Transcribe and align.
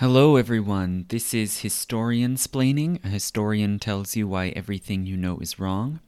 Hello, 0.00 0.36
everyone. 0.36 1.06
This 1.08 1.34
is 1.34 1.62
Historiansplaining. 1.62 3.04
A 3.04 3.08
historian 3.08 3.80
tells 3.80 4.14
you 4.14 4.28
why 4.28 4.50
everything 4.50 5.06
you 5.06 5.16
know 5.16 5.38
is 5.40 5.58
wrong. 5.58 5.98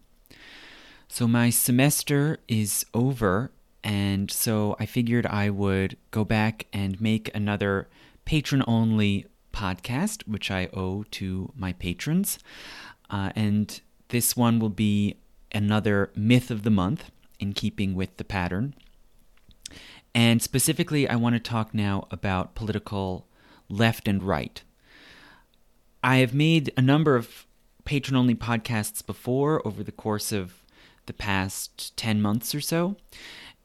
So, 1.08 1.26
my 1.26 1.50
semester 1.50 2.38
is 2.46 2.86
over, 2.94 3.50
and 3.82 4.30
so 4.30 4.76
I 4.78 4.86
figured 4.86 5.26
I 5.26 5.50
would 5.50 5.96
go 6.12 6.24
back 6.24 6.68
and 6.72 7.00
make 7.00 7.34
another 7.34 7.88
patron 8.24 8.62
only 8.68 9.26
podcast, 9.52 10.22
which 10.28 10.52
I 10.52 10.68
owe 10.72 11.04
to 11.10 11.52
my 11.56 11.72
patrons. 11.72 12.38
Uh, 13.10 13.32
and 13.34 13.80
this 14.10 14.36
one 14.36 14.60
will 14.60 14.68
be 14.68 15.16
another 15.50 16.12
myth 16.14 16.52
of 16.52 16.62
the 16.62 16.70
month 16.70 17.10
in 17.40 17.54
keeping 17.54 17.96
with 17.96 18.18
the 18.18 18.24
pattern. 18.24 18.72
And 20.14 20.40
specifically, 20.40 21.08
I 21.08 21.16
want 21.16 21.34
to 21.34 21.40
talk 21.40 21.74
now 21.74 22.06
about 22.12 22.54
political 22.54 23.26
left 23.70 24.06
and 24.06 24.22
right. 24.22 24.62
I 26.02 26.16
have 26.16 26.34
made 26.34 26.72
a 26.76 26.82
number 26.82 27.16
of 27.16 27.46
patron 27.84 28.16
only 28.16 28.34
podcasts 28.34 29.04
before 29.04 29.66
over 29.66 29.82
the 29.82 29.92
course 29.92 30.32
of 30.32 30.62
the 31.06 31.12
past 31.12 31.96
10 31.96 32.20
months 32.20 32.54
or 32.54 32.60
so. 32.60 32.96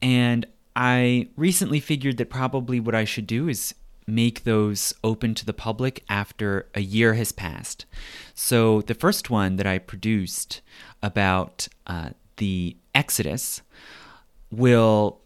And 0.02 0.46
I 0.74 1.28
recently 1.36 1.80
figured 1.80 2.16
that 2.18 2.30
probably 2.30 2.80
what 2.80 2.94
I 2.94 3.04
should 3.04 3.26
do 3.26 3.48
is 3.48 3.74
make 4.06 4.44
those 4.44 4.94
open 5.02 5.34
to 5.34 5.44
the 5.44 5.52
public 5.52 6.04
after 6.08 6.68
a 6.74 6.80
year 6.80 7.14
has 7.14 7.32
passed. 7.32 7.86
So 8.34 8.82
the 8.82 8.94
first 8.94 9.30
one 9.30 9.56
that 9.56 9.66
I 9.66 9.78
produced 9.78 10.60
about 11.02 11.66
uh, 11.86 12.10
the 12.36 12.76
Exodus 12.94 13.62
will 14.50 15.20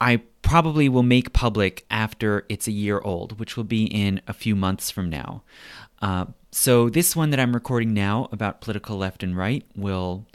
I 0.00 0.22
probably 0.42 0.88
will 0.88 1.02
make 1.02 1.32
public 1.32 1.84
after 1.90 2.44
it's 2.48 2.66
a 2.66 2.72
year 2.72 3.00
old, 3.00 3.38
which 3.38 3.56
will 3.56 3.64
be 3.64 3.84
in 3.84 4.20
a 4.26 4.32
few 4.32 4.54
months 4.54 4.90
from 4.90 5.08
now. 5.08 5.42
Uh, 6.00 6.26
so 6.50 6.90
this 6.90 7.16
one 7.16 7.30
that 7.30 7.40
I'm 7.40 7.54
recording 7.54 7.94
now 7.94 8.28
about 8.32 8.60
political 8.60 8.98
left 8.98 9.22
and 9.22 9.36
right 9.36 9.64
will, 9.74 10.26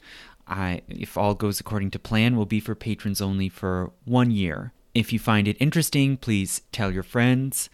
I, 0.47 0.81
if 0.87 1.17
all 1.17 1.35
goes 1.35 1.59
according 1.59 1.91
to 1.91 1.99
plan, 1.99 2.35
will 2.35 2.45
be 2.45 2.59
for 2.59 2.73
patrons 2.73 3.21
only 3.21 3.49
for 3.49 3.91
one 4.05 4.31
year. 4.31 4.71
If 4.95 5.13
you 5.13 5.19
find 5.19 5.47
it 5.47 5.57
interesting, 5.59 6.17
please 6.17 6.61
tell 6.71 6.91
your 6.91 7.03
friends 7.03 7.69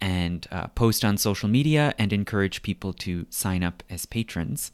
and 0.00 0.48
uh, 0.50 0.68
post 0.68 1.04
on 1.04 1.16
social 1.16 1.48
media 1.48 1.94
and 1.98 2.12
encourage 2.12 2.62
people 2.62 2.92
to 2.92 3.26
sign 3.30 3.62
up 3.62 3.82
as 3.90 4.06
patrons. 4.06 4.72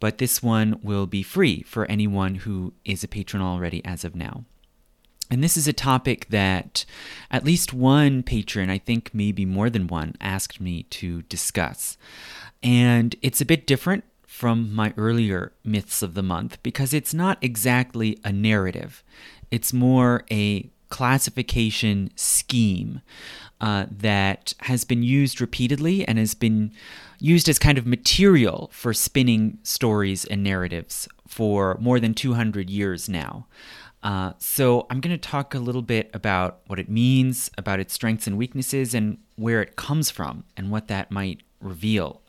But 0.00 0.18
this 0.18 0.42
one 0.42 0.78
will 0.82 1.06
be 1.06 1.22
free 1.22 1.62
for 1.62 1.84
anyone 1.86 2.36
who 2.36 2.72
is 2.84 3.02
a 3.02 3.08
patron 3.08 3.42
already 3.42 3.84
as 3.84 4.04
of 4.04 4.14
now. 4.14 4.44
And 5.30 5.42
this 5.42 5.56
is 5.56 5.66
a 5.66 5.72
topic 5.72 6.26
that 6.28 6.84
at 7.30 7.44
least 7.44 7.72
one 7.72 8.22
patron, 8.22 8.68
I 8.68 8.78
think 8.78 9.10
maybe 9.14 9.44
more 9.46 9.70
than 9.70 9.86
one, 9.86 10.14
asked 10.20 10.60
me 10.60 10.82
to 10.84 11.22
discuss. 11.22 11.96
And 12.62 13.16
it's 13.22 13.40
a 13.40 13.46
bit 13.46 13.66
different 13.66 14.04
from 14.26 14.74
my 14.74 14.92
earlier 14.96 15.52
myths 15.64 16.02
of 16.02 16.14
the 16.14 16.22
month 16.22 16.62
because 16.62 16.92
it's 16.92 17.14
not 17.14 17.38
exactly 17.40 18.18
a 18.24 18.32
narrative, 18.32 19.02
it's 19.50 19.72
more 19.72 20.24
a 20.30 20.70
classification 20.88 22.10
scheme 22.16 23.00
uh, 23.62 23.86
that 23.90 24.52
has 24.60 24.84
been 24.84 25.02
used 25.02 25.40
repeatedly 25.40 26.06
and 26.06 26.18
has 26.18 26.34
been 26.34 26.70
used 27.18 27.48
as 27.48 27.58
kind 27.58 27.78
of 27.78 27.86
material 27.86 28.68
for 28.74 28.92
spinning 28.92 29.56
stories 29.62 30.24
and 30.26 30.42
narratives 30.42 31.08
for 31.26 31.78
more 31.80 31.98
than 31.98 32.12
200 32.12 32.68
years 32.68 33.08
now. 33.08 33.46
Uh, 34.02 34.32
so, 34.38 34.86
I'm 34.90 35.00
going 35.00 35.16
to 35.16 35.28
talk 35.28 35.54
a 35.54 35.60
little 35.60 35.82
bit 35.82 36.10
about 36.12 36.60
what 36.66 36.80
it 36.80 36.88
means, 36.88 37.50
about 37.56 37.78
its 37.78 37.94
strengths 37.94 38.26
and 38.26 38.36
weaknesses, 38.36 38.94
and 38.94 39.18
where 39.36 39.62
it 39.62 39.76
comes 39.76 40.10
from, 40.10 40.44
and 40.56 40.70
what 40.70 40.88
that 40.88 41.10
might 41.10 41.42
reveal. 41.60 42.22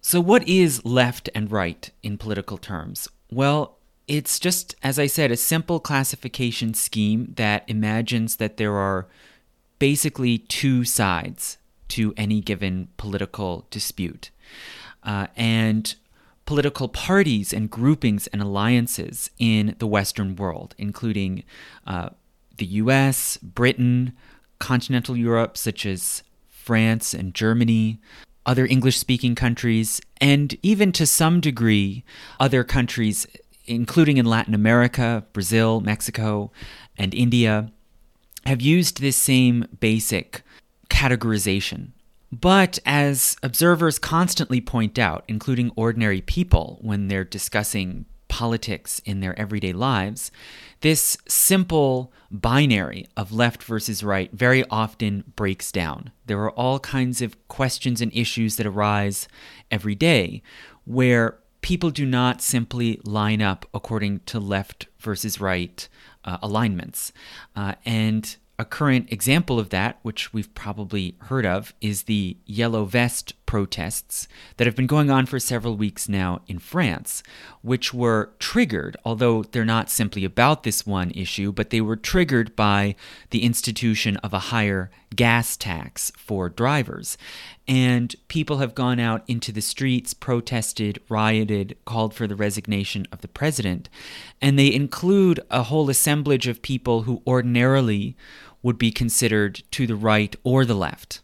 So, 0.00 0.20
what 0.20 0.46
is 0.48 0.84
left 0.84 1.30
and 1.32 1.50
right 1.50 1.88
in 2.02 2.18
political 2.18 2.58
terms? 2.58 3.08
Well, 3.30 3.78
it's 4.08 4.40
just, 4.40 4.74
as 4.82 4.98
I 4.98 5.06
said, 5.06 5.30
a 5.30 5.36
simple 5.36 5.78
classification 5.78 6.74
scheme 6.74 7.32
that 7.36 7.64
imagines 7.68 8.36
that 8.36 8.56
there 8.56 8.74
are 8.74 9.06
basically 9.78 10.38
two 10.38 10.84
sides 10.84 11.58
to 11.88 12.12
any 12.16 12.40
given 12.40 12.88
political 12.96 13.66
dispute. 13.70 14.30
Uh, 15.02 15.28
and 15.36 15.94
political 16.52 16.86
parties 16.86 17.50
and 17.54 17.70
groupings 17.70 18.26
and 18.26 18.42
alliances 18.42 19.30
in 19.38 19.74
the 19.78 19.86
Western 19.86 20.36
world, 20.36 20.74
including 20.76 21.44
uh, 21.86 22.10
the 22.58 22.66
US, 22.66 23.38
Britain, 23.38 24.12
continental 24.58 25.16
Europe, 25.16 25.56
such 25.56 25.86
as 25.86 26.22
France 26.50 27.14
and 27.14 27.34
Germany, 27.34 28.02
other 28.44 28.66
English 28.66 28.98
speaking 28.98 29.34
countries, 29.34 29.98
and 30.20 30.54
even 30.62 30.92
to 30.92 31.06
some 31.06 31.40
degree, 31.40 32.04
other 32.38 32.64
countries, 32.64 33.26
including 33.64 34.18
in 34.18 34.26
Latin 34.26 34.52
America, 34.52 35.24
Brazil, 35.32 35.80
Mexico, 35.80 36.52
and 36.98 37.14
India, 37.14 37.72
have 38.44 38.60
used 38.60 39.00
this 39.00 39.16
same 39.16 39.64
basic 39.80 40.42
categorization 40.90 41.92
but 42.32 42.78
as 42.86 43.36
observers 43.42 43.98
constantly 43.98 44.60
point 44.60 44.98
out, 44.98 45.24
including 45.28 45.70
ordinary 45.76 46.22
people 46.22 46.78
when 46.80 47.08
they're 47.08 47.24
discussing 47.24 48.06
politics 48.28 49.02
in 49.04 49.20
their 49.20 49.38
everyday 49.38 49.74
lives, 49.74 50.30
this 50.80 51.18
simple 51.28 52.10
binary 52.30 53.06
of 53.14 53.30
left 53.30 53.62
versus 53.62 54.02
right 54.02 54.32
very 54.32 54.64
often 54.70 55.22
breaks 55.36 55.70
down. 55.70 56.10
There 56.24 56.40
are 56.40 56.50
all 56.52 56.80
kinds 56.80 57.20
of 57.20 57.36
questions 57.48 58.00
and 58.00 58.10
issues 58.14 58.56
that 58.56 58.66
arise 58.66 59.28
every 59.70 59.94
day 59.94 60.42
where 60.86 61.38
people 61.60 61.90
do 61.90 62.06
not 62.06 62.40
simply 62.40 62.98
line 63.04 63.42
up 63.42 63.66
according 63.74 64.20
to 64.20 64.40
left 64.40 64.86
versus 64.98 65.38
right 65.38 65.86
uh, 66.24 66.38
alignments. 66.42 67.12
Uh, 67.54 67.74
and 67.84 68.36
a 68.62 68.64
current 68.64 69.12
example 69.12 69.58
of 69.58 69.70
that, 69.70 69.98
which 70.02 70.32
we've 70.32 70.54
probably 70.54 71.16
heard 71.22 71.44
of, 71.44 71.74
is 71.80 72.04
the 72.04 72.36
Yellow 72.46 72.84
Vest 72.84 73.34
protests 73.44 74.28
that 74.56 74.68
have 74.68 74.76
been 74.76 74.86
going 74.86 75.10
on 75.10 75.26
for 75.26 75.40
several 75.40 75.76
weeks 75.76 76.08
now 76.08 76.40
in 76.46 76.60
France, 76.60 77.24
which 77.62 77.92
were 77.92 78.30
triggered, 78.38 78.96
although 79.04 79.42
they're 79.42 79.64
not 79.64 79.90
simply 79.90 80.24
about 80.24 80.62
this 80.62 80.86
one 80.86 81.10
issue, 81.10 81.50
but 81.50 81.70
they 81.70 81.80
were 81.80 81.96
triggered 81.96 82.54
by 82.54 82.94
the 83.30 83.42
institution 83.42 84.16
of 84.18 84.32
a 84.32 84.38
higher 84.38 84.92
gas 85.14 85.56
tax 85.56 86.12
for 86.16 86.48
drivers. 86.48 87.18
And 87.66 88.14
people 88.28 88.58
have 88.58 88.76
gone 88.76 89.00
out 89.00 89.24
into 89.26 89.50
the 89.50 89.60
streets, 89.60 90.14
protested, 90.14 91.00
rioted, 91.08 91.76
called 91.84 92.14
for 92.14 92.28
the 92.28 92.36
resignation 92.36 93.06
of 93.10 93.22
the 93.22 93.28
president. 93.28 93.88
And 94.40 94.56
they 94.56 94.72
include 94.72 95.40
a 95.50 95.64
whole 95.64 95.90
assemblage 95.90 96.46
of 96.46 96.62
people 96.62 97.02
who 97.02 97.22
ordinarily 97.26 98.16
would 98.62 98.78
be 98.78 98.90
considered 98.90 99.62
to 99.72 99.86
the 99.86 99.96
right 99.96 100.34
or 100.44 100.64
the 100.64 100.74
left. 100.74 101.20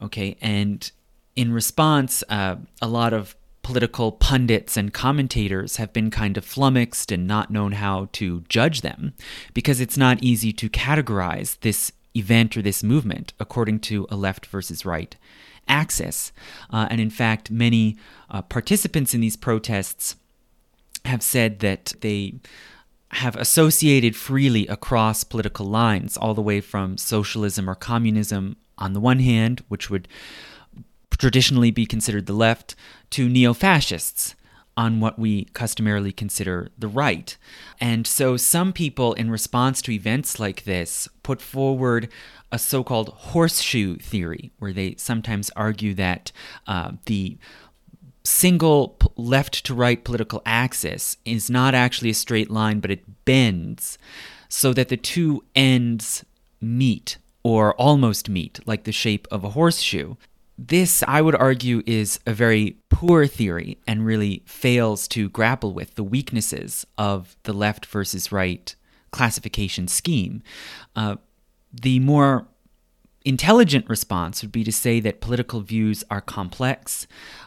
Okay, 0.00 0.36
and 0.40 0.90
in 1.34 1.52
response, 1.52 2.24
uh, 2.28 2.56
a 2.80 2.88
lot 2.88 3.12
of 3.12 3.36
political 3.62 4.12
pundits 4.12 4.76
and 4.76 4.92
commentators 4.92 5.76
have 5.76 5.92
been 5.92 6.08
kind 6.10 6.36
of 6.36 6.44
flummoxed 6.44 7.10
and 7.10 7.26
not 7.26 7.50
known 7.50 7.72
how 7.72 8.08
to 8.12 8.44
judge 8.48 8.80
them 8.80 9.12
because 9.54 9.80
it's 9.80 9.96
not 9.96 10.22
easy 10.22 10.52
to 10.52 10.68
categorize 10.68 11.58
this 11.60 11.90
event 12.14 12.56
or 12.56 12.62
this 12.62 12.84
movement 12.84 13.32
according 13.40 13.80
to 13.80 14.06
a 14.08 14.16
left 14.16 14.46
versus 14.46 14.86
right 14.86 15.16
axis. 15.66 16.32
Uh, 16.70 16.86
and 16.90 17.00
in 17.00 17.10
fact, 17.10 17.50
many 17.50 17.96
uh, 18.30 18.40
participants 18.40 19.14
in 19.14 19.20
these 19.20 19.36
protests 19.36 20.14
have 21.04 21.22
said 21.22 21.58
that 21.58 21.92
they 22.02 22.34
have 23.12 23.36
associated 23.36 24.16
freely 24.16 24.66
across 24.66 25.24
political 25.24 25.66
lines, 25.66 26.16
all 26.16 26.34
the 26.34 26.42
way 26.42 26.60
from 26.60 26.98
socialism 26.98 27.70
or 27.70 27.74
communism 27.74 28.56
on 28.78 28.92
the 28.92 29.00
one 29.00 29.20
hand, 29.20 29.62
which 29.68 29.88
would 29.88 30.08
traditionally 31.18 31.70
be 31.70 31.86
considered 31.86 32.26
the 32.26 32.32
left, 32.32 32.74
to 33.10 33.28
neo 33.28 33.54
fascists 33.54 34.34
on 34.76 35.00
what 35.00 35.18
we 35.18 35.44
customarily 35.54 36.12
consider 36.12 36.68
the 36.76 36.88
right. 36.88 37.36
And 37.80 38.06
so 38.06 38.36
some 38.36 38.72
people, 38.72 39.14
in 39.14 39.30
response 39.30 39.80
to 39.82 39.92
events 39.92 40.38
like 40.38 40.64
this, 40.64 41.08
put 41.22 41.40
forward 41.40 42.08
a 42.52 42.58
so 42.58 42.84
called 42.84 43.08
horseshoe 43.08 43.96
theory, 43.96 44.52
where 44.58 44.72
they 44.72 44.94
sometimes 44.98 45.50
argue 45.56 45.94
that 45.94 46.30
uh, 46.66 46.92
the 47.06 47.38
single 48.26 48.98
left 49.16 49.64
to 49.66 49.74
right 49.74 50.04
political 50.04 50.42
axis 50.44 51.16
is 51.24 51.48
not 51.48 51.74
actually 51.74 52.10
a 52.10 52.14
straight 52.14 52.50
line, 52.50 52.80
but 52.80 52.90
it 52.90 53.24
bends 53.24 53.98
so 54.48 54.72
that 54.72 54.88
the 54.88 54.96
two 54.96 55.44
ends 55.54 56.24
meet 56.60 57.18
or 57.42 57.74
almost 57.74 58.28
meet, 58.28 58.60
like 58.66 58.84
the 58.84 58.92
shape 58.92 59.26
of 59.30 59.44
a 59.44 59.50
horseshoe. 59.50 60.16
This, 60.58 61.04
I 61.06 61.20
would 61.20 61.34
argue, 61.34 61.82
is 61.86 62.18
a 62.26 62.32
very 62.32 62.76
poor 62.88 63.26
theory 63.26 63.78
and 63.86 64.06
really 64.06 64.42
fails 64.46 65.06
to 65.08 65.28
grapple 65.28 65.72
with 65.72 65.94
the 65.94 66.04
weaknesses 66.04 66.86
of 66.96 67.36
the 67.44 67.52
left 67.52 67.86
versus 67.86 68.32
right 68.32 68.74
classification 69.12 69.86
scheme. 69.86 70.42
Uh, 70.94 71.16
the 71.72 72.00
more 72.00 72.46
intelligent 73.26 73.88
response 73.88 74.40
would 74.40 74.52
be 74.52 74.64
to 74.64 74.72
say 74.72 75.00
that 75.00 75.20
political 75.20 75.60
views 75.60 76.04
are 76.08 76.20
complex 76.20 77.06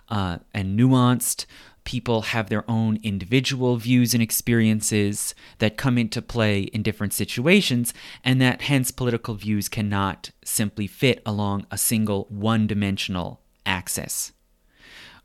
uh, 0.10 0.38
and 0.54 0.78
nuanced. 0.78 1.46
People 1.86 2.22
have 2.22 2.50
their 2.50 2.70
own 2.70 3.00
individual 3.02 3.78
views 3.78 4.14
and 4.14 4.22
experiences 4.22 5.34
that 5.60 5.78
come 5.78 5.98
into 5.98 6.22
play 6.22 6.64
in 6.64 6.84
different 6.84 7.14
situations, 7.14 7.94
and 8.24 8.42
that 8.42 8.64
hence 8.64 8.92
political 8.92 9.34
views 9.36 9.70
cannot 9.70 10.32
simply 10.44 10.86
fit 10.86 11.22
along 11.26 11.66
a 11.72 11.78
single 11.78 12.28
one 12.30 12.68
dimensional 12.68 13.42
axis. 13.66 14.34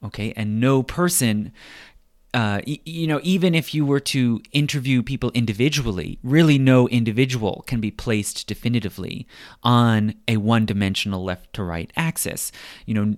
Okay, 0.03 0.33
and 0.37 0.61
no 0.61 0.83
person 0.83 1.53
uh, 2.34 2.60
you 2.66 3.06
know, 3.06 3.20
even 3.22 3.54
if 3.54 3.72
you 3.72 3.86
were 3.86 4.00
to 4.00 4.42
interview 4.50 5.04
people 5.04 5.31
individually, 5.34 6.19
really 6.25 6.58
no 6.58 6.88
individual 6.88 7.62
can 7.69 7.81
be 7.81 7.92
placed 7.92 8.48
definitively 8.48 9.26
on 9.62 10.14
a 10.26 10.36
one 10.38 10.66
dimensional 10.66 11.22
left 11.22 11.52
to 11.52 11.62
right 11.62 11.92
axis. 11.96 12.50
You 12.86 12.94
know, 12.94 13.16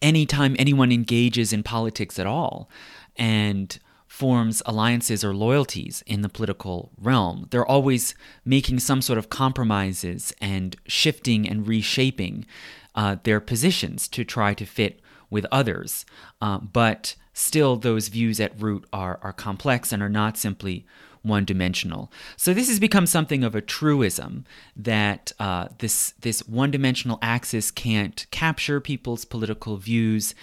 anytime 0.00 0.56
anyone 0.58 0.90
engages 0.90 1.52
in 1.52 1.62
politics 1.62 2.18
at 2.18 2.26
all 2.26 2.70
and 3.16 3.78
forms 4.06 4.62
alliances 4.64 5.22
or 5.22 5.34
loyalties 5.34 6.02
in 6.06 6.22
the 6.22 6.30
political 6.30 6.90
realm, 6.98 7.48
they're 7.50 7.66
always 7.66 8.14
making 8.46 8.78
some 8.78 9.02
sort 9.02 9.18
of 9.18 9.28
compromises 9.28 10.32
and 10.40 10.74
shifting 10.86 11.46
and 11.46 11.68
reshaping 11.68 12.46
uh, 12.94 13.16
their 13.24 13.40
positions 13.40 14.08
to 14.08 14.24
try 14.24 14.54
to 14.54 14.64
fit 14.64 15.02
with 15.28 15.44
others. 15.52 16.06
Uh, 16.40 16.58
but 16.58 17.14
still 17.38 17.76
those 17.76 18.08
views 18.08 18.40
at 18.40 18.60
root 18.60 18.84
are, 18.92 19.18
are 19.22 19.32
complex 19.32 19.92
and 19.92 20.02
are 20.02 20.08
not 20.08 20.36
simply 20.36 20.84
one 21.22 21.44
dimensional. 21.44 22.10
So 22.36 22.52
this 22.52 22.68
has 22.68 22.80
become 22.80 23.06
something 23.06 23.44
of 23.44 23.54
a 23.54 23.60
truism 23.60 24.44
that 24.76 25.32
uh, 25.38 25.68
this 25.78 26.14
this 26.20 26.46
one 26.48 26.70
dimensional 26.70 27.18
axis 27.22 27.70
can't 27.70 28.26
capture 28.30 28.80
people's 28.80 29.24
political 29.24 29.76
views, 29.76 30.34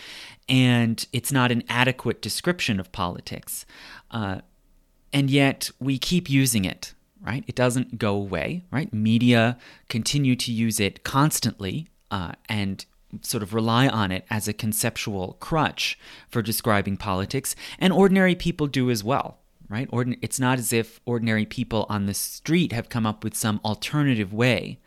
and 0.47 1.05
it's 1.11 1.31
not 1.31 1.51
an 1.51 1.63
adequate 1.69 2.21
description 2.21 2.79
of 2.79 2.91
politics. 2.91 3.65
Uh, 4.11 4.41
and 5.11 5.29
yet 5.29 5.71
we 5.79 5.97
keep 5.97 6.29
using 6.29 6.65
it. 6.65 6.93
Right? 7.21 7.43
It 7.47 7.55
doesn't 7.55 7.97
go 7.97 8.15
away. 8.15 8.63
Right? 8.71 8.93
Media 8.93 9.57
continue 9.89 10.35
to 10.35 10.51
use 10.51 10.79
it 10.79 11.03
constantly, 11.03 11.87
uh, 12.11 12.33
and 12.47 12.85
sort 13.21 13.43
of 13.43 13.53
rely 13.53 13.87
on 13.87 14.11
it 14.11 14.25
as 14.29 14.47
a 14.47 14.53
conceptual 14.53 15.37
crutch 15.39 15.97
for 16.29 16.41
describing 16.41 16.97
politics, 16.97 17.55
and 17.79 17.93
ordinary 17.93 18.35
people 18.35 18.67
do 18.67 18.89
as 18.89 19.03
well, 19.03 19.39
right? 19.69 19.89
It's 20.21 20.39
not 20.39 20.59
as 20.59 20.73
if 20.73 20.99
ordinary 21.05 21.45
people 21.45 21.85
on 21.89 22.05
the 22.05 22.13
street 22.13 22.71
have 22.71 22.89
come 22.89 23.05
up 23.05 23.23
with 23.23 23.35
some 23.35 23.59
alternative 23.63 24.33
way, 24.33 24.79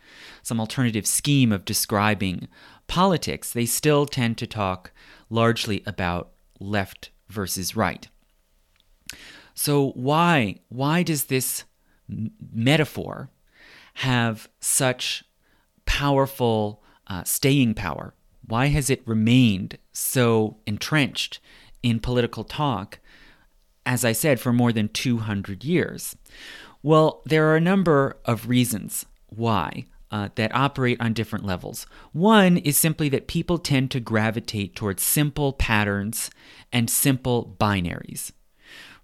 some 0.43 0.59
alternative 0.59 1.05
scheme 1.05 1.51
of 1.51 1.65
describing 1.65 2.47
politics. 2.87 3.53
They 3.53 3.65
still 3.65 4.05
tend 4.05 4.37
to 4.39 4.47
talk 4.47 4.91
largely 5.29 5.83
about 5.85 6.31
left 6.59 7.11
versus 7.29 7.75
right. 7.75 8.07
So 9.53 9.91
why 9.91 10.59
why 10.69 11.03
does 11.03 11.25
this 11.25 11.65
metaphor 12.53 13.29
have 13.95 14.47
such 14.59 15.23
powerful 15.85 16.81
uh, 17.07 17.23
staying 17.23 17.73
power 17.73 18.13
why 18.49 18.67
has 18.67 18.89
it 18.89 19.07
remained 19.07 19.77
so 19.93 20.57
entrenched 20.65 21.39
in 21.83 21.99
political 21.99 22.43
talk, 22.43 22.99
as 23.85 24.03
I 24.03 24.11
said, 24.11 24.39
for 24.39 24.51
more 24.51 24.73
than 24.73 24.89
200 24.89 25.63
years? 25.63 26.15
Well, 26.81 27.21
there 27.25 27.47
are 27.49 27.55
a 27.55 27.61
number 27.61 28.17
of 28.25 28.49
reasons 28.49 29.05
why. 29.27 29.85
Uh, 30.11 30.29
that 30.33 30.55
operate 30.55 30.99
on 30.99 31.13
different 31.13 31.45
levels. 31.45 31.85
One 32.13 32.57
is 32.57 32.75
simply 32.75 33.09
that 33.09 33.27
people 33.27 33.59
tend 33.59 33.91
to 33.91 33.99
gravitate 33.99 34.75
towards 34.75 35.03
simple 35.03 35.53
patterns 35.53 36.31
and 36.73 36.89
simple 36.89 37.55
binaries, 37.59 38.31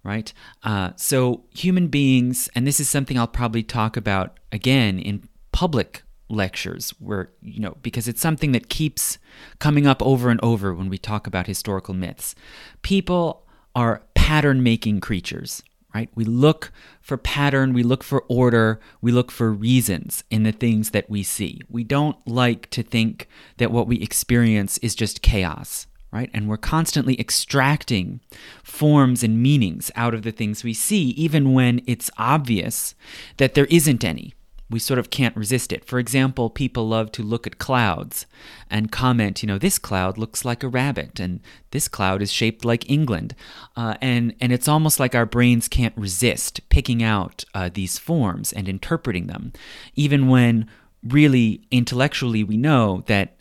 right? 0.04 0.34
Uh, 0.64 0.94
so 0.96 1.44
human 1.52 1.90
beings, 1.90 2.50
and 2.56 2.66
this 2.66 2.80
is 2.80 2.90
something 2.90 3.20
I'll 3.20 3.28
probably 3.28 3.62
talk 3.62 3.96
about 3.96 4.40
again 4.52 4.98
in 4.98 5.30
public 5.52 6.02
lectures 6.28 6.92
where 7.00 7.30
you 7.42 7.60
know 7.60 7.78
because 7.82 8.08
it's 8.08 8.22
something 8.22 8.52
that 8.52 8.70
keeps 8.70 9.18
coming 9.60 9.86
up 9.86 10.02
over 10.02 10.30
and 10.30 10.40
over 10.42 10.74
when 10.74 10.90
we 10.90 10.98
talk 10.98 11.28
about 11.28 11.48
historical 11.48 11.94
myths. 11.94 12.36
People 12.82 13.46
are 13.76 14.04
pattern 14.14 14.64
making 14.64 15.02
creatures 15.02 15.62
right? 15.94 16.10
We 16.14 16.26
look 16.26 16.74
for 17.02 17.16
pattern 17.16 17.74
we 17.74 17.82
look 17.82 18.04
for 18.04 18.26
order 18.28 18.82
we 19.02 19.12
look 19.12 19.32
for 19.32 19.52
reasons 19.52 20.24
in 20.30 20.44
the 20.44 20.52
things 20.52 20.92
that 20.92 21.10
we 21.10 21.24
see. 21.24 21.62
We 21.70 21.84
don't 21.84 22.18
like 22.28 22.70
to 22.72 22.84
think 22.84 23.28
that 23.58 23.72
what 23.72 23.88
we 23.88 24.02
experience 24.02 24.78
is 24.80 24.94
just 24.94 25.22
chaos 25.22 25.88
right? 26.12 26.30
And 26.34 26.48
we're 26.48 26.56
constantly 26.56 27.20
extracting 27.20 28.22
forms 28.64 29.22
and 29.22 29.44
meanings 29.44 29.92
out 29.96 30.14
of 30.14 30.22
the 30.22 30.32
things 30.32 30.64
we 30.64 30.74
see 30.74 31.10
even 31.10 31.54
when 31.54 31.82
it's 31.88 32.10
obvious 32.18 32.96
that 33.38 33.54
there 33.54 33.66
isn't 33.66 34.04
any 34.04 34.34
we 34.70 34.80
sort 34.80 34.98
of 34.98 35.10
can't 35.10 35.36
resist 35.36 35.72
it. 35.72 35.86
For 35.86 36.00
example, 36.00 36.50
people 36.50 36.88
love 36.88 37.12
to 37.14 37.24
look 37.24 37.46
at 37.46 37.60
clouds 37.60 38.26
and 38.70 38.92
comment, 38.92 39.44
you 39.44 39.48
know, 39.48 39.60
this 39.60 39.78
cloud 39.78 40.18
looks 40.18 40.44
like 40.44 40.64
a 40.64 40.68
rabbit 40.68 41.20
and 41.20 41.40
this 41.72 41.88
cloud 41.88 42.22
is 42.22 42.32
shaped 42.32 42.66
like 42.66 42.90
England. 42.90 43.36
Uh, 43.76 43.96
and, 44.02 44.34
and 44.42 44.52
it's 44.52 44.68
almost 44.68 45.00
like 45.00 45.14
our 45.14 45.26
brains 45.26 45.68
can't 45.68 45.96
resist 45.96 46.68
picking 46.70 47.04
out 47.04 47.46
uh, 47.54 47.70
these 47.72 48.00
forms 48.00 48.52
and 48.52 48.68
interpreting 48.68 49.28
them, 49.28 49.54
even 49.96 50.28
when 50.28 50.68
really 51.04 51.62
intellectually 51.70 52.44
we 52.44 52.58
know 52.58 53.04
that 53.06 53.38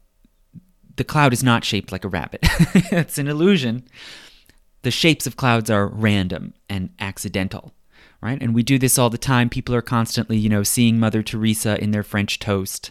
the 0.96 1.04
cloud 1.04 1.32
is 1.32 1.42
not 1.42 1.64
shaped 1.64 1.90
like 1.90 2.04
a 2.04 2.08
rabbit. 2.08 2.40
it's 2.92 3.16
an 3.18 3.28
illusion. 3.28 3.84
The 4.82 4.90
shapes 4.90 5.26
of 5.26 5.36
clouds 5.36 5.70
are 5.70 5.86
random 5.88 6.52
and 6.68 6.90
accidental 7.00 7.72
right? 8.24 8.40
And 8.40 8.54
we 8.54 8.62
do 8.62 8.78
this 8.78 8.98
all 8.98 9.10
the 9.10 9.18
time. 9.18 9.50
People 9.50 9.74
are 9.74 9.82
constantly, 9.82 10.38
you 10.38 10.48
know, 10.48 10.62
seeing 10.62 10.98
Mother 10.98 11.22
Teresa 11.22 11.80
in 11.82 11.90
their 11.90 12.02
French 12.02 12.38
toast 12.38 12.90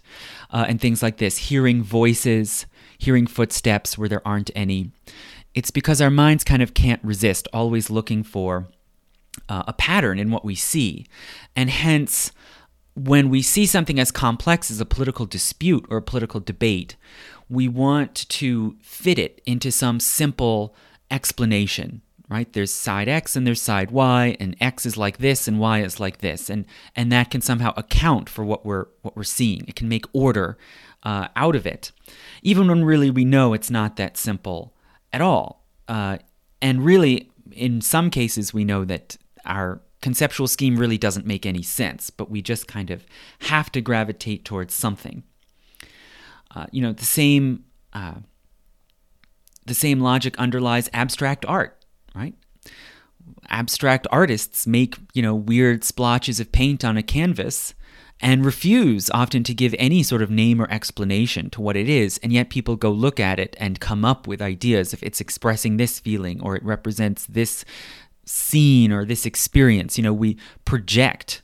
uh, 0.51 0.65
and 0.68 0.80
things 0.80 1.01
like 1.01 1.18
this, 1.18 1.38
hearing 1.50 1.81
voices, 1.81 2.68
hearing 3.00 3.25
footsteps 3.25 3.97
where 3.97 4.07
there 4.07 4.25
aren't 4.27 4.51
any. 4.56 4.91
It's 5.56 5.71
because 5.71 6.01
our 6.01 6.12
minds 6.12 6.44
kind 6.44 6.62
of 6.62 6.75
can't 6.75 7.03
resist, 7.03 7.47
always 7.51 7.89
looking 7.89 8.21
for 8.21 8.68
uh, 9.50 9.63
a 9.68 9.74
pattern 9.74 10.19
in 10.19 10.30
what 10.30 10.45
we 10.45 10.53
see. 10.53 11.07
And 11.56 11.71
hence, 11.71 12.31
when 12.95 13.30
we 13.30 13.41
see 13.41 13.65
something 13.65 14.00
as 14.00 14.12
complex 14.12 14.69
as 14.69 14.80
a 14.80 14.85
political 14.85 15.25
dispute 15.25 15.83
or 15.89 15.97
a 15.97 16.01
political 16.03 16.41
debate, 16.41 16.95
we 17.49 17.68
want 17.68 18.30
to 18.30 18.78
fit 18.83 19.18
it 19.18 19.42
into 19.47 19.71
some 19.71 19.99
simple 19.99 20.75
explanation 21.09 22.04
right? 22.33 22.52
There's 22.52 22.73
side 22.73 23.07
x 23.07 23.35
and 23.35 23.45
there's 23.45 23.61
side 23.61 23.92
y 23.92 24.35
and 24.40 24.57
x 24.59 24.87
is 24.87 24.97
like 24.97 25.19
this 25.19 25.47
and 25.47 25.59
y 25.59 25.81
is 25.81 25.99
like 25.99 26.18
this 26.18 26.49
and 26.49 26.66
and 26.95 27.11
that 27.11 27.30
can 27.30 27.42
somehow 27.42 27.73
account 27.78 28.28
for 28.28 28.44
what 28.44 28.66
we're 28.66 28.87
what 29.04 29.16
we're 29.16 29.23
seeing. 29.23 29.63
It 29.68 29.75
can 29.75 29.87
make 29.87 30.06
order 30.13 30.57
uh, 31.04 31.28
out 31.35 31.56
of 31.56 31.68
it. 31.68 31.92
Even 32.42 32.68
when 32.68 32.83
really 32.83 33.11
we 33.11 33.23
know 33.23 33.54
it's 33.54 33.69
not 33.69 33.97
that 33.97 34.18
simple 34.18 34.73
at 35.13 35.21
all 35.21 35.63
uh, 35.87 36.18
and 36.59 36.83
really 36.83 37.30
in 37.52 37.81
some 37.81 38.09
cases 38.09 38.52
we 38.52 38.63
know 38.66 38.83
that 38.83 39.16
our 39.45 39.80
conceptual 40.02 40.47
scheme 40.47 40.78
really 40.78 40.97
doesn't 40.97 41.28
make 41.28 41.45
any 41.45 41.61
sense 41.61 42.09
but 42.09 42.31
we 42.31 42.42
just 42.42 42.68
kind 42.68 42.90
of 42.90 43.06
have 43.42 43.71
to 43.71 43.80
gravitate 43.80 44.44
towards 44.44 44.73
something. 44.73 45.21
Uh, 46.56 46.66
you 46.71 46.81
know 46.81 46.94
the 46.94 47.06
same 47.06 47.63
uh, 47.94 48.16
the 49.68 49.75
same 49.75 49.99
logic 49.99 50.35
underlies 50.40 50.90
abstract 50.94 51.45
art 51.45 51.82
right? 52.14 52.36
Abstract 53.50 54.08
artists 54.12 54.68
make, 54.68 54.98
you 55.14 55.22
know, 55.22 55.36
weird 55.36 55.84
splotches 55.84 56.40
of 56.40 56.52
paint 56.52 56.84
on 56.84 56.98
a 56.98 57.04
canvas 57.04 57.74
and 58.20 58.46
refuse 58.46 59.10
often 59.10 59.44
to 59.44 59.54
give 59.54 59.76
any 59.78 60.02
sort 60.02 60.22
of 60.22 60.30
name 60.30 60.62
or 60.62 60.72
explanation 60.72 61.50
to 61.50 61.62
what 61.62 61.76
it 61.76 61.90
is, 61.90 62.18
and 62.20 62.32
yet 62.32 62.50
people 62.50 62.76
go 62.76 62.90
look 62.90 63.20
at 63.20 63.40
it 63.40 63.56
and 63.60 63.82
come 63.82 64.06
up 64.06 64.28
with 64.28 64.42
ideas 64.42 64.94
if 64.94 65.04
it's 65.04 65.20
expressing 65.20 65.76
this 65.76 66.00
feeling 66.00 66.42
or 66.42 66.56
it 66.56 66.64
represents 66.64 67.26
this 67.26 67.66
scene 68.26 68.92
or 68.92 69.04
this 69.04 69.26
experience. 69.26 69.98
You 69.98 70.04
know, 70.04 70.14
we 70.14 70.38
project 70.64 71.42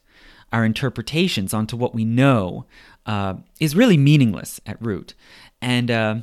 our 0.53 0.63
interpretations 0.65 1.53
onto 1.53 1.75
what 1.75 1.93
we 1.93 2.05
know 2.05 2.65
uh, 3.05 3.35
is 3.59 3.75
really 3.75 3.97
meaningless 3.97 4.61
at 4.65 4.81
root. 4.81 5.13
And 5.61 5.91
uh, 5.91 6.15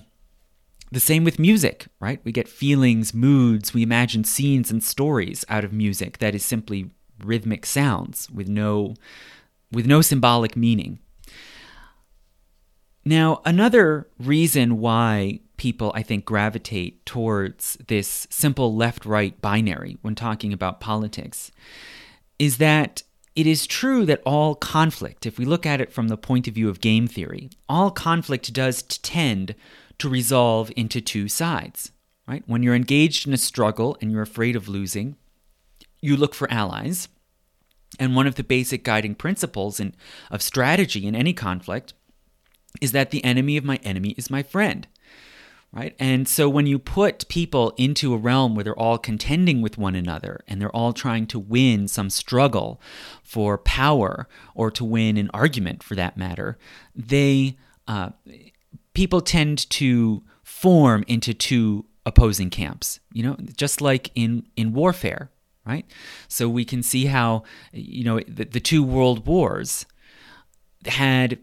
the 0.97 1.01
same 1.01 1.25
with 1.25 1.39
music, 1.39 1.89
right? 2.01 2.21
We 2.25 2.33
get 2.33 2.49
feelings, 2.49 3.13
moods, 3.13 3.75
we 3.75 3.83
imagine 3.83 4.25
scenes 4.25 4.71
and 4.71 4.83
stories 4.83 5.45
out 5.47 5.63
of 5.63 5.71
music 5.71 6.17
that 6.19 6.35
is 6.35 6.43
simply 6.43 6.91
rhythmic 7.23 7.67
sounds 7.67 8.31
with 8.31 8.49
no 8.49 8.95
with 9.71 9.85
no 9.85 10.01
symbolic 10.01 10.57
meaning. 10.57 11.01
Now, 13.05 13.43
another 13.45 14.09
reason 14.19 14.79
why 14.79 15.41
people 15.59 15.93
I 15.95 16.03
think 16.03 16.25
gravitate 16.25 17.05
towards 17.05 17.77
this 17.89 18.27
simple 18.31 18.75
left-right 18.75 19.43
binary 19.43 19.99
when 20.01 20.15
talking 20.15 20.55
about 20.55 20.81
politics 20.81 21.53
is 22.39 22.57
that 22.57 23.03
it 23.35 23.47
is 23.47 23.67
true 23.67 24.07
that 24.07 24.23
all 24.25 24.55
conflict, 24.55 25.27
if 25.27 25.39
we 25.39 25.45
look 25.45 25.67
at 25.67 25.83
it 25.83 25.93
from 25.93 26.09
the 26.09 26.17
point 26.17 26.49
of 26.49 26.55
view 26.55 26.71
of 26.71 26.81
game 26.81 27.07
theory, 27.07 27.51
all 27.69 27.91
conflict 27.91 28.51
does 28.55 28.83
tend 28.83 29.55
to 29.99 30.09
resolve 30.09 30.71
into 30.77 31.01
two 31.01 31.29
sides, 31.29 31.93
right? 32.27 32.43
When 32.47 32.63
you're 32.63 32.75
engaged 32.75 33.27
in 33.27 33.33
a 33.33 33.39
struggle 33.39 33.97
and 34.01 34.11
you're 34.11 34.23
afraid 34.23 34.57
of 34.57 34.69
losing, 34.69 35.17
you 36.01 36.17
look 36.17 36.35
for 36.35 36.51
allies. 36.51 37.09
And 37.99 38.15
one 38.15 38.27
of 38.27 38.35
the 38.35 38.45
basic 38.45 38.85
guiding 38.85 39.15
principles 39.15 39.81
in, 39.81 39.95
of 40.31 40.43
strategy 40.43 41.07
in 41.07 41.15
any 41.15 41.33
conflict 41.33 41.95
is 42.81 42.93
that 42.93 43.11
the 43.11 43.25
enemy 43.25 43.57
of 43.57 43.65
my 43.65 43.77
enemy 43.77 44.11
is 44.19 44.31
my 44.31 44.43
friend 44.43 44.87
right? 45.77 45.95
And 45.99 46.27
so 46.27 46.49
when 46.49 46.67
you 46.67 46.79
put 46.79 47.29
people 47.29 47.75
into 47.77 48.15
a 48.15 48.17
realm 48.17 48.55
where 48.55 48.65
they're 48.65 48.79
all 48.79 48.97
contending 48.97 49.61
with 49.61 49.77
one 49.77 49.95
another 49.95 50.43
and 50.49 50.61
they're 50.61 50.75
all 50.75 50.95
trying 50.95 51.27
to 51.29 51.39
win 51.39 51.87
some 51.87 52.09
struggle 52.09 52.81
for 53.23 53.59
power 53.59 54.27
or 54.55 54.71
to 54.71 54.85
win 54.85 55.19
an 55.19 55.31
argument 55.35 55.83
for 55.83 55.95
that 55.95 56.17
matter, 56.17 56.57
they 56.95 57.59
uh, 57.87 58.11
people 58.97 59.21
tend 59.21 59.69
to 59.69 60.23
form 60.43 61.05
into 61.07 61.35
two 61.35 61.85
opposing 62.07 62.49
camps. 62.49 62.99
You 63.13 63.23
know, 63.25 63.37
just 63.57 63.81
like 63.83 64.11
in 64.15 64.47
in 64.57 64.73
warfare, 64.73 65.31
right? 65.67 65.85
So 66.29 66.49
we 66.49 66.65
can 66.65 66.83
see 66.83 67.05
how 67.05 67.43
you 67.73 68.05
know 68.05 68.21
the, 68.27 68.47
the 68.47 68.61
two 68.61 68.83
world 68.83 69.27
wars 69.27 69.85
had 70.87 71.39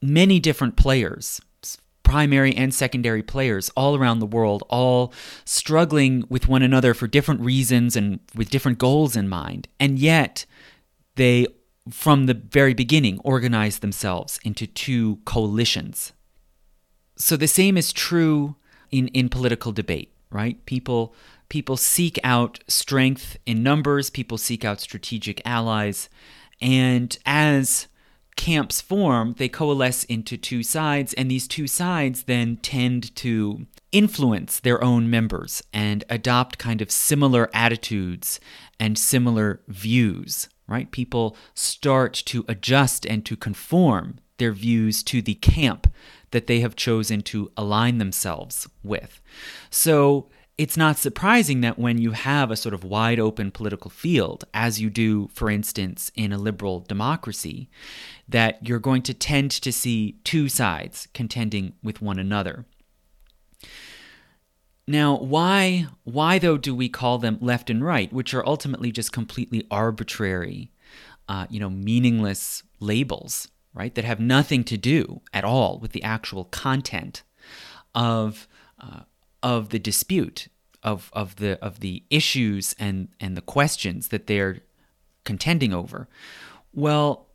many 0.00 0.40
different 0.40 0.76
players 0.76 1.40
primary 2.02 2.54
and 2.54 2.72
secondary 2.74 3.22
players 3.22 3.70
all 3.76 3.96
around 3.96 4.18
the 4.18 4.26
world, 4.26 4.62
all 4.68 5.12
struggling 5.46 6.22
with 6.28 6.46
one 6.48 6.62
another 6.62 6.92
for 6.92 7.06
different 7.06 7.40
reasons 7.40 7.96
and 7.96 8.20
with 8.34 8.50
different 8.50 8.78
goals 8.78 9.16
in 9.16 9.26
mind. 9.26 9.66
And 9.80 9.98
yet, 9.98 10.44
they, 11.16 11.46
from 11.90 12.26
the 12.26 12.34
very 12.34 12.74
beginning, 12.74 13.20
organized 13.24 13.80
themselves 13.80 14.38
into 14.44 14.66
two 14.66 15.16
coalitions. 15.24 16.12
So 17.16 17.36
the 17.36 17.48
same 17.48 17.76
is 17.76 17.92
true 17.92 18.56
in, 18.90 19.08
in 19.08 19.28
political 19.28 19.72
debate, 19.72 20.12
right? 20.30 20.64
People 20.66 21.14
people 21.48 21.76
seek 21.76 22.18
out 22.24 22.58
strength 22.66 23.36
in 23.46 23.62
numbers, 23.62 24.10
people 24.10 24.38
seek 24.38 24.64
out 24.64 24.80
strategic 24.80 25.40
allies, 25.46 26.08
and 26.60 27.16
as 27.26 27.86
camps 28.36 28.80
form, 28.80 29.34
they 29.38 29.48
coalesce 29.48 30.04
into 30.04 30.36
two 30.36 30.62
sides, 30.62 31.12
and 31.14 31.30
these 31.30 31.46
two 31.46 31.66
sides 31.66 32.24
then 32.24 32.56
tend 32.56 33.14
to 33.16 33.66
influence 33.92 34.58
their 34.58 34.82
own 34.82 35.08
members 35.08 35.62
and 35.72 36.02
adopt 36.10 36.58
kind 36.58 36.82
of 36.82 36.90
similar 36.90 37.48
attitudes 37.54 38.40
and 38.80 38.98
similar 38.98 39.60
views, 39.68 40.48
right? 40.66 40.90
People 40.90 41.36
start 41.54 42.14
to 42.26 42.44
adjust 42.48 43.06
and 43.06 43.24
to 43.24 43.36
conform 43.36 44.18
their 44.38 44.52
views 44.52 45.02
to 45.04 45.22
the 45.22 45.34
camp 45.34 45.92
that 46.34 46.48
they 46.48 46.58
have 46.58 46.74
chosen 46.74 47.22
to 47.22 47.48
align 47.56 47.98
themselves 47.98 48.68
with. 48.82 49.22
So 49.70 50.28
it's 50.58 50.76
not 50.76 50.98
surprising 50.98 51.60
that 51.60 51.78
when 51.78 51.98
you 51.98 52.10
have 52.10 52.50
a 52.50 52.56
sort 52.56 52.74
of 52.74 52.82
wide 52.82 53.20
open 53.20 53.52
political 53.52 53.88
field, 53.88 54.44
as 54.52 54.80
you 54.80 54.90
do, 54.90 55.28
for 55.32 55.48
instance, 55.48 56.10
in 56.16 56.32
a 56.32 56.38
liberal 56.38 56.80
democracy, 56.80 57.70
that 58.28 58.66
you're 58.66 58.80
going 58.80 59.02
to 59.02 59.14
tend 59.14 59.52
to 59.52 59.72
see 59.72 60.16
two 60.24 60.48
sides 60.48 61.06
contending 61.14 61.74
with 61.84 62.02
one 62.02 62.18
another. 62.18 62.64
Now, 64.88 65.16
why 65.16 65.86
why 66.02 66.40
though 66.40 66.58
do 66.58 66.74
we 66.74 66.88
call 66.88 67.18
them 67.18 67.38
left 67.40 67.70
and 67.70 67.82
right, 67.84 68.12
which 68.12 68.34
are 68.34 68.44
ultimately 68.44 68.90
just 68.90 69.12
completely 69.12 69.64
arbitrary, 69.70 70.72
uh, 71.28 71.46
you 71.48 71.60
know, 71.60 71.70
meaningless 71.70 72.64
labels, 72.80 73.48
right? 73.74 73.94
That 73.94 74.04
have 74.04 74.20
nothing 74.20 74.64
to 74.64 74.76
do 74.76 75.20
at 75.32 75.44
all 75.44 75.78
with 75.78 75.92
the 75.92 76.02
actual 76.02 76.44
content 76.44 77.22
of 77.94 78.48
uh, 78.80 79.00
of 79.42 79.68
the 79.68 79.78
dispute 79.78 80.48
of 80.84 81.10
of 81.12 81.36
the 81.36 81.62
of 81.64 81.80
the 81.80 82.04
issues 82.10 82.74
and 82.78 83.08
and 83.18 83.36
the 83.36 83.42
questions 83.42 84.08
that 84.08 84.26
they're 84.26 84.60
contending 85.24 85.72
over 85.72 86.08
well 86.72 87.26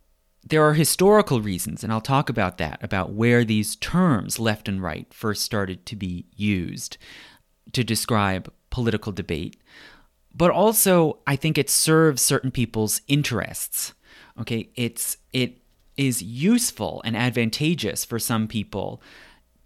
there 0.46 0.62
are 0.62 0.74
historical 0.74 1.40
reasons 1.42 1.82
and 1.82 1.92
I'll 1.92 2.00
talk 2.00 2.28
about 2.28 2.58
that 2.58 2.82
about 2.82 3.12
where 3.12 3.44
these 3.44 3.76
terms 3.76 4.38
left 4.38 4.68
and 4.68 4.82
right 4.82 5.12
first 5.12 5.42
started 5.42 5.84
to 5.86 5.96
be 5.96 6.26
used 6.36 6.96
to 7.72 7.82
describe 7.82 8.52
political 8.70 9.12
debate 9.12 9.56
but 10.34 10.50
also 10.50 11.18
I 11.26 11.36
think 11.36 11.58
it 11.58 11.68
serves 11.68 12.22
certain 12.22 12.52
people's 12.52 13.00
interests 13.08 13.94
okay 14.40 14.70
it's 14.76 15.16
it 15.32 15.59
is 16.00 16.22
useful 16.22 17.02
and 17.04 17.16
advantageous 17.16 18.04
for 18.04 18.18
some 18.18 18.48
people 18.48 19.00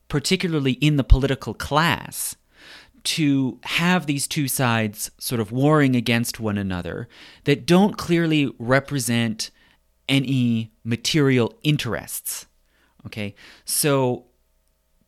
particularly 0.08 0.72
in 0.74 0.96
the 0.96 1.04
political 1.04 1.54
class, 1.54 2.36
to 3.02 3.58
have 3.64 4.06
these 4.06 4.26
two 4.26 4.48
sides 4.48 5.10
sort 5.18 5.40
of 5.40 5.52
warring 5.52 5.94
against 5.94 6.40
one 6.40 6.56
another 6.56 7.08
that 7.44 7.66
don't 7.66 7.98
clearly 7.98 8.54
represent 8.58 9.50
any 10.08 10.72
material 10.84 11.52
interests. 11.62 12.46
Okay, 13.06 13.34
so 13.64 14.24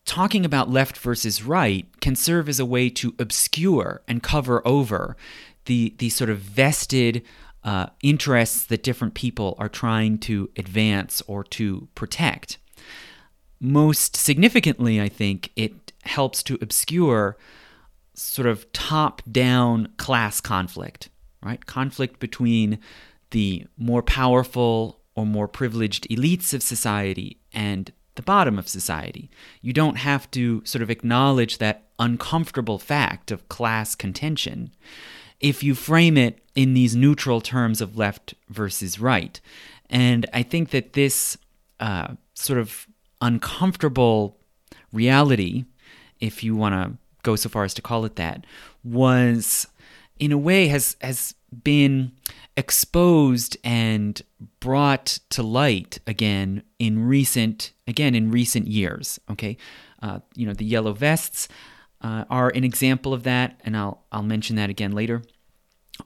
talking 0.04 0.44
about 0.44 0.68
left 0.68 0.98
versus 0.98 1.42
right 1.42 1.86
can 2.00 2.16
serve 2.16 2.48
as 2.48 2.60
a 2.60 2.66
way 2.66 2.90
to 2.90 3.14
obscure 3.18 4.02
and 4.06 4.22
cover 4.22 4.66
over 4.66 5.16
the, 5.64 5.94
the 5.98 6.10
sort 6.10 6.30
of 6.30 6.38
vested 6.38 7.22
uh, 7.66 7.86
interests 8.00 8.64
that 8.64 8.84
different 8.84 9.14
people 9.14 9.56
are 9.58 9.68
trying 9.68 10.18
to 10.18 10.48
advance 10.56 11.20
or 11.26 11.42
to 11.42 11.88
protect. 11.96 12.58
Most 13.58 14.14
significantly, 14.14 15.00
I 15.00 15.08
think 15.08 15.50
it 15.56 15.92
helps 16.04 16.44
to 16.44 16.58
obscure 16.62 17.36
sort 18.14 18.46
of 18.46 18.72
top 18.72 19.20
down 19.30 19.88
class 19.96 20.40
conflict, 20.40 21.08
right? 21.42 21.66
Conflict 21.66 22.20
between 22.20 22.78
the 23.32 23.66
more 23.76 24.02
powerful 24.02 25.00
or 25.16 25.26
more 25.26 25.48
privileged 25.48 26.08
elites 26.08 26.54
of 26.54 26.62
society 26.62 27.40
and 27.52 27.92
the 28.14 28.22
bottom 28.22 28.60
of 28.60 28.68
society. 28.68 29.28
You 29.60 29.72
don't 29.72 29.96
have 29.96 30.30
to 30.30 30.62
sort 30.64 30.82
of 30.82 30.90
acknowledge 30.90 31.58
that 31.58 31.88
uncomfortable 31.98 32.78
fact 32.78 33.32
of 33.32 33.48
class 33.48 33.96
contention 33.96 34.70
if 35.40 35.62
you 35.62 35.74
frame 35.74 36.16
it 36.16 36.38
in 36.54 36.74
these 36.74 36.96
neutral 36.96 37.40
terms 37.40 37.80
of 37.80 37.96
left 37.96 38.34
versus 38.48 38.98
right. 38.98 39.40
And 39.90 40.26
I 40.32 40.42
think 40.42 40.70
that 40.70 40.94
this 40.94 41.36
uh, 41.80 42.14
sort 42.34 42.58
of 42.58 42.86
uncomfortable 43.20 44.38
reality, 44.92 45.64
if 46.20 46.42
you 46.42 46.56
want 46.56 46.74
to 46.74 46.98
go 47.22 47.36
so 47.36 47.48
far 47.48 47.64
as 47.64 47.74
to 47.74 47.82
call 47.82 48.04
it 48.04 48.16
that, 48.16 48.44
was 48.82 49.66
in 50.18 50.32
a 50.32 50.38
way 50.38 50.68
has 50.68 50.96
has 51.00 51.34
been 51.62 52.12
exposed 52.56 53.56
and 53.62 54.22
brought 54.60 55.18
to 55.30 55.42
light 55.42 55.98
again 56.06 56.62
in 56.78 57.06
recent 57.06 57.72
again 57.86 58.14
in 58.14 58.30
recent 58.30 58.66
years. 58.66 59.20
Okay, 59.30 59.56
uh, 60.02 60.20
you 60.34 60.46
know 60.46 60.54
the 60.54 60.64
yellow 60.64 60.92
vests 60.92 61.48
uh, 62.06 62.24
are 62.30 62.50
an 62.50 62.62
example 62.62 63.12
of 63.12 63.24
that, 63.24 63.60
and 63.64 63.76
I'll 63.76 64.04
I'll 64.12 64.22
mention 64.22 64.54
that 64.56 64.70
again 64.70 64.92
later. 64.92 65.22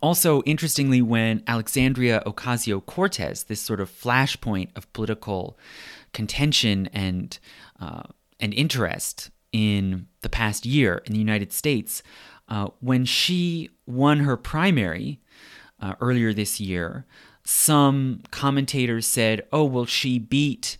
Also, 0.00 0.40
interestingly, 0.42 1.02
when 1.02 1.42
Alexandria 1.46 2.22
Ocasio 2.24 2.84
Cortez, 2.84 3.44
this 3.44 3.60
sort 3.60 3.80
of 3.80 3.90
flashpoint 3.90 4.70
of 4.76 4.90
political 4.94 5.58
contention 6.14 6.88
and 6.94 7.38
uh, 7.80 8.04
and 8.38 8.54
interest 8.54 9.30
in 9.52 10.06
the 10.22 10.30
past 10.30 10.64
year 10.64 11.02
in 11.04 11.12
the 11.12 11.18
United 11.18 11.52
States, 11.52 12.02
uh, 12.48 12.68
when 12.80 13.04
she 13.04 13.68
won 13.84 14.20
her 14.20 14.38
primary 14.38 15.20
uh, 15.80 15.96
earlier 16.00 16.32
this 16.32 16.60
year, 16.60 17.04
some 17.44 18.22
commentators 18.30 19.06
said, 19.06 19.46
"Oh, 19.52 19.64
well, 19.64 19.86
she 19.86 20.18
beat 20.18 20.78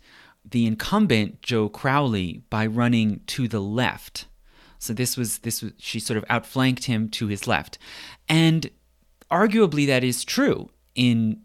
the 0.49 0.67
incumbent 0.67 1.43
Joe 1.43 1.69
Crowley 1.69 2.43
by 2.49 2.65
running 2.65 3.21
to 3.27 3.49
the 3.49 3.61
left." 3.61 4.25
So 4.81 4.93
this 4.93 5.17
was 5.17 5.39
this 5.39 5.63
was 5.63 5.73
she 5.79 6.01
sort 6.01 6.17
of 6.17 6.25
outflanked 6.29 6.85
him 6.85 7.09
to 7.11 7.29
his 7.29 7.47
left, 7.47 7.79
and 8.29 8.69
arguably 9.31 9.87
that 9.87 10.03
is 10.03 10.25
true 10.25 10.71
in 10.97 11.43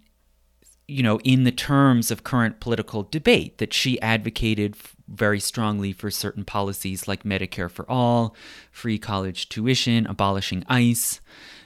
you 0.87 1.01
know, 1.01 1.19
in 1.23 1.43
the 1.43 1.51
terms 1.51 2.11
of 2.11 2.23
current 2.23 2.59
political 2.59 3.03
debate, 3.03 3.57
that 3.57 3.73
she 3.73 3.99
advocated 4.01 4.75
very 5.07 5.39
strongly 5.39 5.91
for 5.91 6.11
certain 6.11 6.45
policies 6.45 7.07
like 7.07 7.23
Medicare 7.23 7.71
for 7.71 7.89
all, 7.89 8.35
free 8.71 8.99
college 8.99 9.49
tuition, 9.49 10.05
abolishing 10.05 10.63
ICE, 10.69 11.19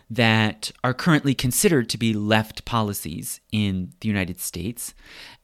that 0.10 0.72
are 0.84 0.94
currently 0.94 1.36
considered 1.36 1.90
to 1.90 1.98
be 1.98 2.14
left 2.14 2.66
policies 2.66 3.42
in 3.52 3.92
the 4.00 4.08
United 4.08 4.40
States, 4.40 4.94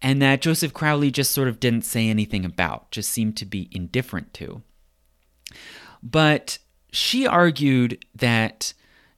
and 0.02 0.22
that 0.22 0.42
Joseph 0.42 0.74
Crowley 0.74 1.12
just 1.12 1.32
sort 1.32 1.48
of 1.48 1.60
didn't 1.60 1.86
say 1.86 2.08
anything 2.10 2.46
about, 2.46 2.90
just 2.92 3.12
seemed 3.12 3.36
to 3.38 3.46
be 3.46 3.70
indifferent 3.72 4.34
to. 4.36 4.62
But 6.02 6.60
she 6.92 7.28
argued 7.28 8.06
that, 8.16 8.74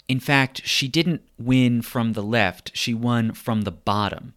in 0.07 0.19
fact, 0.19 0.65
she 0.65 0.87
didn't 0.87 1.21
win 1.37 1.81
from 1.81 2.13
the 2.13 2.23
left, 2.23 2.71
she 2.75 2.93
won 2.93 3.33
from 3.33 3.61
the 3.61 3.71
bottom. 3.71 4.33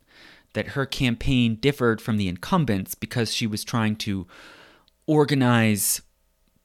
That 0.53 0.69
her 0.69 0.85
campaign 0.85 1.57
differed 1.57 2.01
from 2.01 2.17
the 2.17 2.29
incumbents 2.29 2.95
because 2.97 3.33
she 3.33 3.47
was 3.47 3.63
trying 3.63 3.97
to 3.97 4.27
organize 5.07 6.03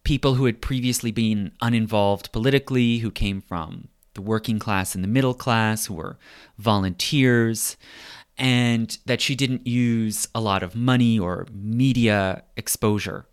people 0.03 0.35
who 0.35 0.45
had 0.45 0.61
previously 0.61 1.11
been 1.11 1.51
uninvolved 1.61 2.31
politically, 2.31 2.99
who 2.99 3.11
came 3.11 3.41
from 3.41 3.89
the 4.15 4.21
working 4.21 4.59
class 4.59 4.95
and 4.95 5.03
the 5.03 5.09
middle 5.09 5.33
class, 5.33 5.85
who 5.85 5.93
were 5.93 6.17
volunteers, 6.57 7.77
and 8.37 8.97
that 9.05 9.21
she 9.21 9.35
didn't 9.35 9.67
use 9.67 10.27
a 10.33 10.41
lot 10.41 10.63
of 10.63 10.75
money 10.75 11.19
or 11.19 11.47
media 11.53 12.43
exposure, 12.57 13.25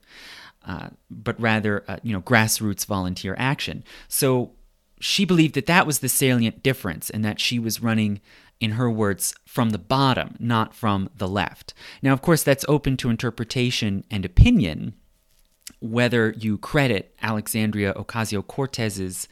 uh, 0.64 0.88
but 1.10 1.40
rather, 1.40 1.84
uh, 1.88 1.96
you 2.02 2.12
know, 2.12 2.20
grassroots 2.22 2.86
volunteer 2.86 3.34
action. 3.38 3.84
So 4.08 4.52
she 5.00 5.24
believed 5.24 5.54
that 5.54 5.66
that 5.66 5.86
was 5.86 5.98
the 5.98 6.08
salient 6.08 6.62
difference, 6.62 7.10
and 7.10 7.24
that 7.24 7.40
she 7.40 7.58
was 7.58 7.82
running 7.82 8.20
in 8.60 8.72
her 8.72 8.88
words, 8.88 9.34
from 9.44 9.70
the 9.70 9.78
bottom, 9.78 10.36
not 10.38 10.72
from 10.72 11.10
the 11.16 11.26
left. 11.26 11.74
Now, 12.00 12.12
of 12.12 12.22
course, 12.22 12.44
that's 12.44 12.64
open 12.68 12.96
to 12.98 13.10
interpretation 13.10 14.04
and 14.08 14.24
opinion, 14.24 14.94
whether 15.80 16.30
you 16.38 16.58
credit 16.58 17.12
Alexandria 17.20 17.92
Ocasio 17.94 18.46
Cortez's 18.46 19.26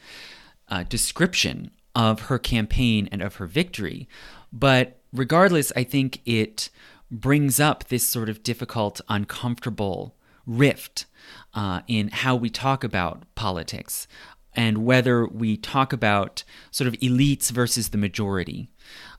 uh, 0.67 0.83
description 0.83 1.71
of 1.95 2.23
her 2.23 2.37
campaign 2.37 3.07
and 3.09 3.21
of 3.21 3.35
her 3.35 3.45
victory. 3.45 4.09
But 4.51 4.99
regardless, 5.13 5.71
I 5.77 5.85
think 5.85 6.19
it 6.25 6.69
brings 7.09 7.59
up 7.59 7.85
this 7.85 8.03
sort 8.05 8.27
of 8.27 8.43
difficult, 8.43 8.99
uncomfortable 9.07 10.15
rift 10.45 11.05
uh, 11.53 11.81
in 11.87 12.09
how 12.09 12.35
we 12.35 12.49
talk 12.49 12.83
about 12.83 13.23
politics 13.35 14.07
and 14.53 14.85
whether 14.85 15.25
we 15.25 15.55
talk 15.55 15.93
about 15.93 16.43
sort 16.71 16.87
of 16.87 16.93
elites 16.95 17.51
versus 17.51 17.89
the 17.89 17.97
majority 17.97 18.69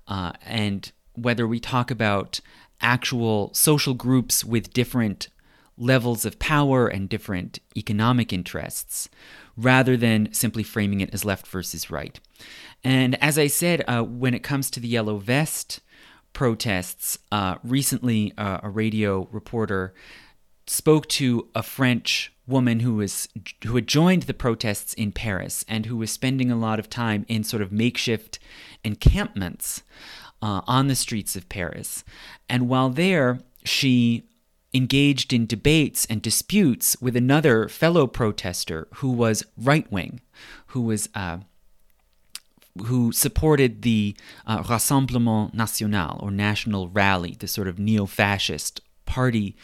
uh, 0.08 0.32
and 0.44 0.92
whether 1.14 1.46
we 1.46 1.60
talk 1.60 1.90
about 1.90 2.40
actual 2.80 3.52
social 3.54 3.94
groups 3.94 4.44
with 4.44 4.72
different 4.72 5.28
levels 5.78 6.24
of 6.24 6.38
power 6.38 6.86
and 6.86 7.08
different 7.08 7.58
economic 7.76 8.32
interests, 8.32 9.08
rather 9.56 9.96
than 9.96 10.32
simply 10.32 10.62
framing 10.62 11.00
it 11.00 11.12
as 11.12 11.24
left 11.24 11.46
versus 11.46 11.90
right. 11.90 12.20
And 12.84 13.20
as 13.22 13.38
I 13.38 13.46
said, 13.46 13.84
uh, 13.86 14.02
when 14.02 14.34
it 14.34 14.42
comes 14.42 14.70
to 14.70 14.80
the 14.80 14.88
Yellow 14.88 15.18
Vest 15.18 15.80
protests, 16.32 17.18
uh, 17.30 17.56
recently 17.62 18.32
uh, 18.36 18.58
a 18.62 18.70
radio 18.70 19.28
reporter 19.30 19.94
spoke 20.66 21.08
to 21.08 21.48
a 21.54 21.62
French 21.62 22.32
woman 22.46 22.80
who 22.80 22.94
was 22.94 23.28
who 23.64 23.76
had 23.76 23.86
joined 23.86 24.24
the 24.24 24.34
protests 24.34 24.94
in 24.94 25.12
Paris 25.12 25.64
and 25.68 25.86
who 25.86 25.96
was 25.96 26.10
spending 26.10 26.50
a 26.50 26.56
lot 26.56 26.78
of 26.78 26.90
time 26.90 27.24
in 27.28 27.44
sort 27.44 27.62
of 27.62 27.72
makeshift 27.72 28.38
encampments 28.84 29.82
uh, 30.40 30.60
on 30.66 30.88
the 30.88 30.96
streets 30.96 31.36
of 31.36 31.48
Paris. 31.48 32.04
And 32.48 32.68
while 32.68 32.90
there, 32.90 33.40
she 33.64 34.24
engaged 34.74 35.32
in 35.32 35.46
debates 35.46 36.06
and 36.06 36.20
disputes 36.22 36.96
with 37.00 37.14
another 37.14 37.68
fellow 37.68 38.06
protester 38.06 38.88
who 38.96 39.10
was 39.10 39.44
right 39.56 39.90
wing, 39.92 40.20
who 40.68 40.82
was 40.82 41.08
uh, 41.14 41.38
who 42.86 43.12
supported 43.12 43.82
the 43.82 44.16
uh, 44.46 44.62
Rassemblement 44.62 45.52
National 45.52 46.18
or 46.20 46.30
National 46.30 46.88
Rally, 46.88 47.36
the 47.38 47.46
sort 47.46 47.68
of 47.68 47.78
neo-fascist 47.78 48.80
party 49.04 49.54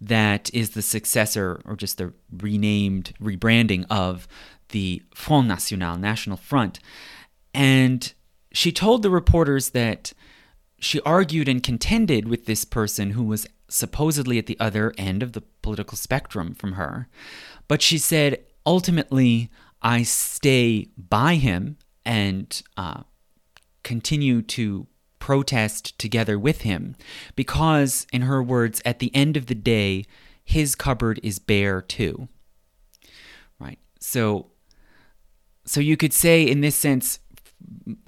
that 0.00 0.52
is 0.54 0.70
the 0.70 0.82
successor 0.82 1.60
or 1.64 1.76
just 1.76 1.98
the 1.98 2.12
renamed 2.32 3.12
rebranding 3.20 3.84
of 3.90 4.26
the 4.70 5.02
Front 5.14 5.48
National, 5.48 5.96
National 5.96 6.36
Front. 6.36 6.80
And 7.52 8.12
she 8.52 8.72
told 8.72 9.02
the 9.02 9.10
reporters 9.10 9.70
that 9.70 10.12
she 10.78 11.00
argued 11.02 11.48
and 11.48 11.62
contended 11.62 12.28
with 12.28 12.46
this 12.46 12.64
person 12.64 13.10
who 13.10 13.24
was 13.24 13.46
supposedly 13.68 14.38
at 14.38 14.46
the 14.46 14.58
other 14.58 14.92
end 14.96 15.22
of 15.22 15.32
the 15.32 15.42
political 15.62 15.96
spectrum 15.96 16.54
from 16.54 16.72
her. 16.72 17.08
But 17.68 17.82
she 17.82 17.98
said, 17.98 18.38
ultimately, 18.64 19.50
I 19.82 20.02
stay 20.02 20.88
by 20.96 21.36
him 21.36 21.76
and 22.04 22.62
uh, 22.76 23.02
continue 23.82 24.42
to 24.42 24.86
protest 25.20 25.96
together 25.98 26.36
with 26.36 26.62
him 26.62 26.96
because, 27.36 28.06
in 28.12 28.22
her 28.22 28.42
words, 28.42 28.82
at 28.84 28.98
the 28.98 29.14
end 29.14 29.36
of 29.36 29.46
the 29.46 29.54
day, 29.54 30.04
his 30.42 30.74
cupboard 30.74 31.20
is 31.22 31.38
bare 31.38 31.80
too. 31.80 32.28
Right? 33.60 33.78
So, 34.00 34.48
so 35.64 35.80
you 35.80 35.96
could 35.96 36.12
say, 36.12 36.42
in 36.42 36.60
this 36.60 36.74
sense, 36.74 37.20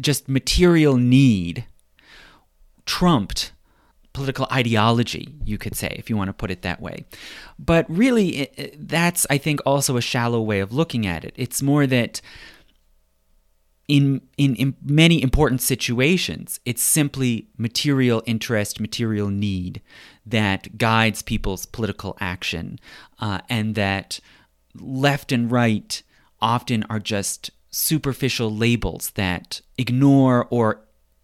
just 0.00 0.28
material 0.28 0.96
need 0.96 1.66
trumped 2.84 3.52
political 4.12 4.46
ideology, 4.52 5.34
you 5.44 5.56
could 5.56 5.74
say, 5.74 5.94
if 5.98 6.10
you 6.10 6.16
want 6.16 6.28
to 6.28 6.34
put 6.34 6.50
it 6.50 6.62
that 6.62 6.80
way. 6.80 7.04
But 7.58 7.86
really, 7.88 8.50
that's, 8.76 9.26
I 9.30 9.38
think, 9.38 9.60
also 9.64 9.96
a 9.96 10.02
shallow 10.02 10.40
way 10.40 10.60
of 10.60 10.72
looking 10.72 11.06
at 11.06 11.24
it. 11.24 11.32
It's 11.36 11.62
more 11.62 11.86
that 11.86 12.20
in, 13.88 14.22
in, 14.36 14.54
in 14.56 14.74
many 14.82 15.22
important 15.22 15.60
situations, 15.60 16.60
it's 16.64 16.82
simply 16.82 17.48
material 17.58 18.22
interest, 18.26 18.80
material 18.80 19.28
need 19.28 19.82
that 20.24 20.78
guides 20.78 21.22
people's 21.22 21.66
political 21.66 22.16
action, 22.20 22.78
uh, 23.18 23.40
and 23.48 23.74
that 23.74 24.20
left 24.74 25.32
and 25.32 25.50
right 25.50 26.02
often 26.40 26.84
are 26.84 27.00
just 27.00 27.50
superficial 27.70 28.54
labels 28.54 29.10
that 29.10 29.60
ignore 29.78 30.46
or 30.50 30.80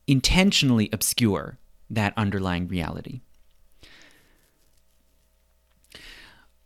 intentionally 0.07 0.88
obscure 0.92 1.59
that 1.90 2.12
underlying 2.16 2.66
reality. 2.66 3.21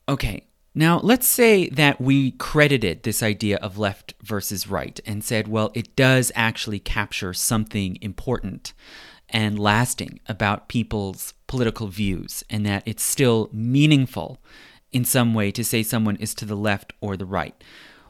Okay, 0.08 0.46
now 0.74 0.98
let's 1.00 1.26
say 1.26 1.68
that 1.70 2.00
we 2.00 2.32
credited 2.32 3.02
this 3.02 3.22
idea 3.22 3.56
of 3.58 3.78
left 3.78 4.14
versus 4.22 4.68
right 4.68 4.98
and 5.04 5.22
said, 5.22 5.48
well, 5.48 5.70
it 5.74 5.94
does 5.96 6.32
actually 6.34 6.78
capture 6.78 7.34
something 7.34 7.98
important 8.00 8.72
and 9.28 9.58
lasting 9.58 10.20
about 10.26 10.68
people's 10.68 11.34
political 11.46 11.88
views, 11.88 12.44
and 12.50 12.66
that 12.66 12.82
it's 12.86 13.02
still 13.02 13.48
meaningful 13.52 14.38
in 14.92 15.04
some 15.04 15.32
way 15.32 15.50
to 15.50 15.64
say 15.64 15.82
someone 15.82 16.16
is 16.16 16.34
to 16.34 16.44
the 16.44 16.56
left 16.56 16.92
or 17.00 17.16
the 17.16 17.24
right. 17.26 17.64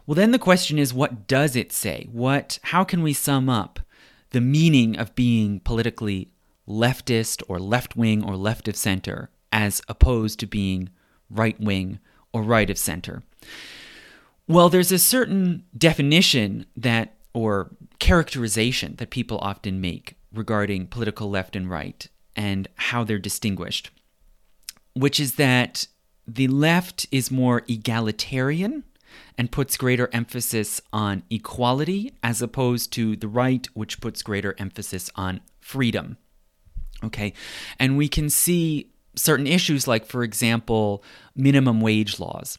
Well, 0.05 0.16
then 0.16 0.33
the 0.33 0.38
question 0.38 0.79
is, 0.79 0.92
what 0.92 1.29
does 1.29 1.55
it 1.55 1.72
say? 1.72 2.09
What, 2.11 2.59
how 2.64 2.83
can 2.83 3.03
we 3.03 3.12
sum 3.12 3.48
up 3.48 3.79
the 4.31 4.40
meaning 4.40 4.98
of 4.98 5.14
being 5.14 5.61
politically 5.61 6.29
leftist 6.66 7.42
or 7.48 7.59
left 7.59 7.96
wing 7.96 8.25
or 8.25 8.37
left 8.37 8.66
of 8.66 8.77
center 8.77 9.31
as 9.53 9.83
opposed 9.88 10.40
to 10.40 10.46
being 10.46 10.88
right 11.31 11.59
wing 11.61 12.01
or 12.33 12.42
right 12.42 12.71
of 12.71 12.79
center? 12.79 13.23
Well, 14.49 14.68
there's 14.68 14.92
a 14.92 14.99
certain 14.99 15.64
definition 15.77 16.66
that 16.77 17.14
or 17.35 17.71
characterization 17.99 18.97
that 18.97 19.11
people 19.11 19.38
often 19.38 19.81
make 19.81 20.16
regarding 20.33 20.87
political 20.87 21.31
left 21.31 21.57
and 21.57 21.71
right 21.71 22.09
and 22.37 22.68
how 22.77 23.05
they're 23.05 23.18
distinguished, 23.18 23.90
which 24.95 25.21
is 25.21 25.37
that 25.37 25.87
the 26.27 26.49
left 26.49 27.07
is 27.11 27.31
more 27.31 27.62
egalitarian 27.68 28.85
and 29.37 29.51
puts 29.51 29.77
greater 29.77 30.09
emphasis 30.12 30.81
on 30.92 31.23
equality 31.31 32.12
as 32.23 32.42
opposed 32.42 32.92
to 32.92 33.16
the 33.16 33.29
right, 33.29 33.66
which 33.75 34.01
puts 34.01 34.23
greater 34.23 34.55
emphasis 34.59 35.11
on 35.16 35.40
freedom. 35.61 36.16
Okay, 37.05 37.33
and 37.79 37.97
we 37.97 38.09
can 38.09 38.31
see 38.31 38.91
certain 39.14 39.46
issues 39.46 39.87
like, 39.87 40.07
for 40.07 40.22
example, 40.22 41.03
minimum 41.35 41.81
wage 41.81 42.18
laws, 42.18 42.59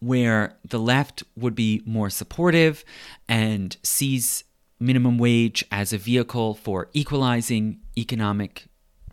where 0.00 0.56
the 0.64 0.78
left 0.78 1.24
would 1.36 1.54
be 1.54 1.82
more 1.84 2.10
supportive 2.10 2.84
and 3.28 3.76
sees 3.82 4.44
minimum 4.80 5.18
wage 5.18 5.64
as 5.72 5.92
a 5.92 5.98
vehicle 5.98 6.54
for 6.54 6.88
equalizing 6.92 7.80
economic 7.96 8.66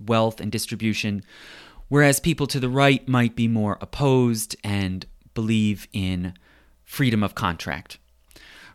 wealth 0.05 0.39
and 0.39 0.51
distribution, 0.51 1.23
whereas 1.87 2.19
people 2.19 2.47
to 2.47 2.59
the 2.59 2.69
right 2.69 3.07
might 3.07 3.35
be 3.35 3.47
more 3.47 3.77
opposed 3.81 4.55
and 4.63 5.05
believe 5.33 5.87
in 5.93 6.33
freedom 6.83 7.23
of 7.23 7.35
contract. 7.35 7.97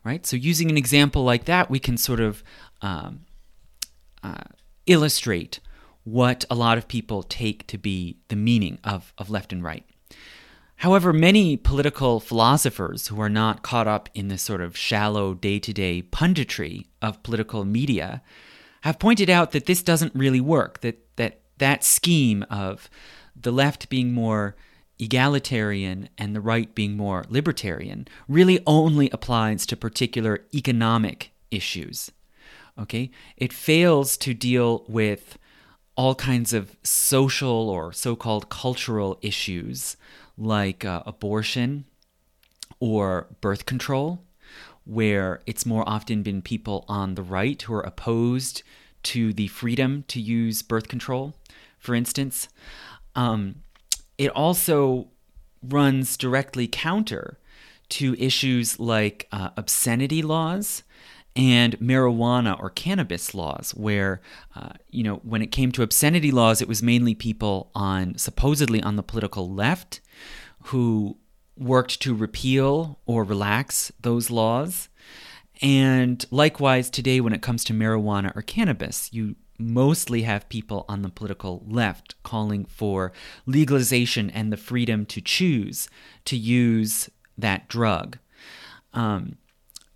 Right? 0.03 0.25
So, 0.25 0.37
using 0.37 0.71
an 0.71 0.79
example 0.79 1.25
like 1.25 1.45
that, 1.45 1.71
we 1.71 1.79
can 1.79 1.99
sort 1.99 2.21
of 2.21 2.43
um, 2.81 3.27
uh, 4.23 4.45
illustrate 4.87 5.61
what 6.05 6.45
a 6.51 6.55
lot 6.55 6.79
of 6.79 6.89
people 6.89 7.23
take 7.23 7.67
to 7.69 7.79
be 7.79 8.19
the 8.29 8.37
meaning 8.37 8.79
of, 8.85 9.13
of 9.19 9.31
left 9.31 9.53
and 9.53 9.63
right. 9.63 9.85
However, 10.77 11.13
many 11.13 11.59
political 11.59 12.21
philosophers 12.21 13.09
who 13.09 13.21
are 13.21 13.29
not 13.29 13.63
caught 13.63 13.87
up 13.87 14.09
in 14.15 14.29
this 14.29 14.43
sort 14.43 14.63
of 14.63 14.77
shallow 14.77 15.35
day 15.35 15.59
to 15.59 15.73
day 15.75 16.03
punditry 16.03 16.87
of 17.03 17.23
political 17.23 17.67
media 17.67 18.23
have 18.81 18.99
pointed 18.99 19.29
out 19.29 19.53
that 19.53 19.67
this 19.67 19.83
doesn't 19.83 20.15
really 20.15 20.41
work, 20.41 20.81
that, 20.81 21.05
that 21.17 21.41
that 21.59 21.85
scheme 21.85 22.47
of 22.49 22.89
the 23.37 23.53
left 23.53 23.91
being 23.91 24.13
more 24.13 24.57
egalitarian 24.99 26.09
and 26.19 26.35
the 26.35 26.41
right 26.41 26.75
being 26.75 26.97
more 26.97 27.25
libertarian 27.29 28.07
really 28.29 28.63
only 28.67 29.09
applies 29.11 29.65
to 29.67 29.77
particular 29.77 30.41
economic 30.55 31.31
issues. 31.51 32.11
Okay? 32.79 33.11
It 33.37 33.53
fails 33.53 34.17
to 34.19 34.35
deal 34.35 34.85
with 34.89 35.39
all 36.01 36.15
kinds 36.15 36.55
of 36.55 36.75
social 36.83 37.69
or 37.69 37.93
so 37.93 38.17
called 38.17 38.49
cultural 38.49 39.19
issues 39.21 39.99
like 40.39 40.83
uh, 40.83 41.03
abortion 41.05 41.85
or 42.79 43.27
birth 43.43 43.67
control, 43.67 44.25
where 44.87 45.43
it's 45.45 45.67
more 45.67 45.87
often 45.87 46.23
been 46.23 46.41
people 46.41 46.87
on 46.89 47.17
the 47.17 47.23
right 47.23 47.61
who 47.61 47.75
are 47.75 47.83
opposed 47.83 48.63
to 49.03 49.35
the 49.35 49.49
freedom 49.49 50.03
to 50.09 50.19
use 50.19 50.63
birth 50.63 50.89
control, 50.89 51.35
for 51.79 51.95
instance. 51.95 52.49
Um, 53.15 53.57
it 54.17 54.31
also 54.31 55.09
runs 55.63 56.17
directly 56.17 56.67
counter 56.67 57.39
to 57.91 58.15
issues 58.15 58.81
like 58.81 59.29
uh, 59.33 59.51
obscenity 59.55 60.23
laws 60.23 60.83
and 61.37 61.79
marijuana 61.79 62.61
or 62.61 62.71
cannabis 62.71 63.35
laws, 63.35 63.73
where, 63.77 64.21
uh, 64.57 64.71
you 64.91 65.03
know, 65.03 65.17
when 65.17 65.43
it 65.43 65.53
came 65.53 65.71
to 65.73 65.83
obscenity 65.83 66.31
laws, 66.31 66.61
it 66.61 66.69
was 66.69 66.83
mainly 66.83 67.15
people 67.15 67.71
on 67.75 68.19
supposedly 68.19 68.83
on 68.83 68.97
the 68.97 69.03
political 69.03 69.49
left 69.49 70.01
who 70.65 71.17
worked 71.57 72.01
to 72.01 72.15
repeal 72.15 72.99
or 73.07 73.23
relax 73.23 73.93
those 74.01 74.31
laws. 74.31 74.89
And 75.63 76.25
likewise, 76.31 76.91
today, 76.91 77.21
when 77.21 77.33
it 77.33 77.43
comes 77.43 77.65
to 77.65 77.75
marijuana 77.75 78.35
or 78.35 78.43
cannabis, 78.43 79.13
you 79.13 79.37
mostly 79.59 80.23
have 80.23 80.49
people 80.49 80.87
on 80.89 81.03
the 81.03 81.11
political 81.11 81.63
left 81.69 82.21
calling 82.23 82.65
for 82.65 83.13
legalization 83.47 84.31
and 84.31 84.51
the 84.51 84.57
freedom 84.57 85.05
to 85.07 85.21
choose 85.21 85.89
to 86.25 86.37
use 86.37 87.11
that 87.37 87.69
drug. 87.69 88.19
Um, 88.95 89.37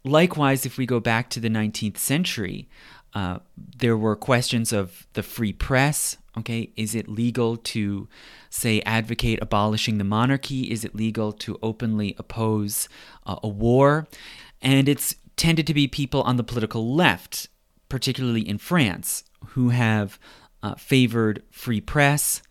likewise, 0.04 0.66
if 0.66 0.78
we 0.78 0.86
go 0.86 1.00
back 1.00 1.30
to 1.30 1.40
the 1.40 1.48
19th 1.48 1.98
century, 1.98 2.68
uh, 3.14 3.38
there 3.56 3.96
were 3.96 4.16
questions 4.16 4.72
of 4.72 5.06
the 5.14 5.22
free 5.22 5.52
press. 5.52 6.16
Okay, 6.36 6.70
is 6.76 6.94
it 6.94 7.08
legal 7.08 7.56
to, 7.56 8.08
say, 8.50 8.80
advocate 8.82 9.38
abolishing 9.40 9.98
the 9.98 10.04
monarchy? 10.04 10.70
Is 10.70 10.84
it 10.84 10.94
legal 10.94 11.32
to 11.32 11.58
openly 11.62 12.16
oppose 12.18 12.88
uh, 13.24 13.36
a 13.42 13.48
war? 13.48 14.08
And 14.60 14.88
it's 14.88 15.14
tended 15.36 15.66
to 15.68 15.74
be 15.74 15.86
people 15.86 16.22
on 16.22 16.36
the 16.36 16.42
political 16.42 16.94
left, 16.94 17.48
particularly 17.88 18.46
in 18.46 18.58
France, 18.58 19.22
who 19.48 19.68
have 19.68 20.18
uh, 20.62 20.74
favored 20.74 21.42
free 21.50 21.80
press 21.80 22.42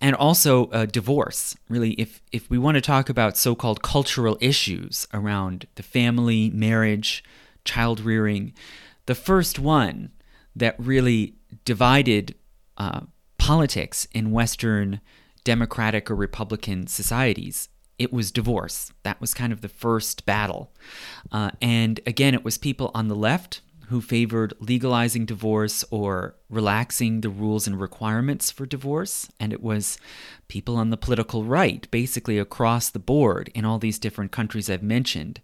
and 0.00 0.14
also 0.14 0.66
uh, 0.66 0.86
divorce. 0.86 1.56
Really, 1.68 1.92
if 1.92 2.22
if 2.32 2.48
we 2.50 2.58
want 2.58 2.76
to 2.76 2.80
talk 2.80 3.08
about 3.08 3.36
so-called 3.36 3.82
cultural 3.82 4.36
issues 4.40 5.06
around 5.12 5.66
the 5.74 5.82
family, 5.82 6.50
marriage, 6.50 7.24
child 7.64 8.00
rearing, 8.00 8.52
the 9.06 9.14
first 9.14 9.58
one 9.58 10.10
that 10.54 10.74
really 10.78 11.34
divided 11.64 12.34
uh, 12.76 13.00
politics 13.38 14.06
in 14.12 14.30
Western 14.30 15.00
democratic 15.44 16.10
or 16.10 16.14
Republican 16.14 16.86
societies 16.86 17.68
it 17.98 18.12
was 18.12 18.30
divorce. 18.30 18.92
That 19.02 19.20
was 19.20 19.34
kind 19.34 19.52
of 19.52 19.60
the 19.60 19.68
first 19.68 20.24
battle. 20.24 20.70
Uh, 21.32 21.50
and 21.60 22.00
again, 22.06 22.34
it 22.34 22.44
was 22.44 22.56
people 22.56 22.90
on 22.94 23.08
the 23.08 23.16
left 23.16 23.60
who 23.88 24.00
favored 24.00 24.52
legalizing 24.60 25.24
divorce 25.24 25.84
or 25.90 26.34
relaxing 26.50 27.20
the 27.22 27.30
rules 27.30 27.66
and 27.66 27.80
requirements 27.80 28.50
for 28.50 28.66
divorce. 28.66 29.28
And 29.40 29.52
it 29.52 29.62
was 29.62 29.98
people 30.46 30.76
on 30.76 30.90
the 30.90 30.96
political 30.96 31.44
right, 31.44 31.90
basically 31.90 32.38
across 32.38 32.90
the 32.90 32.98
board 32.98 33.50
in 33.54 33.64
all 33.64 33.78
these 33.78 33.98
different 33.98 34.30
countries 34.30 34.68
I've 34.68 34.82
mentioned, 34.82 35.40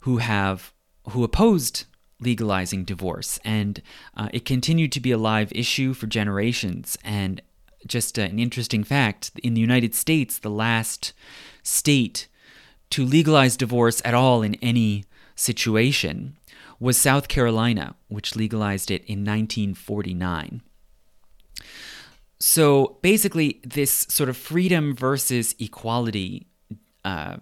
who 0.00 0.18
have 0.18 0.72
who 1.10 1.22
opposed 1.24 1.84
legalizing 2.20 2.84
divorce. 2.84 3.38
And 3.44 3.82
uh, 4.16 4.28
it 4.32 4.46
continued 4.46 4.92
to 4.92 5.00
be 5.00 5.10
a 5.10 5.18
live 5.18 5.52
issue 5.52 5.92
for 5.92 6.06
generations. 6.06 6.96
And 7.04 7.42
just 7.86 8.18
uh, 8.18 8.22
an 8.22 8.38
interesting 8.38 8.84
fact 8.84 9.30
in 9.42 9.52
the 9.52 9.60
United 9.60 9.94
States, 9.94 10.38
the 10.38 10.50
last 10.50 11.12
state 11.62 12.28
to 12.90 13.04
legalize 13.04 13.56
divorce 13.56 14.00
at 14.04 14.14
all 14.14 14.42
in 14.42 14.54
any 14.56 15.04
situation 15.36 16.36
was 16.84 16.98
South 16.98 17.28
Carolina, 17.28 17.96
which 18.08 18.36
legalized 18.36 18.90
it 18.90 19.02
in 19.06 19.20
1949. 19.20 20.60
So 22.38 22.98
basically, 23.00 23.62
this 23.64 24.06
sort 24.10 24.28
of 24.28 24.36
freedom 24.36 24.94
versus 24.94 25.54
equality 25.58 26.46
uh, 27.02 27.36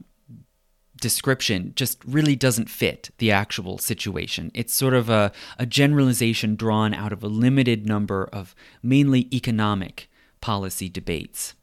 description 1.01 1.73
just 1.75 1.99
really 2.05 2.37
doesn't 2.37 2.71
fit 2.71 3.11
the 3.19 3.33
actual 3.33 3.79
situation. 3.79 4.53
It's 4.55 4.73
sort 4.73 4.95
of 4.95 5.11
a, 5.11 5.33
a 5.59 5.67
generalization 5.67 6.55
drawn 6.55 6.95
out 6.95 7.13
of 7.13 7.25
a 7.25 7.29
limited 7.29 7.85
number 7.85 8.29
of 8.33 8.55
mainly 8.81 9.27
economic 9.35 10.09
policy 10.41 10.89
debates. 10.89 11.55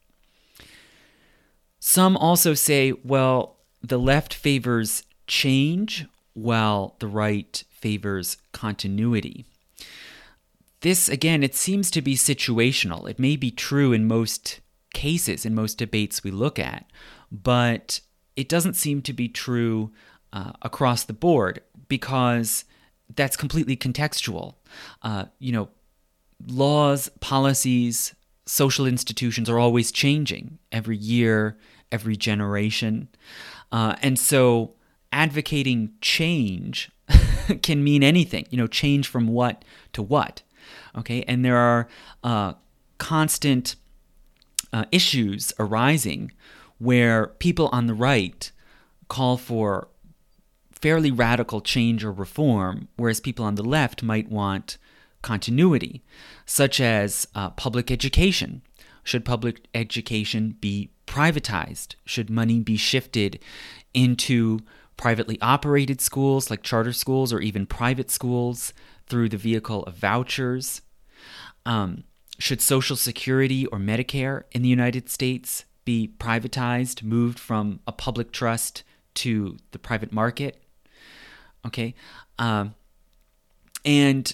Some 1.80 2.18
also 2.18 2.54
say, 2.54 2.92
well, 3.06 3.56
the 3.82 3.98
left 3.98 4.34
favors 4.34 5.04
change 5.28 6.06
while 6.34 6.98
the 7.00 7.08
right 7.08 7.64
favors 7.82 8.38
continuity. 8.52 9.46
This, 10.82 11.10
again, 11.10 11.44
it 11.44 11.56
seems 11.56 11.92
to 11.92 12.02
be 12.02 12.16
situational. 12.16 13.10
It 13.10 13.20
may 13.20 13.36
be 13.36 13.52
true 13.52 13.92
in 13.92 14.08
most 14.08 14.62
cases, 14.94 15.46
in 15.46 15.54
most 15.54 15.78
debates 15.78 16.24
we 16.24 16.32
look 16.32 16.58
at, 16.58 16.86
but 17.32 18.00
it 18.36 18.48
doesn't 18.48 18.76
seem 18.76 19.02
to 19.02 19.14
be 19.14 19.28
true 19.28 19.92
uh, 20.32 20.54
across 20.62 21.04
the 21.04 21.14
board 21.14 21.62
because 21.88 22.64
that's 23.16 23.36
completely 23.36 23.76
contextual. 23.76 24.56
Uh, 25.02 25.26
you 25.40 25.52
know, 25.52 25.70
laws, 26.48 27.10
policies, 27.20 28.16
social 28.46 28.86
institutions 28.86 29.50
are 29.50 29.60
always 29.60 29.92
changing 29.92 30.58
every 30.72 30.98
year, 30.98 31.58
every 31.92 32.16
generation. 32.16 33.10
Uh, 33.72 33.96
and 34.02 34.18
so 34.18 34.74
advocating 35.12 35.92
change 36.02 36.92
can 37.62 37.84
mean 37.84 38.04
anything, 38.04 38.46
you 38.50 38.58
know, 38.58 38.68
change 38.68 39.08
from 39.08 39.28
what 39.28 39.64
to 39.94 40.02
what. 40.02 40.42
Okay. 40.98 41.24
And 41.28 41.44
there 41.44 41.58
are 41.58 41.88
uh, 42.24 42.54
constant 42.98 43.76
uh, 44.72 44.86
issues 44.92 45.54
arising 45.60 46.32
where 46.78 47.28
people 47.28 47.70
on 47.72 47.88
the 47.88 47.94
right 47.94 48.52
call 49.08 49.38
for 49.38 49.88
fairly 50.72 51.12
radical 51.12 51.62
change 51.62 52.04
or 52.04 52.12
reform, 52.12 52.88
whereas 52.96 53.20
people 53.20 53.44
on 53.44 53.56
the 53.56 53.64
left 53.64 54.02
might 54.02 54.30
want 54.30 54.78
continuity, 55.22 56.02
such 56.46 56.80
as 56.80 57.28
uh, 57.36 57.50
public 57.52 57.92
education. 57.92 58.62
Should 59.04 59.26
public 59.26 59.66
education 59.74 60.56
be 60.62 60.92
privatized? 61.06 61.96
Should 62.06 62.30
money 62.30 62.60
be 62.60 62.78
shifted 62.78 63.40
into 63.94 64.60
privately 65.00 65.40
operated 65.42 66.02
schools 66.02 66.50
like 66.50 66.62
charter 66.62 66.92
schools 66.92 67.32
or 67.32 67.40
even 67.40 67.66
private 67.66 68.12
schools 68.12 68.74
through 69.08 69.30
the 69.30 69.38
vehicle 69.38 69.84
of 69.84 69.96
vouchers? 69.96 70.82
Um, 71.66 72.04
should 72.38 72.62
Social 72.62 72.98
Security 72.98 73.66
or 73.68 73.80
Medicare 73.80 74.44
in 74.52 74.62
the 74.62 74.68
United 74.68 75.10
States 75.10 75.64
be 75.86 76.12
privatized, 76.20 77.02
moved 77.02 77.40
from 77.40 77.80
a 77.88 77.94
public 77.94 78.34
trust 78.34 78.84
to 79.16 79.56
the 79.72 79.80
private 79.80 80.12
market? 80.12 80.62
Okay. 81.66 81.96
Um, 82.38 82.76
and 83.86 84.34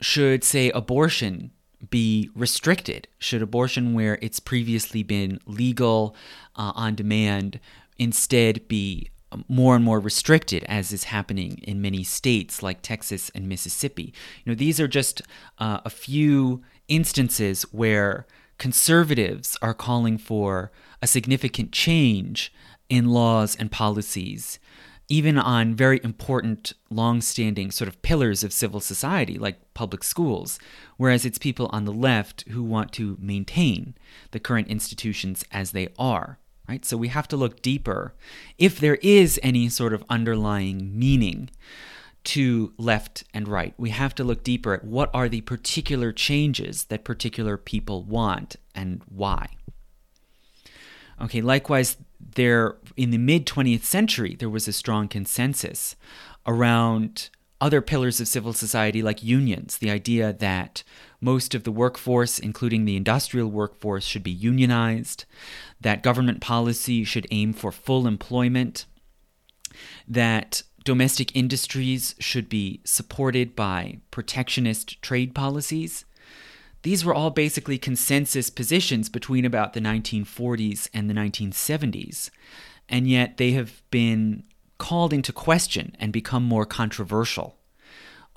should, 0.00 0.42
say, 0.42 0.70
abortion 0.70 1.50
be 1.90 2.30
restricted? 2.34 3.08
Should 3.18 3.42
abortion, 3.42 3.92
where 3.92 4.18
it's 4.22 4.40
previously 4.40 5.02
been 5.02 5.38
legal 5.44 6.16
uh, 6.56 6.72
on 6.74 6.94
demand, 6.94 7.60
instead 7.98 8.68
be 8.68 9.10
more 9.48 9.76
and 9.76 9.84
more 9.84 10.00
restricted, 10.00 10.64
as 10.64 10.92
is 10.92 11.04
happening 11.04 11.58
in 11.62 11.80
many 11.80 12.02
states 12.04 12.62
like 12.62 12.82
Texas 12.82 13.30
and 13.34 13.48
Mississippi. 13.48 14.12
You 14.44 14.52
know, 14.52 14.56
these 14.56 14.80
are 14.80 14.88
just 14.88 15.22
uh, 15.58 15.80
a 15.84 15.90
few 15.90 16.62
instances 16.88 17.62
where 17.72 18.26
conservatives 18.58 19.56
are 19.60 19.74
calling 19.74 20.18
for 20.18 20.70
a 21.02 21.06
significant 21.06 21.72
change 21.72 22.52
in 22.88 23.06
laws 23.06 23.56
and 23.56 23.70
policies, 23.70 24.58
even 25.08 25.38
on 25.38 25.74
very 25.74 26.00
important, 26.02 26.72
long-standing 26.90 27.70
sort 27.70 27.88
of 27.88 28.00
pillars 28.02 28.42
of 28.42 28.52
civil 28.52 28.80
society 28.80 29.38
like 29.38 29.74
public 29.74 30.02
schools, 30.02 30.58
whereas 30.96 31.24
it's 31.24 31.38
people 31.38 31.68
on 31.72 31.84
the 31.84 31.92
left 31.92 32.44
who 32.48 32.62
want 32.62 32.92
to 32.92 33.16
maintain 33.20 33.94
the 34.30 34.40
current 34.40 34.68
institutions 34.68 35.44
as 35.52 35.72
they 35.72 35.88
are 35.98 36.38
right? 36.68 36.84
So 36.84 36.96
we 36.96 37.08
have 37.08 37.28
to 37.28 37.36
look 37.36 37.62
deeper 37.62 38.14
if 38.58 38.78
there 38.78 38.96
is 38.96 39.38
any 39.42 39.68
sort 39.68 39.92
of 39.92 40.04
underlying 40.08 40.98
meaning 40.98 41.50
to 42.24 42.72
left 42.76 43.22
and 43.32 43.46
right. 43.46 43.72
We 43.78 43.90
have 43.90 44.14
to 44.16 44.24
look 44.24 44.42
deeper 44.42 44.74
at 44.74 44.84
what 44.84 45.10
are 45.14 45.28
the 45.28 45.42
particular 45.42 46.12
changes 46.12 46.84
that 46.84 47.04
particular 47.04 47.56
people 47.56 48.02
want 48.02 48.56
and 48.74 49.00
why. 49.08 49.50
Okay, 51.22 51.40
likewise, 51.40 51.96
there 52.20 52.76
in 52.96 53.10
the 53.10 53.18
mid 53.18 53.46
20th 53.46 53.84
century, 53.84 54.34
there 54.38 54.50
was 54.50 54.66
a 54.66 54.72
strong 54.72 55.08
consensus 55.08 55.94
around 56.46 57.30
other 57.60 57.80
pillars 57.80 58.20
of 58.20 58.28
civil 58.28 58.52
society 58.52 59.02
like 59.02 59.22
unions, 59.22 59.78
the 59.78 59.90
idea 59.90 60.32
that 60.32 60.82
most 61.20 61.54
of 61.54 61.64
the 61.64 61.72
workforce, 61.72 62.38
including 62.38 62.84
the 62.84 62.96
industrial 62.96 63.50
workforce, 63.50 64.04
should 64.04 64.22
be 64.22 64.30
unionized, 64.30 65.24
that 65.80 66.02
government 66.02 66.40
policy 66.40 67.04
should 67.04 67.26
aim 67.30 67.52
for 67.52 67.72
full 67.72 68.06
employment, 68.06 68.86
that 70.06 70.62
domestic 70.84 71.34
industries 71.34 72.14
should 72.18 72.48
be 72.48 72.80
supported 72.84 73.56
by 73.56 73.98
protectionist 74.10 75.00
trade 75.02 75.34
policies. 75.34 76.04
These 76.82 77.04
were 77.04 77.14
all 77.14 77.30
basically 77.30 77.78
consensus 77.78 78.50
positions 78.50 79.08
between 79.08 79.44
about 79.44 79.72
the 79.72 79.80
1940s 79.80 80.88
and 80.94 81.10
the 81.10 81.14
1970s, 81.14 82.30
and 82.88 83.08
yet 83.08 83.38
they 83.38 83.52
have 83.52 83.82
been 83.90 84.44
called 84.78 85.12
into 85.12 85.32
question 85.32 85.94
and 85.98 86.12
become 86.12 86.42
more 86.42 86.66
controversial 86.66 87.56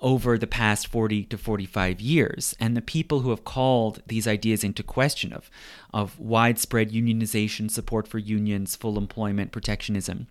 over 0.02 0.38
the 0.38 0.48
past 0.48 0.88
40 0.88 1.26
to 1.26 1.38
45 1.38 2.00
years. 2.00 2.56
And 2.60 2.76
the 2.76 2.82
people 2.82 3.22
who 3.22 3.32
have 3.32 3.44
called 3.44 4.02
these 4.08 4.28
ideas 4.28 4.64
into 4.64 4.84
question 4.84 5.34
of, 5.34 5.50
of 5.94 6.18
widespread 6.20 6.92
unionization, 6.92 7.70
support 7.70 8.08
for 8.08 8.18
unions, 8.18 8.76
full 8.76 8.98
employment, 8.98 9.52
protectionism, 9.52 10.28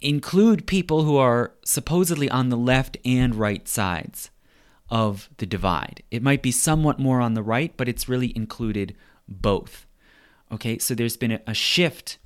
include 0.00 0.66
people 0.66 1.04
who 1.04 1.16
are 1.16 1.52
supposedly 1.64 2.28
on 2.30 2.48
the 2.48 2.56
left 2.56 2.96
and 3.04 3.34
right 3.34 3.66
sides 3.68 4.30
of 4.88 5.28
the 5.38 5.46
divide. 5.46 6.02
It 6.10 6.22
might 6.22 6.42
be 6.42 6.52
somewhat 6.52 6.98
more 6.98 7.20
on 7.20 7.34
the 7.34 7.42
right, 7.42 7.76
but 7.76 7.88
it's 7.88 8.08
really 8.08 8.32
included 8.36 8.94
both. 9.28 9.86
Okay, 10.52 10.78
so 10.78 10.94
there's 10.94 11.16
been 11.16 11.32
a, 11.32 11.40
a 11.46 11.54
shift 11.54 12.18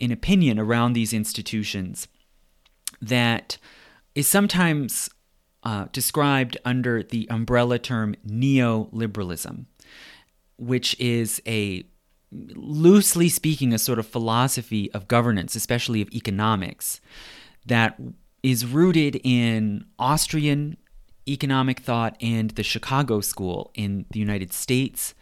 in 0.00 0.10
opinion 0.10 0.58
around 0.58 0.92
these 0.92 1.12
institutions 1.12 2.08
that 3.00 3.58
is 4.14 4.26
sometimes 4.26 5.10
uh, 5.62 5.86
described 5.92 6.56
under 6.64 7.02
the 7.02 7.28
umbrella 7.30 7.78
term 7.78 8.14
neoliberalism, 8.26 9.66
which 10.56 10.98
is 10.98 11.42
a 11.46 11.84
loosely 12.30 13.28
speaking 13.28 13.72
a 13.72 13.78
sort 13.78 13.98
of 13.98 14.06
philosophy 14.06 14.92
of 14.92 15.08
governance, 15.08 15.56
especially 15.56 16.02
of 16.02 16.10
economics, 16.12 17.00
that 17.66 17.98
is 18.42 18.66
rooted 18.66 19.20
in 19.24 19.84
Austrian 19.98 20.76
economic 21.26 21.80
thought 21.80 22.16
and 22.20 22.50
the 22.52 22.62
Chicago 22.62 23.20
School 23.20 23.70
in 23.74 24.06
the 24.10 24.18
United 24.18 24.52
States, 24.52 25.14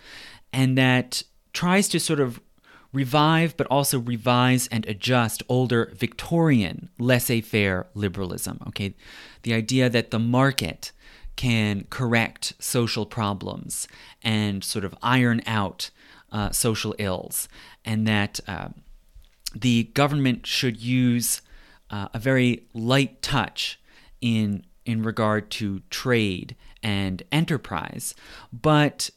and 0.53 0.77
that 0.79 1.23
tries 1.53 1.89
to 1.89 1.99
sort 1.99 2.21
of 2.21 2.41
revive 2.97 3.57
but 3.59 3.67
also 3.67 3.99
revise 4.01 4.67
and 4.69 4.87
adjust 4.87 5.43
older 5.49 5.93
Victorian 5.95 6.89
laissez 6.99 7.43
faire 7.43 7.87
liberalism. 7.95 8.59
Okay, 8.69 8.95
the 9.43 9.53
idea 9.53 9.91
that 9.91 10.11
the 10.11 10.19
market 10.19 10.93
can 11.37 11.87
correct 11.91 12.55
social 12.59 13.05
problems 13.05 13.87
and 14.23 14.65
sort 14.65 14.85
of 14.85 14.95
iron 15.03 15.43
out 15.47 15.91
uh, 16.33 16.51
social 16.51 16.95
ills, 16.99 17.49
and 17.85 18.09
that 18.09 18.41
uh, 18.49 18.69
the 19.55 19.85
government 19.95 20.47
should 20.47 20.81
use 20.81 21.43
uh, 21.91 22.09
a 22.15 22.19
very 22.19 22.65
light 22.73 23.21
touch 23.21 23.79
in 24.21 24.65
in 24.87 25.03
regard 25.03 25.51
to 25.51 25.83
trade 25.91 26.57
and 26.83 27.23
enterprise, 27.33 28.15
but 28.53 29.11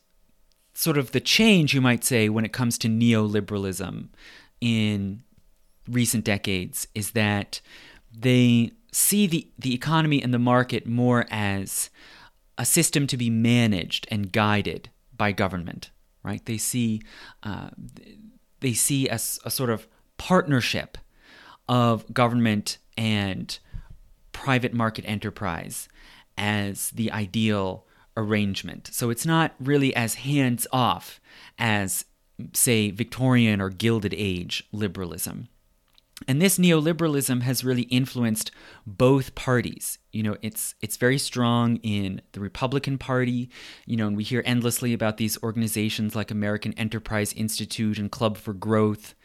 sort 0.80 0.98
of 0.98 1.12
the 1.12 1.20
change, 1.20 1.74
you 1.74 1.82
might 1.82 2.06
say, 2.06 2.30
when 2.30 2.46
it 2.46 2.54
comes 2.54 2.78
to 2.78 2.88
neoliberalism 2.88 4.08
in 4.62 5.22
recent 5.90 6.24
decades 6.24 6.88
is 6.96 7.12
that 7.12 7.60
they 8.18 8.72
see 8.94 9.28
the, 9.28 9.46
the 9.60 9.74
economy 9.74 10.24
and 10.24 10.34
the 10.34 10.40
market 10.40 10.88
more 10.88 11.26
as 11.30 11.90
a 12.58 12.64
system 12.64 13.08
to 13.08 13.18
be 13.18 13.30
managed 13.30 14.08
and 14.10 14.32
guided 14.32 14.90
by 15.18 15.34
government, 15.34 15.90
right? 16.24 16.46
They 16.46 16.58
see 16.58 17.02
uh, 17.44 17.72
they 18.62 18.72
see 18.72 19.10
a, 19.10 19.16
a 19.16 19.52
sort 19.52 19.70
of 19.70 19.86
partnership 20.18 20.98
of 21.68 22.14
government 22.14 22.78
and 22.98 23.60
private 24.32 24.74
market 24.74 25.04
enterprise 25.06 25.90
as 26.38 26.92
the 26.92 27.12
ideal 27.12 27.86
arrangement. 28.20 28.90
So 28.92 29.10
it's 29.10 29.26
not 29.26 29.56
really 29.60 29.96
as 29.96 30.16
hands 30.16 30.68
off 30.72 31.20
as, 31.58 32.06
say, 32.54 32.92
Victorian 32.92 33.62
or 33.62 33.70
Gilded 33.70 34.14
Age 34.16 34.68
liberalism. 34.72 35.48
And 36.28 36.42
this 36.42 36.58
neoliberalism 36.58 37.44
has 37.44 37.64
really 37.64 37.84
influenced 37.84 38.52
both 38.86 39.36
parties. 39.36 40.00
You 40.12 40.24
know, 40.24 40.38
it's 40.42 40.76
it's 40.82 40.98
very 40.98 41.18
strong 41.18 41.78
in 41.78 42.22
the 42.34 42.42
Republican 42.42 42.98
Party. 42.98 43.50
You 43.86 43.96
know, 43.96 44.08
and 44.08 44.18
we 44.18 44.24
hear 44.24 44.44
endlessly 44.46 44.92
about 44.94 45.16
these 45.16 45.42
organizations 45.42 46.18
like 46.18 46.30
American 46.30 46.74
Enterprise 46.74 47.32
Institute 47.34 47.98
and 47.98 48.12
Club 48.12 48.36
for 48.36 48.54
Growth 48.54 49.16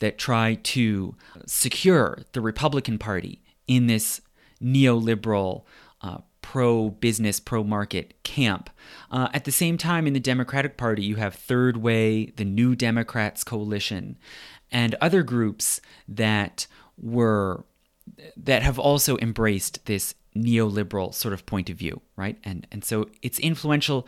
that 0.00 0.18
try 0.18 0.54
to 0.54 1.14
secure 1.46 2.18
the 2.32 2.40
Republican 2.40 2.98
Party 2.98 3.40
in 3.68 3.86
this 3.86 4.20
neoliberal 4.60 5.62
uh, 6.00 6.18
pro 6.42 6.90
business, 6.90 7.40
pro 7.40 7.64
market 7.64 8.22
camp. 8.24 8.68
Uh, 9.10 9.28
at 9.32 9.44
the 9.44 9.52
same 9.52 9.78
time, 9.78 10.06
in 10.06 10.12
the 10.12 10.20
Democratic 10.20 10.76
Party, 10.76 11.02
you 11.02 11.16
have 11.16 11.34
Third 11.34 11.78
Way, 11.78 12.26
the 12.36 12.44
New 12.44 12.76
Democrats 12.76 13.42
Coalition, 13.44 14.18
and 14.70 14.94
other 15.00 15.22
groups 15.22 15.80
that 16.06 16.66
were 17.00 17.64
that 18.36 18.62
have 18.62 18.78
also 18.78 19.16
embraced 19.18 19.86
this 19.86 20.14
neoliberal 20.36 21.14
sort 21.14 21.32
of 21.32 21.46
point 21.46 21.70
of 21.70 21.76
view, 21.76 22.02
right? 22.16 22.36
And 22.44 22.66
and 22.70 22.84
so 22.84 23.08
it's 23.22 23.38
influential 23.38 24.06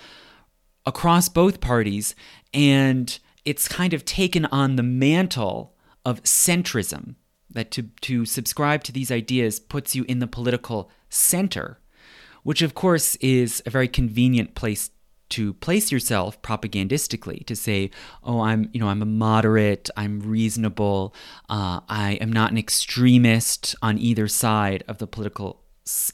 across 0.84 1.28
both 1.28 1.60
parties, 1.60 2.14
and 2.52 3.18
it's 3.44 3.68
kind 3.68 3.94
of 3.94 4.04
taken 4.04 4.44
on 4.46 4.76
the 4.76 4.82
mantle 4.82 5.74
of 6.04 6.22
centrism. 6.24 7.14
That 7.50 7.70
to 7.72 7.84
to 8.00 8.24
subscribe 8.24 8.82
to 8.84 8.92
these 8.92 9.12
ideas 9.12 9.60
puts 9.60 9.94
you 9.94 10.04
in 10.08 10.18
the 10.18 10.26
political 10.26 10.90
center 11.08 11.78
which 12.44 12.62
of 12.62 12.74
course 12.74 13.16
is 13.16 13.62
a 13.66 13.70
very 13.70 13.88
convenient 13.88 14.54
place 14.54 14.90
to 15.30 15.54
place 15.54 15.90
yourself 15.90 16.40
propagandistically 16.42 17.44
to 17.46 17.56
say 17.56 17.90
oh 18.22 18.40
i'm 18.42 18.68
you 18.72 18.78
know 18.78 18.88
i'm 18.88 19.02
a 19.02 19.06
moderate 19.06 19.90
i'm 19.96 20.20
reasonable 20.20 21.14
uh, 21.48 21.80
i 21.88 22.12
am 22.20 22.32
not 22.32 22.52
an 22.52 22.58
extremist 22.58 23.74
on 23.82 23.98
either 23.98 24.28
side 24.28 24.84
of 24.86 24.98
the 24.98 25.06
political 25.06 25.64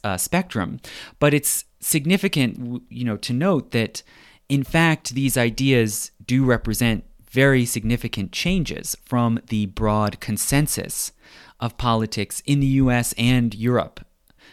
uh, 0.03 0.17
spectrum. 0.17 0.81
But 1.19 1.35
it's 1.35 1.65
significant 1.81 2.83
you 2.91 3.05
know 3.05 3.17
to 3.17 3.33
note 3.33 3.71
that 3.71 4.03
in 4.51 4.63
fact 4.63 5.15
these 5.15 5.39
ideas 5.39 6.11
do 6.27 6.45
represent 6.45 7.05
very 7.31 7.65
significant 7.65 8.33
changes 8.33 8.97
from 9.03 9.41
the 9.49 9.65
broad 9.67 10.21
consensus 10.21 11.13
of 11.59 11.79
politics 11.79 12.43
in 12.45 12.61
the 12.61 12.67
US 12.67 13.15
and 13.17 13.55
Europe 13.55 14.05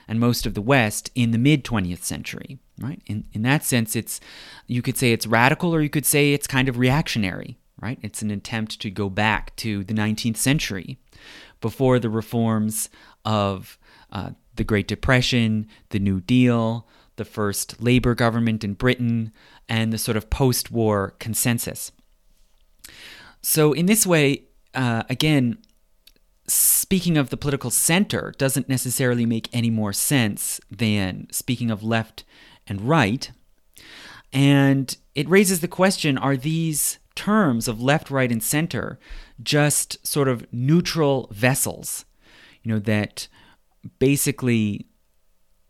and 0.08 0.20
most 0.20 0.46
of 0.46 0.54
the 0.54 0.62
West 0.62 1.12
in 1.16 1.32
the 1.32 1.38
mid 1.38 1.64
20th 1.64 2.04
century, 2.04 2.60
right? 2.80 3.02
In, 3.06 3.26
in 3.34 3.42
that 3.44 3.64
sense, 3.64 3.96
it's 3.96 4.20
you 4.68 4.82
could 4.82 4.98
say 4.98 5.12
it's 5.12 5.28
radical 5.28 5.74
or 5.74 5.82
you 5.82 5.90
could 5.90 6.06
say 6.06 6.34
it's 6.34 6.48
kind 6.48 6.70
of 6.70 6.78
reactionary, 6.78 7.58
right? 7.82 8.00
It's 8.02 8.22
an 8.22 8.32
attempt 8.32 8.80
to 8.82 8.90
go 8.90 9.10
back 9.10 9.56
to 9.58 9.84
the 9.84 9.94
19th 9.94 10.38
century 10.38 10.98
before 11.62 12.00
the 12.00 12.10
reforms 12.10 12.90
of 13.26 13.78
uh, 14.12 14.32
the 14.56 14.64
Great 14.64 14.88
Depression, 14.88 15.68
the 15.90 16.00
New 16.00 16.22
Deal, 16.22 16.88
the 17.16 17.26
first 17.26 17.82
Labour 17.82 18.16
government 18.16 18.64
in 18.64 18.74
Britain, 18.74 19.32
and 19.68 19.92
the 19.92 19.98
sort 19.98 20.18
of 20.18 20.30
post 20.30 20.72
war 20.72 21.16
consensus. 21.20 21.92
So, 23.42 23.74
in 23.74 23.86
this 23.86 24.06
way, 24.06 24.44
uh, 24.74 25.04
again, 25.10 25.58
speaking 26.48 27.18
of 27.18 27.30
the 27.30 27.38
political 27.38 27.70
center 27.70 28.34
doesn't 28.38 28.70
necessarily 28.70 29.26
make 29.26 29.50
any 29.52 29.70
more 29.70 29.94
sense 29.94 30.60
than 30.72 31.28
speaking 31.32 31.70
of 31.70 31.84
left 31.84 32.24
and 32.66 32.82
right. 32.82 33.32
And 34.32 34.96
it 35.16 35.28
raises 35.30 35.60
the 35.60 35.68
question 35.68 36.18
are 36.18 36.38
these 36.38 37.00
terms 37.16 37.68
of 37.68 37.82
left, 37.82 38.10
right, 38.10 38.32
and 38.32 38.42
center 38.42 39.00
just 39.42 40.06
sort 40.06 40.28
of 40.28 40.46
neutral 40.54 41.28
vessels, 41.32 42.06
you 42.64 42.72
know, 42.72 42.80
that 42.80 43.28
basically 44.00 44.86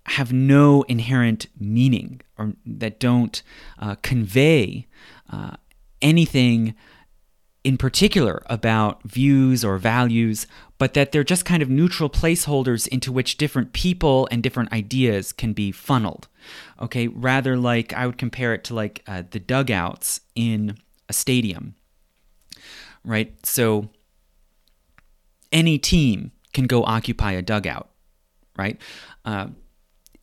have 0.07 0.31
no 0.31 0.83
inherent 0.83 1.47
meaning 1.59 2.21
or 2.37 2.53
that 2.65 2.99
don't 2.99 3.41
uh, 3.79 3.95
convey 4.01 4.87
uh, 5.31 5.55
anything 6.01 6.75
in 7.63 7.77
particular 7.77 8.43
about 8.45 9.03
views 9.03 9.63
or 9.63 9.77
values, 9.77 10.47
but 10.77 10.93
that 10.93 11.11
they're 11.11 11.23
just 11.23 11.45
kind 11.45 11.61
of 11.61 11.69
neutral 11.69 12.09
placeholders 12.09 12.87
into 12.87 13.11
which 13.11 13.37
different 13.37 13.73
people 13.73 14.27
and 14.31 14.43
different 14.43 14.71
ideas 14.71 15.33
can 15.33 15.53
be 15.53 15.71
funneled. 15.71 16.27
Okay, 16.81 17.07
rather 17.07 17.57
like 17.57 17.93
I 17.93 18.05
would 18.05 18.17
compare 18.17 18.53
it 18.53 18.63
to 18.65 18.75
like 18.75 19.03
uh, 19.07 19.23
the 19.29 19.39
dugouts 19.39 20.21
in 20.35 20.77
a 21.09 21.13
stadium, 21.13 21.75
right? 23.03 23.33
So 23.45 23.89
any 25.51 25.77
team 25.77 26.31
can 26.53 26.65
go 26.65 26.83
occupy 26.83 27.33
a 27.33 27.41
dugout, 27.41 27.89
right? 28.57 28.79
Uh, 29.25 29.47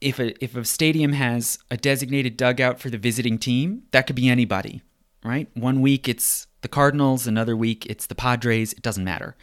if 0.00 0.18
a 0.18 0.44
if 0.44 0.56
a 0.56 0.64
stadium 0.64 1.12
has 1.12 1.58
a 1.70 1.76
designated 1.76 2.36
dugout 2.36 2.80
for 2.80 2.90
the 2.90 2.98
visiting 2.98 3.38
team, 3.38 3.82
that 3.90 4.06
could 4.06 4.16
be 4.16 4.28
anybody, 4.28 4.82
right? 5.24 5.48
One 5.54 5.80
week 5.80 6.08
it's 6.08 6.46
the 6.60 6.68
Cardinals, 6.68 7.26
another 7.26 7.56
week 7.56 7.86
it's 7.86 8.06
the 8.06 8.14
Padres. 8.14 8.72
It 8.72 8.82
doesn't 8.82 9.04
matter, 9.04 9.36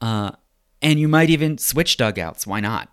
uh, 0.00 0.32
and 0.80 1.00
you 1.00 1.08
might 1.08 1.30
even 1.30 1.58
switch 1.58 1.96
dugouts. 1.96 2.46
Why 2.46 2.60
not? 2.60 2.88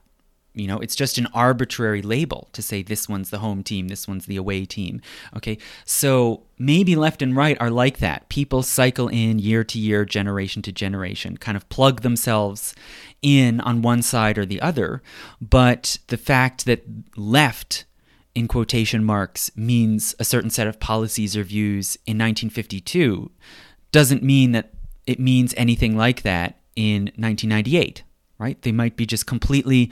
You 0.54 0.68
know, 0.68 0.80
it's 0.80 0.96
just 0.96 1.18
an 1.18 1.28
arbitrary 1.34 2.02
label 2.02 2.50
to 2.54 2.62
say 2.62 2.82
this 2.82 3.08
one's 3.08 3.30
the 3.30 3.38
home 3.38 3.64
team, 3.64 3.88
this 3.88 4.08
one's 4.08 4.26
the 4.26 4.36
away 4.36 4.66
team. 4.66 5.00
Okay, 5.36 5.58
so 5.86 6.44
maybe 6.58 6.96
left 6.96 7.22
and 7.22 7.36
right 7.36 7.56
are 7.62 7.70
like 7.70 8.00
that. 8.00 8.28
People 8.30 8.64
cycle 8.64 9.08
in 9.08 9.40
year 9.40 9.64
to 9.64 9.80
year, 9.80 10.06
generation 10.06 10.62
to 10.64 10.72
generation, 10.72 11.38
kind 11.38 11.56
of 11.56 11.70
plug 11.70 12.02
themselves 12.02 12.76
in 13.22 13.60
on 13.62 13.82
one 13.82 14.02
side 14.02 14.38
or 14.38 14.46
the 14.46 14.62
other. 14.62 15.02
But 15.40 16.00
the 16.08 16.18
fact 16.18 16.66
that 16.66 16.84
left, 17.16 17.86
in 18.36 18.48
quotation 18.48 19.04
marks, 19.04 19.52
means 19.56 20.16
a 20.20 20.26
certain 20.26 20.50
set 20.50 20.68
of 20.68 20.80
policies 20.80 21.36
or 21.36 21.44
views 21.44 21.96
in 22.06 22.18
1952 22.18 23.32
doesn't 23.92 24.24
mean 24.24 24.52
that 24.52 24.74
it 25.08 25.20
means 25.20 25.54
anything 25.58 25.98
like 25.98 26.22
that 26.22 26.60
in 26.76 27.06
1998 27.16 28.04
right? 28.40 28.60
They 28.64 28.72
might 28.72 28.96
be 28.96 29.06
just 29.06 29.28
completely 29.28 29.92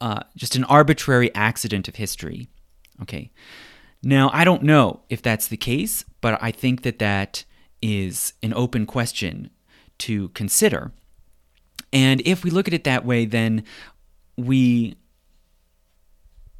uh, 0.00 0.20
just 0.36 0.56
an 0.56 0.64
arbitrary 0.64 1.34
accident 1.34 1.88
of 1.88 1.96
history. 1.96 2.48
Okay. 3.00 3.30
Now, 4.02 4.30
I 4.34 4.44
don't 4.44 4.62
know 4.62 5.00
if 5.08 5.22
that's 5.22 5.48
the 5.48 5.56
case, 5.56 6.04
but 6.20 6.38
I 6.42 6.50
think 6.50 6.82
that 6.82 6.98
that 6.98 7.44
is 7.80 8.34
an 8.42 8.52
open 8.52 8.84
question 8.84 9.48
to 9.98 10.28
consider. 10.30 10.92
And 11.92 12.20
if 12.26 12.44
we 12.44 12.50
look 12.50 12.68
at 12.68 12.74
it 12.74 12.84
that 12.84 13.06
way, 13.06 13.24
then 13.24 13.64
we 14.36 14.96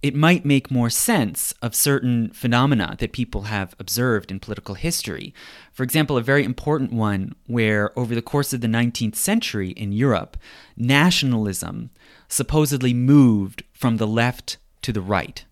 it 0.03 0.15
might 0.15 0.45
make 0.45 0.71
more 0.71 0.91
sense 0.91 1.53
of 1.63 1.75
certain 1.75 2.31
phenomena 2.31 2.97
that 2.99 3.13
people 3.13 3.43
have 3.43 3.75
observed 3.79 4.31
in 4.31 4.39
political 4.39 4.75
history. 4.75 5.35
For 5.73 5.83
example, 5.83 6.17
a 6.17 6.23
very 6.23 6.45
important 6.45 6.93
one 6.93 7.35
where, 7.47 7.99
over 7.99 8.15
the 8.15 8.23
course 8.23 8.53
of 8.53 8.61
the 8.61 8.67
19th 8.67 9.17
century 9.17 9.71
in 9.71 9.93
Europe, 9.93 10.37
nationalism 10.77 11.91
supposedly 12.29 12.93
moved 12.93 13.63
from 13.73 13.97
the 13.97 14.07
left 14.07 14.59
to 14.83 14.93
the 14.93 15.01
right. 15.01 15.45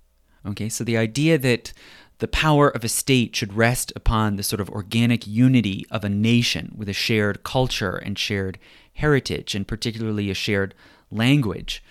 Okay, 0.47 0.69
so 0.69 0.85
the 0.85 0.99
idea 0.99 1.39
that 1.39 1.73
the 2.19 2.29
power 2.29 2.69
of 2.69 2.85
a 2.85 2.89
state 2.89 3.35
should 3.35 3.55
rest 3.55 3.93
upon 3.97 4.37
the 4.37 4.43
sort 4.43 4.61
of 4.61 4.71
organic 4.71 5.27
unity 5.27 5.85
of 5.91 6.05
a 6.05 6.09
nation 6.09 6.73
with 6.77 6.89
a 6.89 6.93
shared 6.93 7.43
culture 7.43 7.97
and 7.97 8.19
shared 8.19 8.59
heritage, 8.95 9.55
and 9.55 9.67
particularly 9.67 10.31
a 10.31 10.35
shared 10.35 10.75
language 11.11 11.83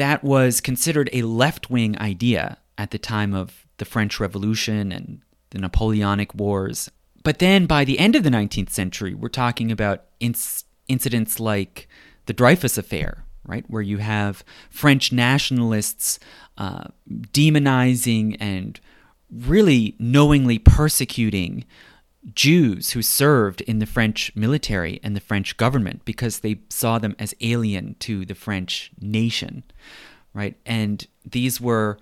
that 0.00 0.24
was 0.24 0.60
considered 0.60 1.10
a 1.12 1.22
left 1.22 1.70
wing 1.70 1.98
idea 1.98 2.56
at 2.78 2.90
the 2.90 2.98
time 2.98 3.34
of 3.34 3.66
the 3.76 3.84
French 3.84 4.18
Revolution 4.18 4.92
and 4.92 5.20
the 5.50 5.58
Napoleonic 5.58 6.34
Wars. 6.34 6.90
But 7.22 7.38
then 7.38 7.66
by 7.66 7.84
the 7.84 7.98
end 7.98 8.16
of 8.16 8.22
the 8.22 8.30
19th 8.30 8.70
century, 8.70 9.14
we're 9.14 9.28
talking 9.28 9.70
about 9.70 10.04
inc- 10.20 10.64
incidents 10.88 11.38
like 11.38 11.86
the 12.24 12.32
Dreyfus 12.32 12.78
Affair, 12.78 13.24
right? 13.44 13.64
Where 13.68 13.82
you 13.82 13.98
have 13.98 14.42
French 14.70 15.12
nationalists 15.12 16.18
uh, 16.56 16.84
demonizing 17.10 18.38
and 18.40 18.80
really 19.30 19.96
knowingly 19.98 20.58
persecuting 20.58 21.64
Jews 22.34 22.90
who 22.90 23.02
served 23.02 23.60
in 23.62 23.78
the 23.78 23.86
French 23.86 24.30
military 24.34 25.00
and 25.02 25.16
the 25.16 25.20
French 25.20 25.56
government 25.56 26.04
because 26.04 26.40
they 26.40 26.60
saw 26.68 26.98
them 26.98 27.16
as 27.18 27.34
alien 27.40 27.96
to 28.00 28.26
the 28.26 28.34
French 28.34 28.90
nation, 29.00 29.62
right? 30.34 30.56
And 30.66 31.06
these 31.24 31.60
were 31.60 31.98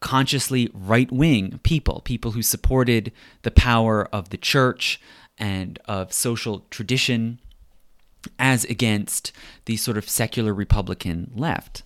consciously 0.00 0.70
right 0.72 1.10
wing 1.10 1.58
people, 1.62 2.02
people 2.04 2.32
who 2.32 2.42
supported 2.42 3.10
the 3.42 3.50
power 3.50 4.06
of 4.14 4.30
the 4.30 4.36
church 4.36 5.00
and 5.38 5.78
of 5.86 6.12
social 6.12 6.64
tradition 6.70 7.40
as 8.38 8.64
against 8.66 9.32
the 9.64 9.76
sort 9.76 9.96
of 9.96 10.08
secular 10.08 10.54
Republican 10.54 11.32
left. 11.34 11.82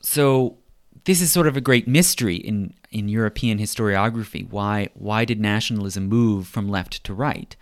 So 0.00 0.58
this 1.04 1.20
is 1.20 1.30
sort 1.30 1.46
of 1.46 1.56
a 1.56 1.60
great 1.60 1.86
mystery 1.86 2.36
in, 2.36 2.74
in 2.90 3.08
European 3.08 3.58
historiography. 3.58 4.48
Why 4.50 4.88
why 4.94 5.24
did 5.24 5.40
nationalism 5.40 6.06
move 6.06 6.46
from 6.46 6.68
left 6.68 7.04
to 7.04 7.14
right? 7.14 7.54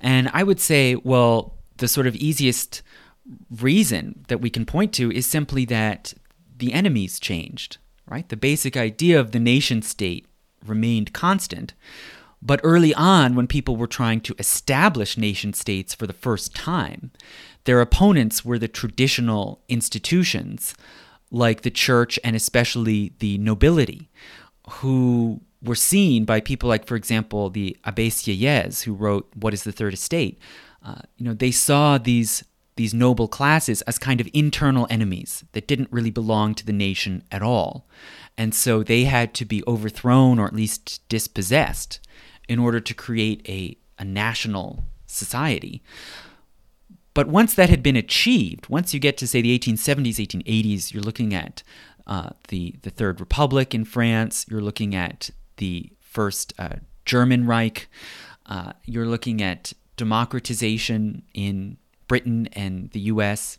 And 0.00 0.30
I 0.32 0.42
would 0.42 0.60
say, 0.60 0.94
well, 0.96 1.54
the 1.78 1.88
sort 1.88 2.06
of 2.06 2.14
easiest 2.16 2.82
reason 3.50 4.24
that 4.28 4.40
we 4.40 4.50
can 4.50 4.66
point 4.66 4.92
to 4.94 5.10
is 5.10 5.26
simply 5.26 5.64
that 5.66 6.14
the 6.56 6.72
enemies 6.72 7.18
changed, 7.18 7.78
right? 8.06 8.28
The 8.28 8.36
basic 8.36 8.76
idea 8.76 9.18
of 9.18 9.32
the 9.32 9.40
nation 9.40 9.82
state 9.82 10.26
remained 10.64 11.12
constant. 11.12 11.74
But 12.40 12.60
early 12.62 12.94
on, 12.94 13.34
when 13.34 13.46
people 13.46 13.76
were 13.76 13.86
trying 13.86 14.20
to 14.22 14.34
establish 14.38 15.16
nation 15.16 15.54
states 15.54 15.94
for 15.94 16.06
the 16.06 16.12
first 16.12 16.54
time, 16.54 17.10
their 17.64 17.80
opponents 17.80 18.44
were 18.44 18.58
the 18.58 18.68
traditional 18.68 19.62
institutions 19.68 20.74
like 21.34 21.62
the 21.62 21.70
church 21.70 22.18
and 22.22 22.36
especially 22.36 23.12
the 23.18 23.36
nobility, 23.38 24.08
who 24.70 25.40
were 25.62 25.74
seen 25.74 26.24
by 26.24 26.40
people 26.40 26.68
like, 26.68 26.86
for 26.86 26.96
example, 26.96 27.50
the 27.50 27.76
Abbé 27.84 28.08
Sieyès, 28.08 28.84
who 28.84 28.94
wrote 28.94 29.28
What 29.34 29.52
is 29.52 29.64
the 29.64 29.72
Third 29.72 29.94
Estate. 29.94 30.38
Uh, 30.82 31.00
you 31.16 31.24
know, 31.24 31.34
they 31.34 31.50
saw 31.50 31.98
these 31.98 32.44
these 32.76 32.92
noble 32.92 33.28
classes 33.28 33.82
as 33.82 34.00
kind 34.00 34.20
of 34.20 34.28
internal 34.32 34.86
enemies 34.90 35.44
that 35.52 35.68
didn't 35.68 35.92
really 35.92 36.10
belong 36.10 36.56
to 36.56 36.66
the 36.66 36.72
nation 36.72 37.22
at 37.30 37.40
all. 37.40 37.86
And 38.36 38.52
so 38.52 38.82
they 38.82 39.04
had 39.04 39.32
to 39.34 39.44
be 39.44 39.62
overthrown 39.64 40.40
or 40.40 40.46
at 40.48 40.54
least 40.56 41.08
dispossessed 41.08 42.00
in 42.48 42.58
order 42.58 42.80
to 42.80 42.92
create 42.92 43.48
a, 43.48 43.76
a 43.96 44.04
national 44.04 44.82
society. 45.06 45.84
But 47.14 47.28
once 47.28 47.54
that 47.54 47.70
had 47.70 47.82
been 47.82 47.96
achieved, 47.96 48.68
once 48.68 48.92
you 48.92 49.00
get 49.00 49.16
to 49.18 49.26
say 49.26 49.40
the 49.40 49.56
1870s, 49.56 50.16
1880s, 50.16 50.92
you're 50.92 51.02
looking 51.02 51.32
at 51.32 51.62
uh, 52.06 52.30
the 52.48 52.74
the 52.82 52.90
Third 52.90 53.20
Republic 53.20 53.74
in 53.74 53.84
France. 53.84 54.44
You're 54.50 54.60
looking 54.60 54.94
at 54.94 55.30
the 55.56 55.90
first 56.00 56.52
uh, 56.58 56.76
German 57.04 57.46
Reich. 57.46 57.88
Uh, 58.46 58.72
you're 58.84 59.06
looking 59.06 59.40
at 59.42 59.72
democratization 59.96 61.22
in 61.32 61.78
Britain 62.08 62.48
and 62.52 62.90
the 62.90 63.00
U.S. 63.00 63.58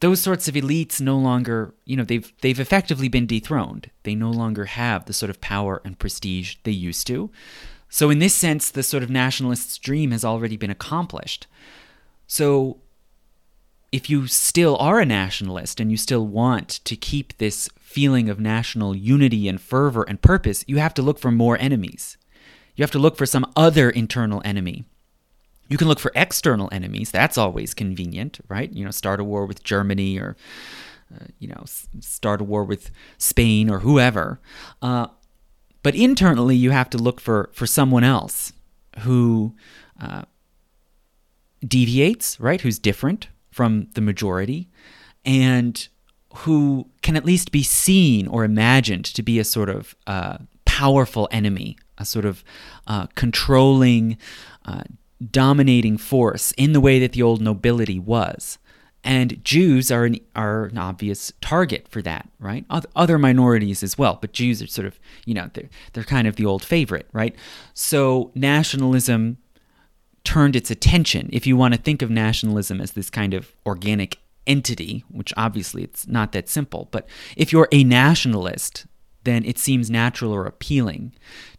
Those 0.00 0.20
sorts 0.20 0.48
of 0.48 0.54
elites 0.54 1.00
no 1.00 1.18
longer, 1.18 1.74
you 1.84 1.96
know, 1.96 2.04
they've 2.04 2.32
they've 2.40 2.60
effectively 2.60 3.08
been 3.08 3.26
dethroned. 3.26 3.90
They 4.04 4.14
no 4.14 4.30
longer 4.30 4.66
have 4.66 5.06
the 5.06 5.12
sort 5.12 5.30
of 5.30 5.40
power 5.40 5.80
and 5.84 5.98
prestige 5.98 6.56
they 6.62 6.70
used 6.70 7.06
to. 7.08 7.30
So 7.88 8.08
in 8.08 8.20
this 8.20 8.34
sense, 8.34 8.70
the 8.70 8.84
sort 8.84 9.02
of 9.02 9.10
nationalist's 9.10 9.76
dream 9.76 10.12
has 10.12 10.24
already 10.24 10.56
been 10.56 10.70
accomplished. 10.70 11.48
So 12.32 12.76
if 13.90 14.08
you 14.08 14.28
still 14.28 14.76
are 14.76 15.00
a 15.00 15.04
nationalist 15.04 15.80
and 15.80 15.90
you 15.90 15.96
still 15.96 16.24
want 16.24 16.68
to 16.68 16.94
keep 16.94 17.36
this 17.38 17.68
feeling 17.80 18.30
of 18.30 18.38
national 18.38 18.94
unity 18.94 19.48
and 19.48 19.60
fervor 19.60 20.04
and 20.04 20.22
purpose, 20.22 20.64
you 20.68 20.76
have 20.76 20.94
to 20.94 21.02
look 21.02 21.18
for 21.18 21.32
more 21.32 21.58
enemies. 21.58 22.16
You 22.76 22.84
have 22.84 22.92
to 22.92 23.00
look 23.00 23.16
for 23.16 23.26
some 23.26 23.50
other 23.56 23.90
internal 23.90 24.40
enemy. 24.44 24.84
You 25.68 25.76
can 25.76 25.88
look 25.88 25.98
for 25.98 26.12
external 26.14 26.68
enemies. 26.70 27.10
That's 27.10 27.36
always 27.36 27.74
convenient, 27.74 28.38
right? 28.48 28.72
You 28.72 28.84
know, 28.84 28.92
start 28.92 29.18
a 29.18 29.24
war 29.24 29.44
with 29.44 29.64
Germany 29.64 30.16
or, 30.16 30.36
uh, 31.12 31.24
you 31.40 31.48
know, 31.48 31.64
start 31.98 32.40
a 32.40 32.44
war 32.44 32.62
with 32.62 32.92
Spain 33.18 33.68
or 33.68 33.80
whoever. 33.80 34.38
Uh, 34.80 35.08
but 35.82 35.96
internally, 35.96 36.54
you 36.54 36.70
have 36.70 36.90
to 36.90 36.98
look 36.98 37.20
for, 37.20 37.50
for 37.52 37.66
someone 37.66 38.04
else 38.04 38.52
who 39.00 39.56
uh, 40.00 40.22
deviates, 41.66 42.38
right? 42.40 42.60
Who's 42.60 42.78
different 42.78 43.28
from 43.50 43.88
the 43.94 44.00
majority 44.00 44.68
and 45.24 45.88
who 46.34 46.88
can 47.02 47.16
at 47.16 47.24
least 47.24 47.52
be 47.52 47.62
seen 47.62 48.26
or 48.28 48.44
imagined 48.44 49.04
to 49.04 49.22
be 49.22 49.38
a 49.38 49.44
sort 49.44 49.68
of 49.68 49.94
uh, 50.06 50.38
powerful 50.64 51.28
enemy, 51.30 51.76
a 51.98 52.04
sort 52.04 52.24
of 52.24 52.44
uh, 52.86 53.06
controlling, 53.14 54.16
uh, 54.64 54.84
dominating 55.30 55.98
force 55.98 56.52
in 56.52 56.72
the 56.72 56.80
way 56.80 56.98
that 56.98 57.12
the 57.12 57.22
old 57.22 57.40
nobility 57.40 57.98
was. 57.98 58.58
And 59.02 59.42
Jews 59.44 59.90
are 59.90 60.04
an, 60.04 60.20
are 60.36 60.66
an 60.66 60.78
obvious 60.78 61.32
target 61.40 61.88
for 61.88 62.02
that, 62.02 62.28
right? 62.38 62.64
Other 62.94 63.18
minorities 63.18 63.82
as 63.82 63.96
well, 63.96 64.18
but 64.20 64.32
Jews 64.32 64.62
are 64.62 64.66
sort 64.66 64.86
of, 64.86 65.00
you 65.24 65.34
know, 65.34 65.50
they're, 65.54 65.70
they're 65.92 66.04
kind 66.04 66.28
of 66.28 66.36
the 66.36 66.44
old 66.44 66.62
favorite, 66.62 67.08
right? 67.12 67.34
So 67.72 68.30
nationalism 68.34 69.38
turned 70.24 70.56
its 70.56 70.70
attention, 70.70 71.28
if 71.32 71.46
you 71.46 71.56
want 71.56 71.74
to 71.74 71.80
think 71.80 72.02
of 72.02 72.10
nationalism 72.10 72.80
as 72.80 72.92
this 72.92 73.10
kind 73.10 73.34
of 73.34 73.52
organic 73.66 74.18
entity, 74.46 75.04
which 75.10 75.32
obviously 75.36 75.82
it's 75.82 76.06
not 76.06 76.32
that 76.32 76.48
simple, 76.48 76.88
but 76.90 77.08
if 77.36 77.52
you're 77.52 77.68
a 77.72 77.84
nationalist, 77.84 78.86
then 79.24 79.44
it 79.44 79.58
seems 79.58 79.90
natural 79.90 80.32
or 80.32 80.46
appealing 80.46 81.12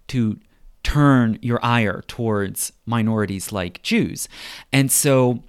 to 0.08 0.40
turn 0.84 1.38
your 1.42 1.64
ire 1.64 2.04
towards 2.08 2.74
minorities 2.86 3.52
like 3.52 3.82
Jews. 3.84 4.28
And 4.74 4.92
so, 4.92 5.44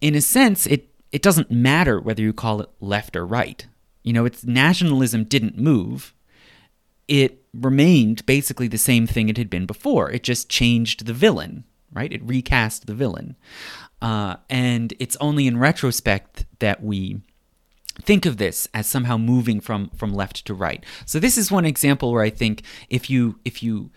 in 0.00 0.14
a 0.14 0.20
sense, 0.20 0.66
it, 0.66 0.88
it 1.12 1.22
doesn't 1.22 1.50
matter 1.50 2.00
whether 2.00 2.22
you 2.22 2.32
call 2.32 2.60
it 2.60 2.68
left 2.80 3.16
or 3.16 3.24
right. 3.24 3.66
You 4.02 4.12
know, 4.12 4.24
it's 4.24 4.44
nationalism 4.44 5.24
didn't 5.24 5.58
move. 5.58 6.14
It 7.06 7.44
remained 7.54 8.26
basically 8.26 8.68
the 8.68 8.78
same 8.78 9.06
thing 9.06 9.28
it 9.28 9.38
had 9.38 9.50
been 9.50 9.66
before. 9.66 10.10
It 10.10 10.22
just 10.22 10.48
changed 10.48 11.06
the 11.06 11.12
villain, 11.12 11.64
right? 11.92 12.12
It 12.12 12.22
recast 12.22 12.86
the 12.86 12.94
villain. 12.94 13.36
Uh, 14.00 14.36
and 14.48 14.94
it's 14.98 15.16
only 15.20 15.46
in 15.46 15.58
retrospect 15.58 16.46
that 16.60 16.82
we 16.82 17.20
think 18.02 18.26
of 18.26 18.36
this 18.36 18.68
as 18.72 18.86
somehow 18.86 19.16
moving 19.16 19.60
from 19.60 19.90
from 19.90 20.12
left 20.12 20.46
to 20.46 20.54
right. 20.54 20.84
So 21.04 21.18
this 21.18 21.36
is 21.36 21.50
one 21.50 21.64
example 21.64 22.12
where 22.12 22.22
I 22.22 22.30
think 22.30 22.62
if 22.88 23.10
you 23.10 23.38
if 23.44 23.62
you 23.62 23.90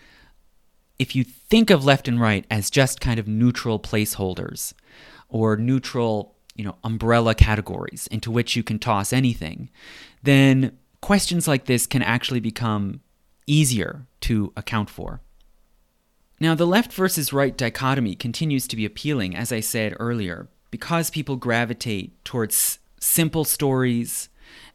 if 0.98 1.16
you 1.16 1.24
think 1.24 1.70
of 1.70 1.84
left 1.84 2.08
and 2.08 2.20
right 2.20 2.44
as 2.50 2.70
just 2.70 3.00
kind 3.00 3.18
of 3.18 3.26
neutral 3.28 3.78
placeholders 3.78 4.72
or 5.28 5.56
neutral, 5.56 6.36
you 6.54 6.64
know, 6.64 6.76
umbrella 6.84 7.34
categories 7.34 8.06
into 8.08 8.30
which 8.30 8.56
you 8.56 8.62
can 8.62 8.78
toss 8.78 9.12
anything, 9.12 9.70
then 10.22 10.76
questions 11.00 11.48
like 11.48 11.64
this 11.64 11.86
can 11.86 12.02
actually 12.02 12.40
become 12.40 13.00
easier 13.46 14.06
to 14.20 14.52
account 14.56 14.88
for. 14.90 15.20
Now, 16.42 16.56
the 16.56 16.66
left 16.66 16.92
versus 16.92 17.32
right 17.32 17.56
dichotomy 17.56 18.16
continues 18.16 18.66
to 18.66 18.74
be 18.74 18.84
appealing, 18.84 19.36
as 19.36 19.52
I 19.52 19.60
said 19.60 19.94
earlier, 20.00 20.48
because 20.72 21.08
people 21.08 21.36
gravitate 21.36 22.24
towards 22.24 22.80
simple 22.98 23.44
stories 23.44 24.28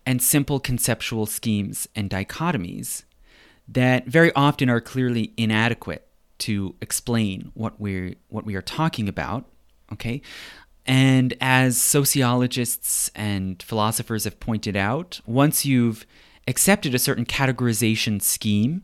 and 0.05 0.21
simple 0.21 0.61
conceptual 0.61 1.25
schemes 1.25 1.85
and 1.93 2.09
dichotomies 2.09 3.03
that 3.67 4.07
very 4.07 4.31
often 4.33 4.69
are 4.69 4.79
clearly 4.79 5.33
inadequate 5.35 6.07
to 6.37 6.73
explain 6.79 7.51
what 7.53 7.77
we're 7.81 8.15
what 8.29 8.45
we 8.45 8.55
are 8.55 8.61
talking 8.61 9.09
about 9.09 9.43
okay? 9.91 10.21
And 10.85 11.33
as 11.41 11.77
sociologists 11.77 13.11
and 13.13 13.61
philosophers 13.61 14.23
have 14.23 14.39
pointed 14.39 14.77
out 14.77 15.19
once 15.25 15.65
you've 15.65 16.05
accepted 16.47 16.95
a 16.95 16.99
certain 16.99 17.25
categorization 17.25 18.21
scheme 18.21 18.83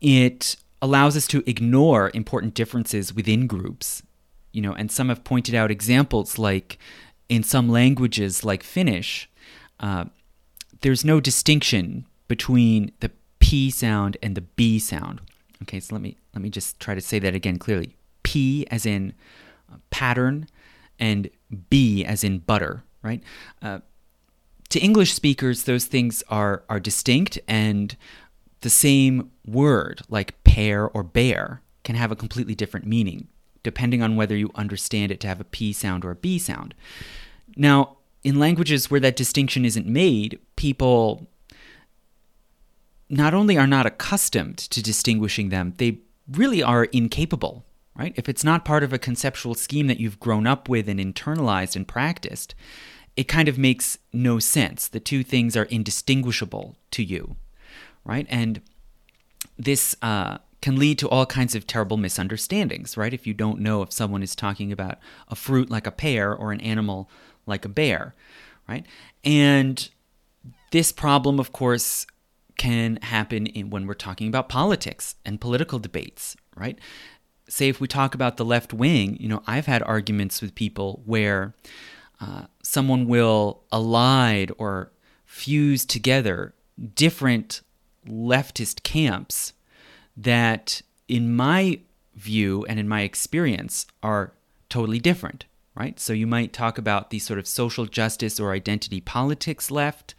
it 0.00 0.56
allows 0.82 1.16
us 1.16 1.26
to 1.26 1.42
ignore 1.46 2.10
important 2.14 2.54
differences 2.54 3.14
within 3.14 3.46
groups 3.46 4.02
you 4.52 4.60
know 4.62 4.72
and 4.72 4.90
some 4.90 5.08
have 5.08 5.22
pointed 5.24 5.54
out 5.54 5.70
examples 5.70 6.38
like 6.38 6.78
in 7.30 7.44
some 7.44 7.68
languages 7.68 8.44
like 8.44 8.62
Finnish, 8.62 9.30
uh, 9.78 10.04
there's 10.82 11.04
no 11.04 11.20
distinction 11.20 12.04
between 12.28 12.92
the 13.00 13.10
P 13.38 13.70
sound 13.70 14.18
and 14.22 14.34
the 14.34 14.42
B 14.42 14.78
sound. 14.78 15.20
Okay, 15.62 15.80
so 15.80 15.94
let 15.94 16.02
me 16.02 16.16
let 16.34 16.42
me 16.42 16.50
just 16.50 16.78
try 16.80 16.94
to 16.94 17.00
say 17.00 17.18
that 17.20 17.34
again 17.34 17.58
clearly. 17.58 17.96
P 18.24 18.66
as 18.70 18.84
in 18.84 19.14
uh, 19.72 19.76
pattern, 19.90 20.48
and 20.98 21.30
B 21.70 22.04
as 22.04 22.24
in 22.24 22.40
butter. 22.40 22.82
Right. 23.02 23.22
Uh, 23.62 23.78
to 24.68 24.80
English 24.80 25.14
speakers, 25.14 25.64
those 25.64 25.86
things 25.86 26.22
are 26.28 26.64
are 26.68 26.80
distinct, 26.80 27.38
and 27.46 27.96
the 28.62 28.70
same 28.70 29.30
word, 29.46 30.02
like 30.08 30.39
pear 30.50 30.88
or 30.88 31.02
bear, 31.02 31.62
can 31.84 31.94
have 31.94 32.12
a 32.12 32.16
completely 32.16 32.54
different 32.54 32.86
meaning 32.86 33.28
depending 33.62 34.02
on 34.02 34.16
whether 34.16 34.36
you 34.36 34.50
understand 34.54 35.12
it 35.12 35.20
to 35.20 35.28
have 35.28 35.40
a 35.40 35.44
P 35.44 35.72
sound 35.72 36.04
or 36.04 36.10
a 36.10 36.16
B 36.16 36.38
sound. 36.38 36.74
Now, 37.56 37.98
in 38.22 38.38
languages 38.38 38.90
where 38.90 39.00
that 39.00 39.16
distinction 39.16 39.64
isn't 39.64 39.86
made, 39.86 40.38
people 40.56 41.26
not 43.08 43.34
only 43.34 43.58
are 43.58 43.66
not 43.66 43.86
accustomed 43.86 44.58
to 44.58 44.82
distinguishing 44.82 45.48
them, 45.48 45.74
they 45.78 45.98
really 46.30 46.62
are 46.62 46.84
incapable, 46.84 47.64
right? 47.94 48.14
If 48.16 48.28
it's 48.28 48.44
not 48.44 48.64
part 48.64 48.82
of 48.82 48.92
a 48.92 48.98
conceptual 48.98 49.54
scheme 49.54 49.88
that 49.88 50.00
you've 50.00 50.20
grown 50.20 50.46
up 50.46 50.68
with 50.68 50.88
and 50.88 51.00
internalized 51.00 51.76
and 51.76 51.88
practiced, 51.88 52.54
it 53.16 53.24
kind 53.24 53.48
of 53.48 53.58
makes 53.58 53.98
no 54.12 54.38
sense. 54.38 54.86
The 54.86 55.00
two 55.00 55.24
things 55.24 55.56
are 55.56 55.64
indistinguishable 55.64 56.76
to 56.92 57.02
you, 57.02 57.36
right? 58.04 58.26
And 58.30 58.60
this 59.60 59.94
uh, 60.02 60.38
can 60.62 60.76
lead 60.76 60.98
to 60.98 61.08
all 61.08 61.26
kinds 61.26 61.54
of 61.54 61.66
terrible 61.66 61.96
misunderstandings, 61.96 62.96
right? 62.96 63.12
If 63.12 63.26
you 63.26 63.34
don't 63.34 63.60
know 63.60 63.82
if 63.82 63.92
someone 63.92 64.22
is 64.22 64.34
talking 64.34 64.72
about 64.72 64.98
a 65.28 65.36
fruit 65.36 65.70
like 65.70 65.86
a 65.86 65.90
pear 65.90 66.34
or 66.34 66.52
an 66.52 66.60
animal 66.60 67.10
like 67.46 67.64
a 67.64 67.68
bear, 67.68 68.14
right? 68.68 68.84
And 69.24 69.88
this 70.70 70.92
problem, 70.92 71.38
of 71.38 71.52
course, 71.52 72.06
can 72.56 72.98
happen 73.02 73.46
in, 73.46 73.70
when 73.70 73.86
we're 73.86 73.94
talking 73.94 74.28
about 74.28 74.48
politics 74.48 75.16
and 75.24 75.40
political 75.40 75.78
debates, 75.78 76.36
right? 76.56 76.78
Say 77.48 77.68
if 77.68 77.80
we 77.80 77.88
talk 77.88 78.14
about 78.14 78.36
the 78.36 78.44
left 78.44 78.72
wing, 78.72 79.16
you 79.18 79.28
know, 79.28 79.42
I've 79.46 79.66
had 79.66 79.82
arguments 79.82 80.40
with 80.40 80.54
people 80.54 81.02
where 81.04 81.54
uh, 82.20 82.44
someone 82.62 83.06
will 83.06 83.62
allied 83.72 84.52
or 84.58 84.92
fuse 85.24 85.84
together 85.84 86.54
different 86.94 87.62
leftist 88.06 88.82
camps 88.82 89.52
that, 90.16 90.82
in 91.08 91.34
my 91.34 91.80
view 92.14 92.64
and 92.68 92.78
in 92.78 92.88
my 92.88 93.02
experience, 93.02 93.86
are 94.02 94.32
totally 94.68 94.98
different 94.98 95.46
right? 95.74 95.98
So 96.00 96.12
you 96.12 96.26
might 96.26 96.52
talk 96.52 96.78
about 96.78 97.10
these 97.10 97.24
sort 97.24 97.38
of 97.38 97.46
social 97.46 97.86
justice 97.86 98.38
or 98.38 98.52
identity 98.52 99.00
politics 99.00 99.70
left, 99.70 100.14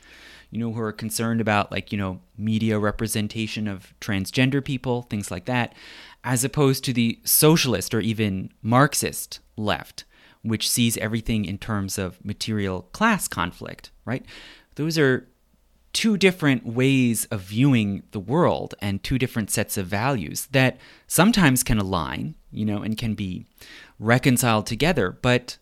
you 0.50 0.60
know, 0.60 0.74
who 0.74 0.82
are 0.82 0.92
concerned 0.92 1.40
about 1.40 1.72
like, 1.72 1.92
you 1.92 1.98
know, 1.98 2.20
media 2.38 2.80
representation 2.80 3.68
of 3.68 3.94
transgender 4.02 4.64
people, 4.64 5.04
things 5.04 5.30
like 5.30 5.46
that, 5.46 5.74
as 6.24 6.44
opposed 6.44 6.84
to 6.86 6.94
the 6.94 7.20
socialist 7.24 7.94
or 7.94 8.00
even 8.00 8.52
Marxist 8.64 9.40
left, 9.56 10.04
which 10.42 10.70
sees 10.70 10.98
everything 10.98 11.46
in 11.46 11.58
terms 11.58 11.98
of 11.98 12.24
material 12.26 12.84
class 12.92 13.28
conflict, 13.28 13.92
right? 14.04 14.26
Those 14.76 14.98
are 14.98 15.28
two 15.94 16.18
different 16.18 16.66
ways 16.66 17.26
of 17.26 17.42
viewing 17.42 18.04
the 18.12 18.20
world 18.20 18.76
and 18.82 19.04
two 19.04 19.18
different 19.18 19.52
sets 19.52 19.78
of 19.78 19.88
values 19.88 20.48
that 20.52 20.78
sometimes 21.08 21.64
can 21.64 21.78
align, 21.78 22.36
you 22.52 22.66
know, 22.66 22.82
and 22.82 22.98
can 22.98 23.14
be 23.14 23.46
reconciled 24.00 24.66
together, 24.66 25.12
but 25.22 25.58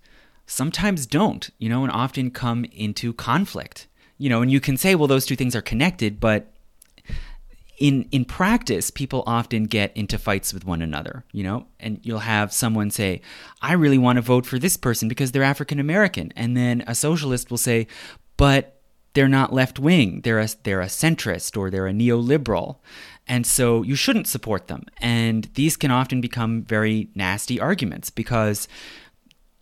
sometimes 0.45 1.05
don't, 1.05 1.49
you 1.57 1.69
know, 1.69 1.83
and 1.83 1.91
often 1.91 2.31
come 2.31 2.65
into 2.65 3.13
conflict. 3.13 3.87
You 4.17 4.29
know, 4.29 4.41
and 4.41 4.51
you 4.51 4.59
can 4.59 4.77
say, 4.77 4.95
well, 4.95 5.07
those 5.07 5.25
two 5.25 5.35
things 5.35 5.55
are 5.55 5.61
connected, 5.61 6.19
but 6.19 6.53
in 7.79 8.07
in 8.11 8.25
practice, 8.25 8.91
people 8.91 9.23
often 9.25 9.63
get 9.63 9.95
into 9.95 10.17
fights 10.17 10.53
with 10.53 10.65
one 10.65 10.81
another, 10.81 11.23
you 11.31 11.43
know, 11.43 11.65
and 11.79 11.99
you'll 12.03 12.19
have 12.19 12.51
someone 12.51 12.91
say, 12.91 13.21
"I 13.61 13.73
really 13.73 13.97
want 13.97 14.17
to 14.17 14.21
vote 14.21 14.45
for 14.45 14.59
this 14.59 14.75
person 14.75 15.07
because 15.07 15.31
they're 15.31 15.43
African 15.43 15.79
American," 15.79 16.33
and 16.35 16.57
then 16.57 16.83
a 16.85 16.93
socialist 16.93 17.49
will 17.49 17.57
say, 17.57 17.87
"But 18.35 18.78
they're 19.13 19.27
not 19.27 19.53
left 19.53 19.79
wing; 19.79 20.21
they're 20.21 20.39
a 20.39 20.49
they're 20.63 20.81
a 20.81 20.87
centrist 20.87 21.57
or 21.57 21.69
they're 21.69 21.87
a 21.87 21.93
neoliberal," 21.93 22.77
And 23.29 23.45
so 23.45 23.83
you 23.83 23.95
shouldn't 23.95 24.27
support 24.27 24.67
them. 24.67 24.85
And 24.97 25.47
these 25.53 25.77
can 25.77 25.91
often 25.91 26.19
become 26.19 26.63
very 26.63 27.09
nasty 27.13 27.59
arguments 27.59 28.09
because 28.09 28.67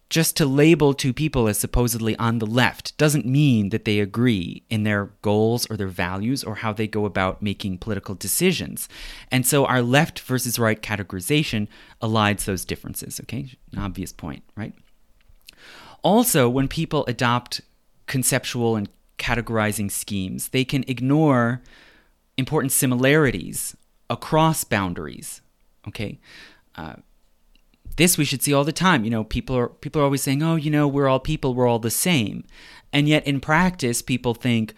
just 0.10 0.38
to 0.38 0.45
label 0.45 0.93
two 0.93 1.12
people 1.12 1.50
as 1.50 1.58
supposedly 1.58 2.16
on 2.16 2.39
the 2.39 2.45
left 2.45 2.98
doesn't 2.98 3.26
mean 3.26 3.70
that 3.70 3.84
they 3.84 4.00
agree 4.00 4.64
in 4.70 4.84
their 4.84 5.08
goals 5.22 5.66
or 5.70 5.76
their 5.76 5.89
values 5.89 6.45
or 6.45 6.56
how 6.56 6.72
they 6.72 6.88
go 6.88 7.04
about 7.04 7.41
making 7.41 7.78
political 7.78 8.16
decisions. 8.16 8.88
And 9.32 9.45
so 9.45 9.66
our 9.66 9.82
left 9.82 10.22
versus 10.22 10.58
right 10.58 10.82
categorization 10.82 11.68
elides 12.02 12.45
those 12.45 12.64
differences, 12.64 13.20
okay? 13.24 13.52
An 13.74 13.80
obvious 13.80 14.14
point, 14.14 14.43
right? 14.56 14.74
Also, 16.04 16.48
when 16.48 16.70
people 16.70 17.04
adopt 17.08 17.60
conceptual 18.06 18.78
and 18.78 18.88
categorizing 19.18 19.91
schemes, 19.91 20.49
they 20.49 20.63
can 20.63 20.84
ignore 20.88 21.61
important 22.38 22.72
similarities 22.72 23.76
across 24.09 24.63
boundaries. 24.63 25.41
Okay, 25.88 26.20
uh, 26.76 26.95
this 27.95 28.18
we 28.18 28.26
should 28.26 28.43
see 28.43 28.53
all 28.53 28.63
the 28.63 28.72
time. 28.72 29.03
You 29.03 29.09
know, 29.09 29.24
people 29.24 29.55
are 29.55 29.70
people 29.70 30.01
are 30.01 30.05
always 30.05 30.24
saying, 30.24 30.43
"Oh, 30.43 30.55
you 30.55 30.72
know, 30.72 30.88
we're 30.88 31.07
all 31.07 31.20
people, 31.20 31.53
we're 31.53 31.68
all 31.68 31.80
the 31.80 31.91
same," 31.91 32.43
and 32.93 33.07
yet 33.07 33.26
in 33.28 33.39
practice, 33.39 34.01
people 34.01 34.34
think 34.34 34.74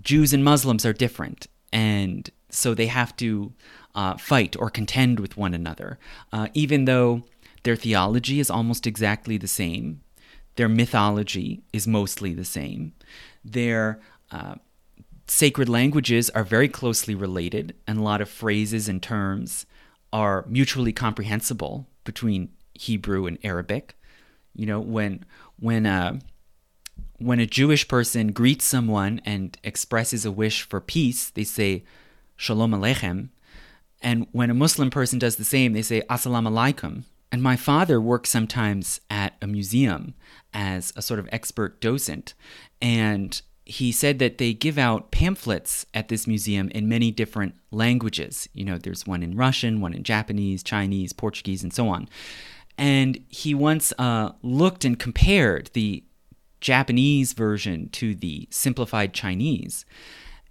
Jews 0.00 0.32
and 0.32 0.44
Muslims 0.44 0.86
are 0.86 0.92
different, 0.92 1.46
and 1.72 2.30
so 2.50 2.74
they 2.74 2.86
have 2.86 3.16
to 3.16 3.52
uh, 3.94 4.16
fight 4.16 4.56
or 4.58 4.70
contend 4.70 5.20
with 5.20 5.36
one 5.36 5.54
another, 5.54 5.98
uh, 6.32 6.48
even 6.54 6.84
though 6.84 7.24
their 7.64 7.76
theology 7.76 8.40
is 8.40 8.50
almost 8.50 8.86
exactly 8.86 9.36
the 9.36 9.48
same. 9.48 10.00
Their 10.56 10.68
mythology 10.68 11.64
is 11.72 11.86
mostly 11.86 12.32
the 12.32 12.44
same. 12.44 12.92
Their 13.44 14.00
uh, 14.30 14.56
sacred 15.26 15.68
languages 15.68 16.30
are 16.30 16.44
very 16.44 16.68
closely 16.68 17.14
related, 17.14 17.74
and 17.86 17.98
a 17.98 18.02
lot 18.02 18.20
of 18.20 18.28
phrases 18.28 18.88
and 18.88 19.02
terms 19.02 19.66
are 20.12 20.44
mutually 20.48 20.92
comprehensible 20.92 21.86
between 22.04 22.50
Hebrew 22.74 23.26
and 23.26 23.38
Arabic. 23.42 23.96
You 24.54 24.66
know, 24.66 24.80
when 24.80 25.24
when 25.58 25.86
uh, 25.86 26.20
when 27.18 27.40
a 27.40 27.46
Jewish 27.46 27.88
person 27.88 28.32
greets 28.32 28.64
someone 28.64 29.20
and 29.24 29.56
expresses 29.64 30.24
a 30.24 30.32
wish 30.32 30.62
for 30.62 30.80
peace, 30.80 31.30
they 31.30 31.44
say 31.44 31.84
Shalom 32.36 32.72
Aleichem. 32.72 33.28
And 34.02 34.26
when 34.32 34.50
a 34.50 34.54
Muslim 34.54 34.90
person 34.90 35.18
does 35.18 35.36
the 35.36 35.44
same, 35.44 35.72
they 35.72 35.82
say 35.82 36.02
Assalamu 36.10 36.48
Alaikum. 36.48 37.04
And 37.34 37.42
my 37.42 37.56
father 37.56 38.00
works 38.00 38.30
sometimes 38.30 39.00
at 39.10 39.34
a 39.42 39.48
museum 39.48 40.14
as 40.52 40.92
a 40.94 41.02
sort 41.02 41.18
of 41.18 41.28
expert 41.32 41.80
docent. 41.80 42.32
And 42.80 43.42
he 43.64 43.90
said 43.90 44.20
that 44.20 44.38
they 44.38 44.54
give 44.54 44.78
out 44.78 45.10
pamphlets 45.10 45.84
at 45.92 46.06
this 46.06 46.28
museum 46.28 46.68
in 46.68 46.88
many 46.88 47.10
different 47.10 47.56
languages. 47.72 48.48
You 48.54 48.64
know, 48.64 48.78
there's 48.78 49.04
one 49.04 49.24
in 49.24 49.36
Russian, 49.36 49.80
one 49.80 49.94
in 49.94 50.04
Japanese, 50.04 50.62
Chinese, 50.62 51.12
Portuguese, 51.12 51.64
and 51.64 51.74
so 51.74 51.88
on. 51.88 52.08
And 52.78 53.18
he 53.26 53.52
once 53.52 53.92
uh, 53.98 54.30
looked 54.42 54.84
and 54.84 54.96
compared 54.96 55.70
the 55.72 56.04
Japanese 56.60 57.32
version 57.32 57.88
to 57.88 58.14
the 58.14 58.46
simplified 58.52 59.12
Chinese 59.12 59.84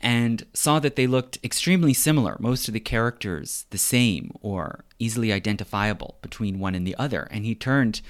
and 0.03 0.45
saw 0.53 0.79
that 0.79 0.97
they 0.97 1.07
looked 1.07 1.39
extremely 1.45 1.93
similar, 1.93 2.35
most 2.37 2.67
of 2.67 2.73
the 2.73 2.79
characters 2.81 3.65
the 3.69 3.77
same 3.77 4.31
or 4.41 4.83
easily 4.99 5.31
identifiable 5.31 6.17
between 6.21 6.59
one 6.59 6.75
and 6.75 6.85
the 6.85 6.95
other. 6.97 7.29
And 7.31 7.45
he 7.45 7.55
turned 7.55 8.01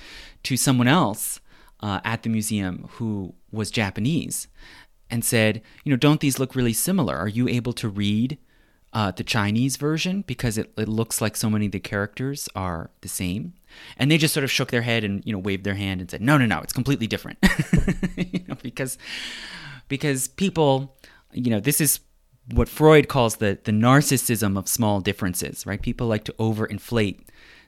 to 0.41 0.57
someone 0.57 0.87
else 0.87 1.39
uh, 1.81 1.99
at 2.03 2.23
the 2.23 2.29
museum 2.29 2.89
who 2.93 3.35
was 3.51 3.69
Japanese 3.69 4.47
and 5.11 5.23
said, 5.23 5.61
You 5.83 5.91
know, 5.91 5.95
don't 5.95 6.19
these 6.19 6.39
look 6.39 6.55
really 6.55 6.73
similar? 6.73 7.15
Are 7.15 7.27
you 7.27 7.47
able 7.47 7.73
to 7.73 7.87
read 7.87 8.39
uh, 8.91 9.11
the 9.11 9.23
Chinese 9.23 9.77
version 9.77 10.23
because 10.25 10.57
it, 10.57 10.73
it 10.75 10.87
looks 10.87 11.21
like 11.21 11.35
so 11.35 11.49
many 11.49 11.67
of 11.67 11.73
the 11.73 11.79
characters 11.79 12.49
are 12.55 12.89
the 13.01 13.07
same? 13.07 13.53
And 13.97 14.09
they 14.09 14.17
just 14.17 14.33
sort 14.33 14.43
of 14.43 14.49
shook 14.51 14.71
their 14.71 14.81
head 14.81 15.03
and, 15.03 15.23
you 15.25 15.31
know, 15.31 15.39
waved 15.39 15.63
their 15.63 15.75
hand 15.75 16.01
and 16.01 16.09
said, 16.09 16.21
No, 16.21 16.39
no, 16.39 16.47
no, 16.47 16.59
it's 16.61 16.73
completely 16.73 17.05
different. 17.05 17.37
you 18.17 18.43
know, 18.47 18.57
because 18.63 18.97
because 19.87 20.27
people 20.27 20.95
you 21.33 21.49
know, 21.49 21.59
this 21.59 21.81
is 21.81 21.99
what 22.51 22.69
Freud 22.69 23.07
calls 23.07 23.37
the, 23.37 23.57
the 23.63 23.71
narcissism 23.71 24.57
of 24.57 24.67
small 24.67 24.99
differences, 24.99 25.65
right? 25.65 25.81
People 25.81 26.07
like 26.07 26.23
to 26.25 26.33
overinflate 26.33 27.21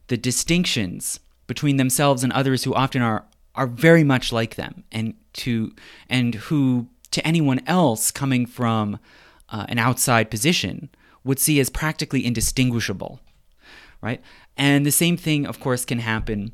the 0.07 0.17
distinctions 0.17 1.19
between 1.47 1.77
themselves 1.77 2.23
and 2.23 2.33
others 2.33 2.63
who 2.63 2.73
often 2.73 3.01
are 3.01 3.25
are 3.55 3.67
very 3.67 4.03
much 4.03 4.33
like 4.33 4.55
them 4.55 4.83
and 4.91 5.13
to 5.33 5.73
and 6.09 6.35
who 6.35 6.87
to 7.11 7.25
anyone 7.25 7.61
else 7.67 8.11
coming 8.11 8.45
from 8.45 8.99
uh, 9.49 9.65
an 9.69 9.79
outside 9.79 10.29
position 10.29 10.89
would 11.23 11.39
see 11.39 11.59
as 11.59 11.69
practically 11.69 12.25
indistinguishable 12.25 13.21
right 14.01 14.21
and 14.57 14.85
the 14.85 14.91
same 14.91 15.15
thing 15.15 15.45
of 15.45 15.59
course 15.59 15.85
can 15.85 15.99
happen 15.99 16.53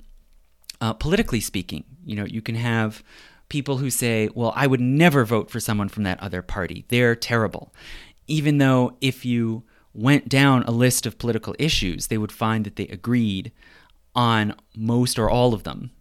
uh, 0.80 0.94
politically 0.94 1.40
speaking 1.40 1.84
you 2.06 2.16
know 2.16 2.26
you 2.26 2.42
can 2.42 2.56
have 2.56 3.04
people 3.52 3.80
who 3.80 3.90
say, 3.90 4.30
well, 4.34 4.54
I 4.56 4.66
would 4.66 4.80
never 4.80 5.26
vote 5.26 5.52
for 5.52 5.60
someone 5.60 5.90
from 5.90 6.04
that 6.04 6.22
other 6.22 6.42
party. 6.42 6.86
They're 6.88 7.18
terrible. 7.18 7.74
Even 8.26 8.60
though 8.60 8.96
if 9.02 9.26
you 9.26 9.64
went 9.94 10.30
down 10.30 10.64
a 10.64 10.72
list 10.72 11.06
of 11.06 11.18
political 11.18 11.54
issues, 11.60 12.08
they 12.08 12.18
would 12.18 12.32
find 12.32 12.66
that 12.66 12.78
they 12.78 12.88
agreed 12.88 13.52
on 14.16 14.56
most 14.74 15.20
or 15.20 15.30
all 15.30 15.54
of 15.54 15.64
them. 15.64 15.92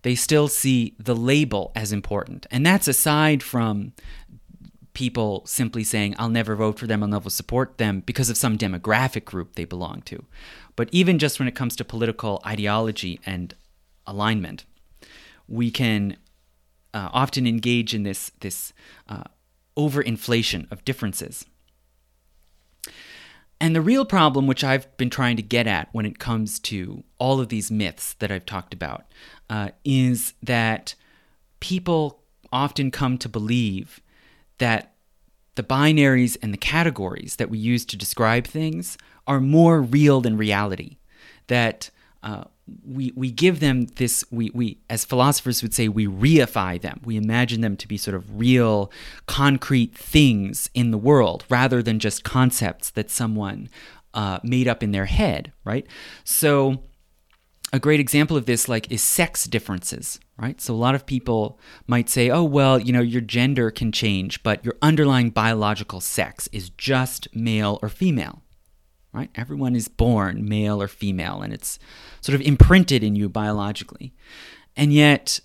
They 0.00 0.14
still 0.14 0.48
see 0.48 0.94
the 0.98 1.14
label 1.14 1.70
as 1.76 1.92
important. 1.92 2.46
And 2.50 2.64
that's 2.64 2.88
aside 2.88 3.42
from 3.42 3.92
people 4.94 5.44
simply 5.44 5.84
saying, 5.84 6.14
I'll 6.18 6.30
never 6.30 6.56
vote 6.56 6.78
for 6.78 6.86
them, 6.86 7.02
I'll 7.02 7.10
never 7.10 7.28
support 7.28 7.76
them 7.76 8.00
because 8.06 8.30
of 8.30 8.38
some 8.38 8.56
demographic 8.56 9.26
group 9.26 9.54
they 9.54 9.66
belong 9.66 10.00
to. 10.06 10.24
But 10.76 10.88
even 10.92 11.18
just 11.18 11.38
when 11.38 11.46
it 11.46 11.54
comes 11.54 11.76
to 11.76 11.84
political 11.84 12.40
ideology 12.46 13.20
and 13.26 13.52
alignment, 14.06 14.64
we 15.46 15.70
can 15.70 16.16
uh, 16.96 17.10
often 17.12 17.46
engage 17.46 17.94
in 17.94 18.04
this 18.04 18.32
this 18.40 18.72
uh, 19.06 19.24
overinflation 19.76 20.70
of 20.72 20.84
differences. 20.84 21.44
And 23.60 23.74
the 23.74 23.82
real 23.82 24.04
problem, 24.04 24.46
which 24.46 24.64
I've 24.64 24.94
been 24.96 25.10
trying 25.10 25.36
to 25.36 25.42
get 25.42 25.66
at 25.66 25.88
when 25.92 26.06
it 26.06 26.18
comes 26.18 26.58
to 26.60 27.04
all 27.18 27.38
of 27.40 27.48
these 27.48 27.70
myths 27.70 28.14
that 28.14 28.30
I've 28.30 28.46
talked 28.46 28.72
about, 28.72 29.04
uh, 29.50 29.70
is 29.84 30.32
that 30.42 30.94
people 31.60 32.22
often 32.50 32.90
come 32.90 33.18
to 33.18 33.28
believe 33.28 34.00
that 34.58 34.94
the 35.54 35.62
binaries 35.62 36.36
and 36.42 36.52
the 36.52 36.58
categories 36.58 37.36
that 37.36 37.50
we 37.50 37.58
use 37.58 37.84
to 37.86 37.96
describe 37.96 38.46
things 38.46 38.96
are 39.26 39.40
more 39.40 39.82
real 39.82 40.20
than 40.22 40.36
reality. 40.38 40.96
That 41.48 41.90
uh, 42.26 42.42
we 42.84 43.12
we 43.14 43.30
give 43.30 43.60
them 43.60 43.84
this 43.84 44.24
we 44.32 44.50
we 44.52 44.80
as 44.90 45.04
philosophers 45.04 45.62
would 45.62 45.72
say 45.72 45.86
we 45.86 46.08
reify 46.08 46.80
them. 46.80 47.00
We 47.04 47.16
imagine 47.16 47.60
them 47.60 47.76
to 47.76 47.86
be 47.86 47.96
sort 47.96 48.16
of 48.16 48.38
real 48.38 48.90
concrete 49.26 49.96
things 49.96 50.68
in 50.74 50.90
the 50.90 50.98
world 50.98 51.44
rather 51.48 51.84
than 51.84 52.00
just 52.00 52.24
concepts 52.24 52.90
that 52.90 53.10
someone 53.10 53.68
uh, 54.12 54.40
made 54.42 54.66
up 54.66 54.82
in 54.82 54.90
their 54.90 55.06
head 55.06 55.52
right? 55.64 55.86
So 56.24 56.82
a 57.72 57.78
great 57.78 58.00
example 58.00 58.36
of 58.36 58.46
this 58.46 58.68
like 58.68 58.90
is 58.90 59.02
sex 59.02 59.44
differences 59.44 60.18
right? 60.36 60.60
So 60.60 60.74
a 60.74 60.82
lot 60.86 60.96
of 60.96 61.06
people 61.06 61.60
might 61.86 62.08
say 62.08 62.28
oh 62.28 62.42
well 62.42 62.80
you 62.80 62.92
know 62.92 63.00
your 63.00 63.20
gender 63.20 63.70
can 63.70 63.92
change 63.92 64.42
but 64.42 64.64
your 64.64 64.74
underlying 64.82 65.30
biological 65.30 66.00
sex 66.00 66.48
is 66.50 66.70
just 66.70 67.28
male 67.32 67.78
or 67.82 67.88
female 67.88 68.42
right? 69.12 69.30
Everyone 69.34 69.74
is 69.74 69.88
born 69.88 70.48
male 70.48 70.80
or 70.80 70.88
female, 70.88 71.42
and 71.42 71.52
it's 71.52 71.78
sort 72.20 72.34
of 72.34 72.46
imprinted 72.46 73.02
in 73.02 73.16
you 73.16 73.28
biologically. 73.28 74.12
And 74.76 74.92
yet, 74.92 75.40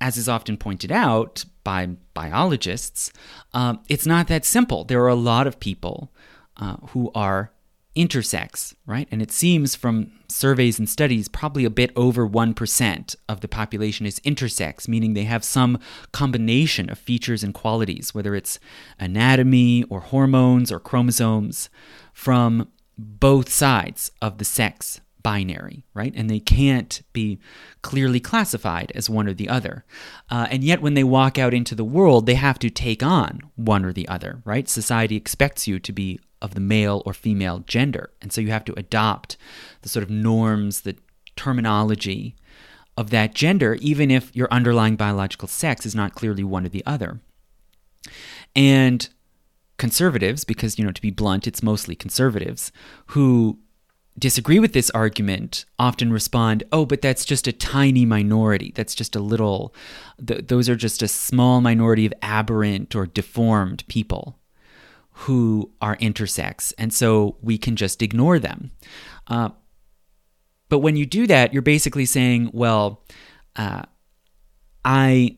as 0.00 0.16
is 0.16 0.28
often 0.28 0.56
pointed 0.56 0.90
out 0.90 1.44
by 1.62 1.86
biologists, 2.14 3.12
um, 3.52 3.80
it's 3.88 4.06
not 4.06 4.28
that 4.28 4.44
simple. 4.44 4.84
There 4.84 5.02
are 5.02 5.08
a 5.08 5.14
lot 5.14 5.46
of 5.46 5.60
people 5.60 6.10
uh, 6.56 6.76
who 6.88 7.10
are 7.14 7.52
intersex, 7.96 8.74
right? 8.86 9.08
And 9.10 9.20
it 9.20 9.32
seems 9.32 9.74
from 9.74 10.12
surveys 10.28 10.78
and 10.78 10.88
studies, 10.88 11.28
probably 11.28 11.64
a 11.64 11.70
bit 11.70 11.90
over 11.96 12.28
1% 12.28 13.16
of 13.28 13.40
the 13.40 13.48
population 13.48 14.06
is 14.06 14.20
intersex, 14.20 14.86
meaning 14.86 15.14
they 15.14 15.24
have 15.24 15.44
some 15.44 15.78
combination 16.12 16.88
of 16.88 16.98
features 16.98 17.42
and 17.42 17.52
qualities, 17.52 18.14
whether 18.14 18.34
it's 18.34 18.60
anatomy 18.98 19.82
or 19.84 20.00
hormones 20.00 20.70
or 20.70 20.78
chromosomes, 20.78 21.68
from 22.12 22.68
both 23.00 23.50
sides 23.50 24.10
of 24.20 24.38
the 24.38 24.44
sex 24.44 25.00
binary, 25.22 25.84
right? 25.94 26.12
And 26.16 26.30
they 26.30 26.40
can't 26.40 27.02
be 27.12 27.38
clearly 27.82 28.20
classified 28.20 28.92
as 28.94 29.10
one 29.10 29.28
or 29.28 29.34
the 29.34 29.48
other. 29.48 29.84
Uh, 30.30 30.46
and 30.50 30.64
yet, 30.64 30.80
when 30.80 30.94
they 30.94 31.04
walk 31.04 31.38
out 31.38 31.54
into 31.54 31.74
the 31.74 31.84
world, 31.84 32.26
they 32.26 32.34
have 32.34 32.58
to 32.60 32.70
take 32.70 33.02
on 33.02 33.40
one 33.56 33.84
or 33.84 33.92
the 33.92 34.08
other, 34.08 34.40
right? 34.44 34.68
Society 34.68 35.16
expects 35.16 35.66
you 35.66 35.78
to 35.78 35.92
be 35.92 36.20
of 36.40 36.54
the 36.54 36.60
male 36.60 37.02
or 37.04 37.12
female 37.12 37.60
gender. 37.60 38.10
And 38.22 38.32
so 38.32 38.40
you 38.40 38.50
have 38.50 38.64
to 38.64 38.78
adopt 38.78 39.36
the 39.82 39.88
sort 39.88 40.02
of 40.02 40.10
norms, 40.10 40.82
the 40.82 40.96
terminology 41.36 42.34
of 42.96 43.10
that 43.10 43.34
gender, 43.34 43.74
even 43.80 44.10
if 44.10 44.34
your 44.34 44.48
underlying 44.50 44.96
biological 44.96 45.48
sex 45.48 45.84
is 45.84 45.94
not 45.94 46.14
clearly 46.14 46.44
one 46.44 46.64
or 46.64 46.70
the 46.70 46.84
other. 46.86 47.20
And 48.56 49.08
conservatives, 49.80 50.44
because, 50.44 50.78
you 50.78 50.84
know, 50.84 50.92
to 50.92 51.02
be 51.02 51.10
blunt, 51.10 51.46
it's 51.46 51.62
mostly 51.62 51.96
conservatives, 51.96 52.70
who 53.06 53.58
disagree 54.18 54.60
with 54.60 54.72
this 54.74 54.90
argument 54.90 55.64
often 55.78 56.12
respond, 56.12 56.62
oh, 56.70 56.84
but 56.84 57.00
that's 57.00 57.24
just 57.24 57.46
a 57.46 57.52
tiny 57.52 58.04
minority. 58.04 58.72
That's 58.76 58.94
just 58.94 59.16
a 59.16 59.20
little, 59.20 59.74
th- 60.24 60.48
those 60.48 60.68
are 60.68 60.76
just 60.76 61.02
a 61.02 61.08
small 61.08 61.60
minority 61.60 62.04
of 62.06 62.12
aberrant 62.20 62.94
or 62.94 63.06
deformed 63.06 63.84
people 63.88 64.38
who 65.24 65.70
are 65.80 65.96
intersex. 65.96 66.74
And 66.76 66.92
so 66.92 67.36
we 67.40 67.56
can 67.58 67.76
just 67.76 68.02
ignore 68.02 68.38
them. 68.38 68.70
Uh, 69.26 69.50
but 70.68 70.80
when 70.80 70.96
you 70.96 71.06
do 71.06 71.26
that, 71.26 71.52
you're 71.52 71.62
basically 71.62 72.06
saying, 72.06 72.50
well, 72.52 73.02
uh, 73.56 73.82
I 74.84 75.36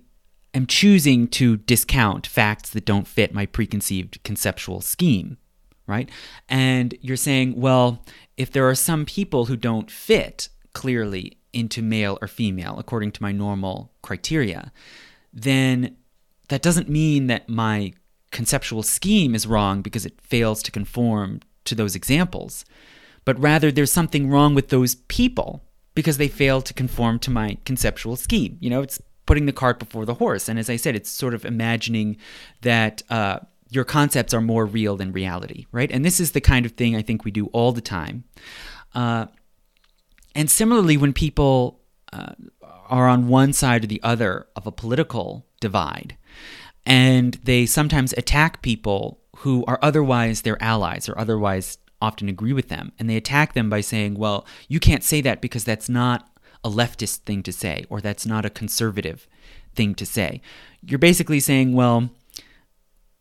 am 0.55 0.66
choosing 0.66 1.28
to 1.28 1.57
discount 1.57 2.26
facts 2.26 2.70
that 2.70 2.84
don't 2.84 3.09
fit 3.09 3.34
my 3.34 3.46
preconceived 3.46 4.22
conceptual 4.22 4.80
scheme, 4.80 5.38
right? 5.86 6.11
And 6.48 6.94
you're 7.00 7.16
saying, 7.16 7.61
well, 7.61 8.05
if 8.36 8.50
there 8.50 8.68
are 8.68 8.74
some 8.74 9.07
people 9.07 9.46
who 9.46 9.57
don't 9.57 9.90
fit 9.90 10.48
clearly 10.72 11.38
into 11.53 11.82
male 11.82 12.18
or 12.20 12.28
female 12.28 12.78
according 12.78 13.12
to 13.12 13.22
my 13.22 13.32
normal 13.32 13.92
criteria, 14.03 14.72
then 15.32 15.96
that 16.48 16.62
doesn't 16.62 16.88
mean 16.88 17.26
that 17.28 17.48
my 17.48 17.92
conceptual 18.30 18.82
scheme 18.82 19.34
is 19.34 19.46
wrong 19.46 19.82
because 19.82 20.05
it 20.07 20.20
fails 20.20 20.62
to 20.62 20.70
conform 20.70 21.40
to 21.64 21.74
those 21.74 21.94
examples, 21.94 22.64
but 23.24 23.38
rather 23.38 23.70
there's 23.70 23.92
something 23.92 24.28
wrong 24.28 24.55
with 24.55 24.68
those 24.68 24.96
people 24.96 25.62
because 25.94 26.16
they 26.16 26.28
fail 26.28 26.61
to 26.62 26.74
conform 26.74 27.18
to 27.20 27.30
my 27.30 27.57
conceptual 27.64 28.16
scheme. 28.16 28.57
You 28.61 28.70
know, 28.70 28.82
it's 28.82 29.00
putting 29.27 29.47
the 29.47 29.53
cart 29.53 29.79
before 29.79 30.05
the 30.05 30.14
horse. 30.14 30.49
And 30.49 30.59
as 30.59 30.68
I 30.68 30.77
said, 30.77 30.97
it's 30.97 31.11
sort 31.11 31.35
of 31.35 31.45
imagining 31.45 32.16
that 32.62 33.03
uh, 33.11 33.41
your 33.70 33.85
concepts 33.85 34.35
are 34.35 34.41
more 34.41 34.66
real 34.66 34.97
than 34.97 35.12
reality, 35.12 35.66
right? 35.73 35.91
And 35.91 36.05
this 36.05 36.20
is 36.20 36.33
the 36.33 36.41
kind 36.41 36.66
of 36.66 36.73
thing 36.73 36.95
I 36.95 37.03
think 37.03 37.25
we 37.25 37.31
do 37.31 37.47
all 37.47 37.73
the 37.73 37.81
time. 37.81 38.25
Uh, 38.95 39.27
and 40.35 40.51
similarly, 40.51 40.97
when 40.97 41.12
people 41.12 41.81
uh, 42.12 42.35
are 42.89 43.09
on 43.09 43.29
one 43.29 43.53
side 43.53 43.85
or 43.85 43.87
the 43.87 44.03
other 44.03 44.47
of 44.57 44.66
a 44.66 44.73
political 44.73 45.47
divide, 45.61 46.16
and 46.85 47.35
they 47.45 47.64
sometimes 47.64 48.12
attack 48.14 48.61
people 48.62 49.20
who 49.39 49.64
are 49.66 49.79
otherwise 49.83 50.43
their 50.43 50.62
allies 50.62 51.09
or 51.09 51.18
otherwise 51.18 51.79
often 52.01 52.29
agree 52.29 52.53
with 52.53 52.68
them, 52.68 52.93
and 52.99 53.09
they 53.09 53.16
attack 53.16 53.55
them 53.55 53.70
by 53.70 53.81
saying, 53.81 54.14
well, 54.14 54.45
you 54.68 54.81
can't 54.81 55.05
say 55.05 55.20
that 55.20 55.41
because 55.41 55.64
that's 55.64 55.89
not 55.89 56.29
a 56.64 56.70
leftist 56.70 57.18
thing 57.18 57.42
to 57.42 57.52
say 57.52 57.84
or 57.88 58.00
that's 58.00 58.26
not 58.26 58.44
a 58.44 58.50
conservative 58.50 59.26
thing 59.74 59.94
to 59.96 60.06
say. 60.06 60.40
You're 60.82 60.98
basically 60.98 61.40
saying, 61.40 61.72
well, 61.72 62.10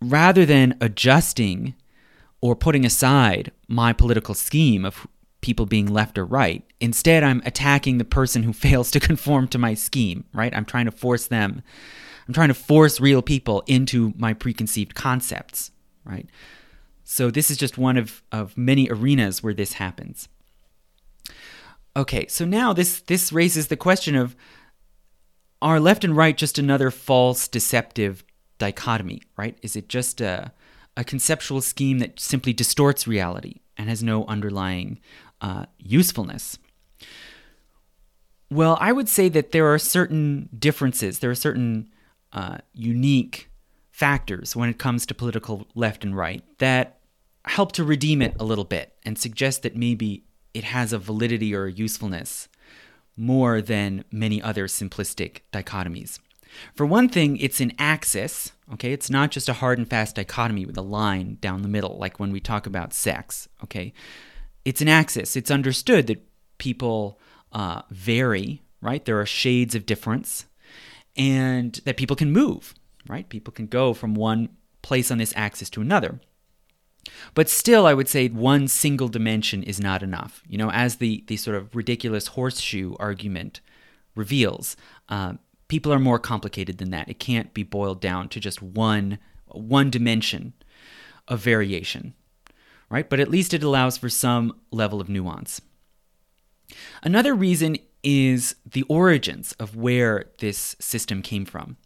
rather 0.01 0.45
than 0.45 0.77
adjusting 0.81 1.75
or 2.41 2.55
putting 2.55 2.85
aside 2.85 3.51
my 3.67 3.93
political 3.93 4.33
scheme 4.33 4.83
of 4.83 5.07
people 5.41 5.65
being 5.65 5.87
left 5.87 6.17
or 6.17 6.25
right, 6.25 6.63
instead 6.79 7.23
I'm 7.23 7.41
attacking 7.45 7.97
the 7.97 8.05
person 8.05 8.43
who 8.43 8.53
fails 8.67 8.91
to 8.91 8.99
conform 8.99 9.47
to 9.49 9.57
my 9.57 9.73
scheme, 9.73 10.25
right? 10.33 10.55
I'm 10.55 10.65
trying 10.65 10.85
to 10.85 10.91
force 10.91 11.27
them, 11.27 11.61
I'm 12.27 12.33
trying 12.33 12.49
to 12.49 12.53
force 12.53 12.99
real 12.99 13.21
people 13.21 13.63
into 13.67 14.13
my 14.17 14.33
preconceived 14.33 14.95
concepts, 14.95 15.71
right? 16.05 16.27
So 17.03 17.29
this 17.29 17.51
is 17.51 17.57
just 17.57 17.77
one 17.77 17.97
of, 17.97 18.23
of 18.31 18.57
many 18.57 18.89
arenas 18.89 19.43
where 19.43 19.53
this 19.53 19.73
happens. 19.73 20.29
Okay, 21.95 22.27
so 22.27 22.45
now 22.45 22.71
this 22.73 23.01
this 23.01 23.33
raises 23.33 23.67
the 23.67 23.77
question 23.77 24.15
of 24.15 24.35
are 25.61 25.79
left 25.79 26.03
and 26.03 26.15
right 26.15 26.35
just 26.35 26.57
another 26.57 26.89
false 26.89 27.47
deceptive 27.47 28.23
dichotomy, 28.57 29.21
right? 29.37 29.57
Is 29.61 29.75
it 29.75 29.89
just 29.89 30.21
a, 30.21 30.53
a 30.95 31.03
conceptual 31.03 31.61
scheme 31.61 31.99
that 31.99 32.19
simply 32.19 32.53
distorts 32.53 33.07
reality 33.07 33.55
and 33.77 33.89
has 33.89 34.01
no 34.01 34.25
underlying 34.25 34.99
uh, 35.41 35.65
usefulness? 35.77 36.57
Well, 38.49 38.77
I 38.81 38.91
would 38.91 39.07
say 39.07 39.29
that 39.29 39.51
there 39.51 39.71
are 39.73 39.79
certain 39.79 40.49
differences, 40.57 41.19
there 41.19 41.31
are 41.31 41.35
certain 41.35 41.89
uh, 42.33 42.57
unique 42.73 43.49
factors 43.91 44.55
when 44.55 44.69
it 44.69 44.79
comes 44.79 45.05
to 45.05 45.13
political 45.13 45.67
left 45.75 46.03
and 46.03 46.15
right 46.15 46.43
that 46.57 46.99
help 47.45 47.71
to 47.73 47.83
redeem 47.83 48.21
it 48.21 48.35
a 48.39 48.43
little 48.43 48.63
bit 48.63 48.93
and 49.03 49.17
suggest 49.17 49.63
that 49.63 49.75
maybe 49.75 50.23
it 50.53 50.63
has 50.63 50.93
a 50.93 50.99
validity 50.99 51.53
or 51.55 51.65
a 51.65 51.71
usefulness 51.71 52.47
more 53.17 53.61
than 53.61 54.03
many 54.11 54.41
other 54.41 54.67
simplistic 54.67 55.39
dichotomies. 55.51 56.19
For 56.75 56.85
one 56.85 57.07
thing, 57.07 57.37
it's 57.37 57.61
an 57.61 57.73
axis, 57.79 58.51
okay? 58.73 58.91
It's 58.91 59.09
not 59.09 59.31
just 59.31 59.49
a 59.49 59.53
hard 59.53 59.77
and 59.77 59.89
fast 59.89 60.15
dichotomy 60.15 60.65
with 60.65 60.77
a 60.77 60.81
line 60.81 61.37
down 61.39 61.61
the 61.61 61.67
middle, 61.67 61.97
like 61.97 62.19
when 62.19 62.31
we 62.31 62.39
talk 62.39 62.65
about 62.65 62.93
sex, 62.93 63.47
okay? 63.63 63.93
It's 64.65 64.81
an 64.81 64.87
axis. 64.87 65.35
It's 65.35 65.51
understood 65.51 66.07
that 66.07 66.27
people 66.57 67.19
uh, 67.51 67.83
vary, 67.89 68.61
right? 68.81 69.03
There 69.03 69.19
are 69.19 69.25
shades 69.25 69.75
of 69.75 69.85
difference, 69.85 70.45
and 71.15 71.73
that 71.85 71.97
people 71.97 72.15
can 72.15 72.31
move, 72.31 72.73
right? 73.07 73.27
People 73.27 73.53
can 73.53 73.67
go 73.67 73.93
from 73.93 74.13
one 74.13 74.49
place 74.81 75.11
on 75.11 75.17
this 75.17 75.33
axis 75.35 75.69
to 75.71 75.81
another. 75.81 76.19
But 77.33 77.49
still, 77.49 77.85
I 77.85 77.93
would 77.93 78.07
say 78.07 78.27
one 78.27 78.67
single 78.67 79.07
dimension 79.07 79.63
is 79.63 79.79
not 79.79 80.03
enough. 80.03 80.43
You 80.47 80.57
know, 80.57 80.71
as 80.71 80.97
the, 80.97 81.23
the 81.27 81.37
sort 81.37 81.55
of 81.55 81.75
ridiculous 81.75 82.27
horseshoe 82.27 82.95
argument 82.99 83.61
reveals, 84.15 84.75
uh, 85.09 85.33
people 85.67 85.93
are 85.93 85.99
more 85.99 86.19
complicated 86.19 86.77
than 86.77 86.91
that. 86.91 87.09
It 87.09 87.19
can't 87.19 87.53
be 87.53 87.63
boiled 87.63 88.01
down 88.01 88.29
to 88.29 88.39
just 88.39 88.61
one 88.61 89.19
one 89.53 89.89
dimension 89.89 90.53
of 91.27 91.39
variation, 91.41 92.13
right? 92.89 93.09
But 93.09 93.19
at 93.19 93.29
least 93.29 93.53
it 93.53 93.63
allows 93.63 93.97
for 93.97 94.09
some 94.09 94.55
level 94.71 95.01
of 95.01 95.09
nuance. 95.09 95.61
Another 97.03 97.33
reason 97.33 97.77
is 98.03 98.55
the 98.65 98.83
origins 98.83 99.51
of 99.53 99.75
where 99.75 100.29
this 100.39 100.75
system 100.79 101.21
came 101.21 101.45
from. 101.45 101.77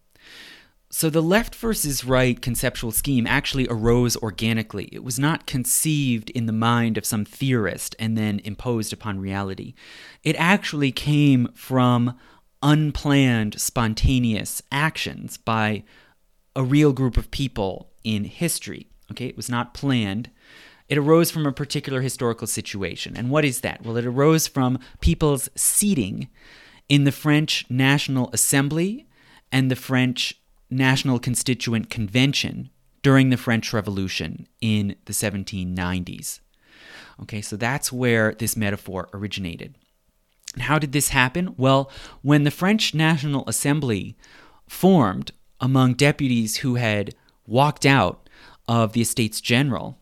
So 0.97 1.09
the 1.09 1.21
left 1.21 1.55
versus 1.55 2.05
right 2.05 2.41
conceptual 2.41 2.93
scheme 2.93 3.27
actually 3.27 3.67
arose 3.67 4.15
organically. 4.15 4.87
It 4.93 5.03
was 5.03 5.19
not 5.19 5.45
conceived 5.45 6.29
in 6.29 6.45
the 6.45 6.53
mind 6.53 6.97
of 6.97 7.05
some 7.05 7.25
theorist 7.25 7.97
and 7.99 8.17
then 8.17 8.39
imposed 8.45 8.93
upon 8.93 9.19
reality. 9.19 9.73
It 10.23 10.37
actually 10.37 10.93
came 10.93 11.49
from 11.53 12.17
unplanned, 12.63 13.59
spontaneous 13.59 14.61
actions 14.71 15.35
by 15.35 15.83
a 16.55 16.63
real 16.63 16.93
group 16.93 17.17
of 17.17 17.29
people 17.29 17.91
in 18.05 18.23
history. 18.23 18.87
Okay, 19.11 19.25
it 19.25 19.35
was 19.35 19.49
not 19.49 19.73
planned. 19.73 20.29
It 20.87 20.97
arose 20.97 21.29
from 21.29 21.45
a 21.45 21.51
particular 21.51 21.99
historical 21.99 22.47
situation. 22.47 23.17
And 23.17 23.29
what 23.29 23.43
is 23.43 23.59
that? 23.59 23.83
Well, 23.83 23.97
it 23.97 24.05
arose 24.05 24.47
from 24.47 24.79
people's 25.01 25.49
seating 25.57 26.29
in 26.87 27.03
the 27.03 27.11
French 27.11 27.65
National 27.69 28.29
Assembly 28.31 29.09
and 29.51 29.69
the 29.69 29.75
French 29.75 30.39
National 30.69 31.19
Constituent 31.19 31.89
Convention 31.89 32.69
during 33.01 33.29
the 33.29 33.37
French 33.37 33.71
Revolution 33.71 34.47
in 34.61 34.95
the 35.05 35.13
1790s. 35.13 36.39
Okay, 37.21 37.41
so 37.41 37.55
that's 37.55 37.91
where 37.91 38.33
this 38.33 38.57
metaphor 38.57 39.09
originated. 39.13 39.75
And 40.53 40.63
how 40.63 40.79
did 40.79 40.91
this 40.91 41.09
happen? 41.09 41.53
Well, 41.57 41.91
when 42.21 42.43
the 42.43 42.51
French 42.51 42.93
National 42.93 43.43
Assembly 43.47 44.17
formed 44.67 45.31
among 45.59 45.93
deputies 45.93 46.57
who 46.57 46.75
had 46.75 47.13
walked 47.45 47.85
out 47.85 48.27
of 48.67 48.93
the 48.93 49.01
Estates 49.01 49.41
General, 49.41 49.99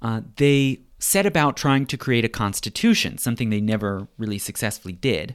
uh, 0.00 0.20
they 0.36 0.80
set 0.98 1.26
about 1.26 1.56
trying 1.56 1.86
to 1.86 1.96
create 1.96 2.24
a 2.24 2.28
constitution, 2.28 3.18
something 3.18 3.50
they 3.50 3.60
never 3.60 4.08
really 4.16 4.38
successfully 4.38 4.94
did. 4.94 5.34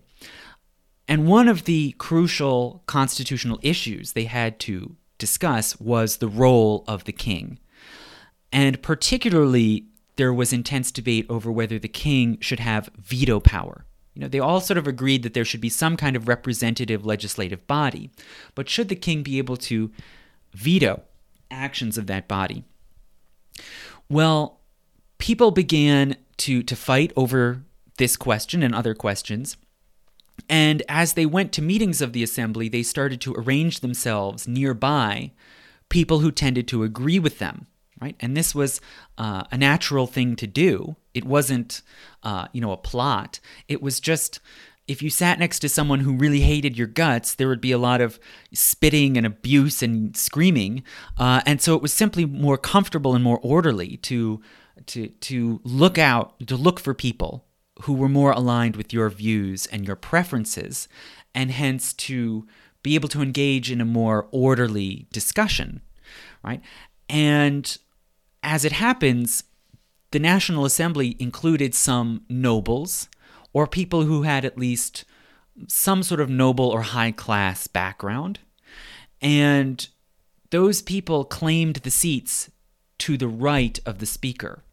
And 1.10 1.28
one 1.28 1.48
of 1.48 1.64
the 1.64 1.96
crucial 1.98 2.84
constitutional 2.86 3.60
issues 3.64 4.14
they 4.14 4.26
had 4.26 4.60
to 4.60 4.96
discuss 5.18 5.80
was 5.80 6.18
the 6.18 6.28
role 6.28 6.86
of 6.88 7.06
the 7.06 7.12
king. 7.12 7.58
And 8.54 8.82
particularly, 8.84 9.88
there 10.18 10.32
was 10.32 10.54
intense 10.54 10.92
debate 10.92 11.26
over 11.28 11.52
whether 11.52 11.80
the 11.80 11.88
king 11.88 12.38
should 12.42 12.60
have 12.60 12.92
veto 12.96 13.40
power. 13.40 13.86
You 14.14 14.22
know, 14.22 14.28
they 14.28 14.40
all 14.40 14.62
sort 14.62 14.78
of 14.78 14.86
agreed 14.86 15.24
that 15.24 15.34
there 15.34 15.46
should 15.46 15.62
be 15.62 15.70
some 15.70 15.98
kind 15.98 16.16
of 16.16 16.28
representative 16.28 17.04
legislative 17.06 17.66
body, 17.66 18.12
but 18.54 18.70
should 18.70 18.90
the 18.90 18.96
king 18.96 19.24
be 19.24 19.40
able 19.40 19.58
to 19.58 19.92
veto 20.54 21.02
actions 21.50 21.98
of 21.98 22.06
that 22.06 22.28
body? 22.28 22.66
Well, 24.10 24.60
people 25.18 25.50
began 25.50 26.18
to 26.38 26.62
to 26.62 26.76
fight 26.76 27.12
over 27.16 27.64
this 27.98 28.16
question 28.16 28.62
and 28.62 28.76
other 28.76 28.94
questions. 28.94 29.58
And 30.48 30.84
as 30.88 31.14
they 31.14 31.26
went 31.26 31.52
to 31.54 31.62
meetings 31.62 32.02
of 32.02 32.14
the 32.14 32.24
assembly, 32.24 32.70
they 32.70 32.84
started 32.84 33.20
to 33.22 33.36
arrange 33.36 33.80
themselves 33.80 34.48
nearby 34.48 35.32
people 35.90 36.20
who 36.20 36.32
tended 36.32 36.68
to 36.68 36.84
agree 36.84 37.20
with 37.20 37.40
them, 37.40 37.68
right? 38.00 38.16
And 38.20 38.38
this 38.38 38.54
was 38.54 38.80
uh, 39.18 39.44
a 39.52 39.58
natural 39.58 40.08
thing 40.08 40.36
to 40.38 40.48
do. 40.48 40.96
It 41.14 41.26
wasn't, 41.26 41.82
uh, 42.24 42.48
you 42.54 42.62
know, 42.62 42.72
a 42.72 42.78
plot. 42.78 43.40
It 43.68 43.82
was 43.82 44.00
just 44.00 44.40
if 44.88 45.04
you 45.04 45.10
sat 45.12 45.38
next 45.38 45.60
to 45.60 45.70
someone 45.70 46.00
who 46.00 46.14
really 46.14 46.42
hated 46.42 46.76
your 46.76 46.88
guts, 46.88 47.36
there 47.36 47.48
would 47.48 47.62
be 47.62 47.72
a 47.72 47.78
lot 47.78 48.02
of 48.02 48.20
spitting 48.54 49.18
and 49.18 49.26
abuse 49.26 49.84
and 49.84 50.18
screaming. 50.18 50.84
Uh, 51.16 51.42
and 51.46 51.62
so 51.62 51.76
it 51.76 51.82
was 51.82 51.94
simply 51.94 52.26
more 52.26 52.58
comfortable 52.58 53.14
and 53.14 53.24
more 53.24 53.40
orderly 53.44 53.98
to 53.98 54.42
to 54.88 55.10
to 55.10 55.62
look 55.64 55.98
out 55.98 56.40
to 56.48 56.56
look 56.56 56.80
for 56.80 56.94
people 56.94 57.46
who 57.84 57.94
were 57.94 58.10
more 58.10 58.32
aligned 58.32 58.76
with 58.76 58.94
your 58.94 59.10
views 59.10 59.66
and 59.68 59.86
your 59.86 59.96
preferences, 59.96 60.88
and 61.34 61.52
hence 61.52 61.94
to 61.94 62.48
be 62.84 62.96
able 62.96 63.10
to 63.10 63.22
engage 63.22 63.72
in 63.72 63.82
a 63.82 63.86
more 63.86 64.28
orderly 64.32 65.08
discussion, 65.12 65.82
right? 66.44 66.62
And 67.08 67.78
as 68.44 68.66
it 68.66 68.74
happens, 68.74 69.44
the 70.12 70.20
National 70.20 70.66
Assembly 70.66 71.16
included 71.20 71.76
some 71.76 72.24
nobles 72.30 73.10
or 73.54 73.68
people 73.68 74.04
who 74.04 74.24
had 74.24 74.46
at 74.46 74.58
least 74.58 75.06
some 75.68 76.04
sort 76.04 76.22
of 76.22 76.30
noble 76.30 76.70
or 76.70 76.82
high 76.82 77.12
class 77.12 77.68
background. 77.68 78.40
And 79.22 79.88
those 80.52 80.82
people 80.82 81.26
claimed 81.26 81.78
the 81.78 81.92
seats 81.92 82.50
to 83.00 83.18
the 83.18 83.28
right 83.28 83.80
of 83.86 84.00
the 84.00 84.06
speaker. 84.06 84.64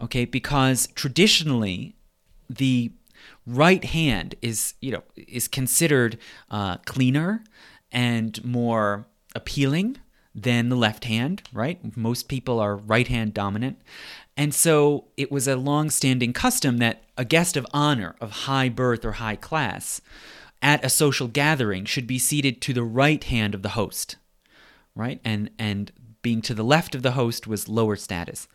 Okay, 0.00 0.24
because 0.24 0.88
traditionally 0.94 1.96
the 2.48 2.92
right 3.46 3.84
hand 3.84 4.34
is 4.42 4.74
you 4.80 4.92
know 4.92 5.02
is 5.16 5.48
considered 5.48 6.18
uh, 6.50 6.76
cleaner 6.78 7.42
and 7.90 8.44
more 8.44 9.06
appealing 9.34 9.96
than 10.34 10.68
the 10.68 10.76
left 10.76 11.04
hand 11.04 11.42
right? 11.52 11.96
Most 11.96 12.28
people 12.28 12.60
are 12.60 12.76
right 12.76 13.08
hand 13.08 13.34
dominant. 13.34 13.80
And 14.36 14.54
so 14.54 15.06
it 15.16 15.32
was 15.32 15.48
a 15.48 15.56
long-standing 15.56 16.32
custom 16.32 16.78
that 16.78 17.02
a 17.16 17.24
guest 17.24 17.56
of 17.56 17.66
honor 17.72 18.14
of 18.20 18.30
high 18.30 18.68
birth 18.68 19.04
or 19.04 19.12
high 19.12 19.34
class 19.34 20.00
at 20.62 20.84
a 20.84 20.88
social 20.88 21.26
gathering 21.26 21.84
should 21.84 22.06
be 22.06 22.18
seated 22.18 22.60
to 22.62 22.72
the 22.72 22.84
right 22.84 23.24
hand 23.24 23.54
of 23.54 23.62
the 23.62 23.70
host 23.70 24.16
right? 24.98 25.20
And 25.24 25.50
and 25.58 25.90
being 26.28 26.42
to 26.42 26.52
the 26.52 26.62
left 26.62 26.94
of 26.94 27.00
the 27.00 27.12
host 27.12 27.46
was 27.46 27.70
lower 27.70 27.96
status. 27.96 28.48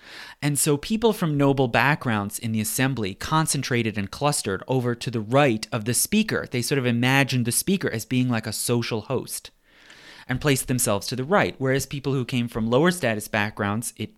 And 0.44 0.60
so 0.60 0.78
people 0.78 1.12
from 1.12 1.36
noble 1.36 1.68
backgrounds 1.68 2.38
in 2.38 2.52
the 2.52 2.62
assembly 2.62 3.16
concentrated 3.16 3.98
and 3.98 4.12
clustered 4.12 4.62
over 4.68 4.94
to 4.94 5.10
the 5.10 5.20
right 5.20 5.68
of 5.72 5.86
the 5.86 5.96
speaker. 5.96 6.46
They 6.52 6.62
sort 6.62 6.78
of 6.78 6.86
imagined 6.86 7.46
the 7.46 7.52
speaker 7.52 7.90
as 7.90 8.06
being 8.06 8.30
like 8.30 8.46
a 8.46 8.54
social 8.54 9.02
host 9.02 9.50
and 10.28 10.40
placed 10.40 10.68
themselves 10.68 11.08
to 11.08 11.16
the 11.16 11.24
right. 11.24 11.56
Whereas 11.58 11.88
people 11.88 12.14
who 12.14 12.26
came 12.26 12.48
from 12.48 12.70
lower 12.70 12.92
status 12.92 13.28
backgrounds, 13.28 13.92
it 13.98 14.12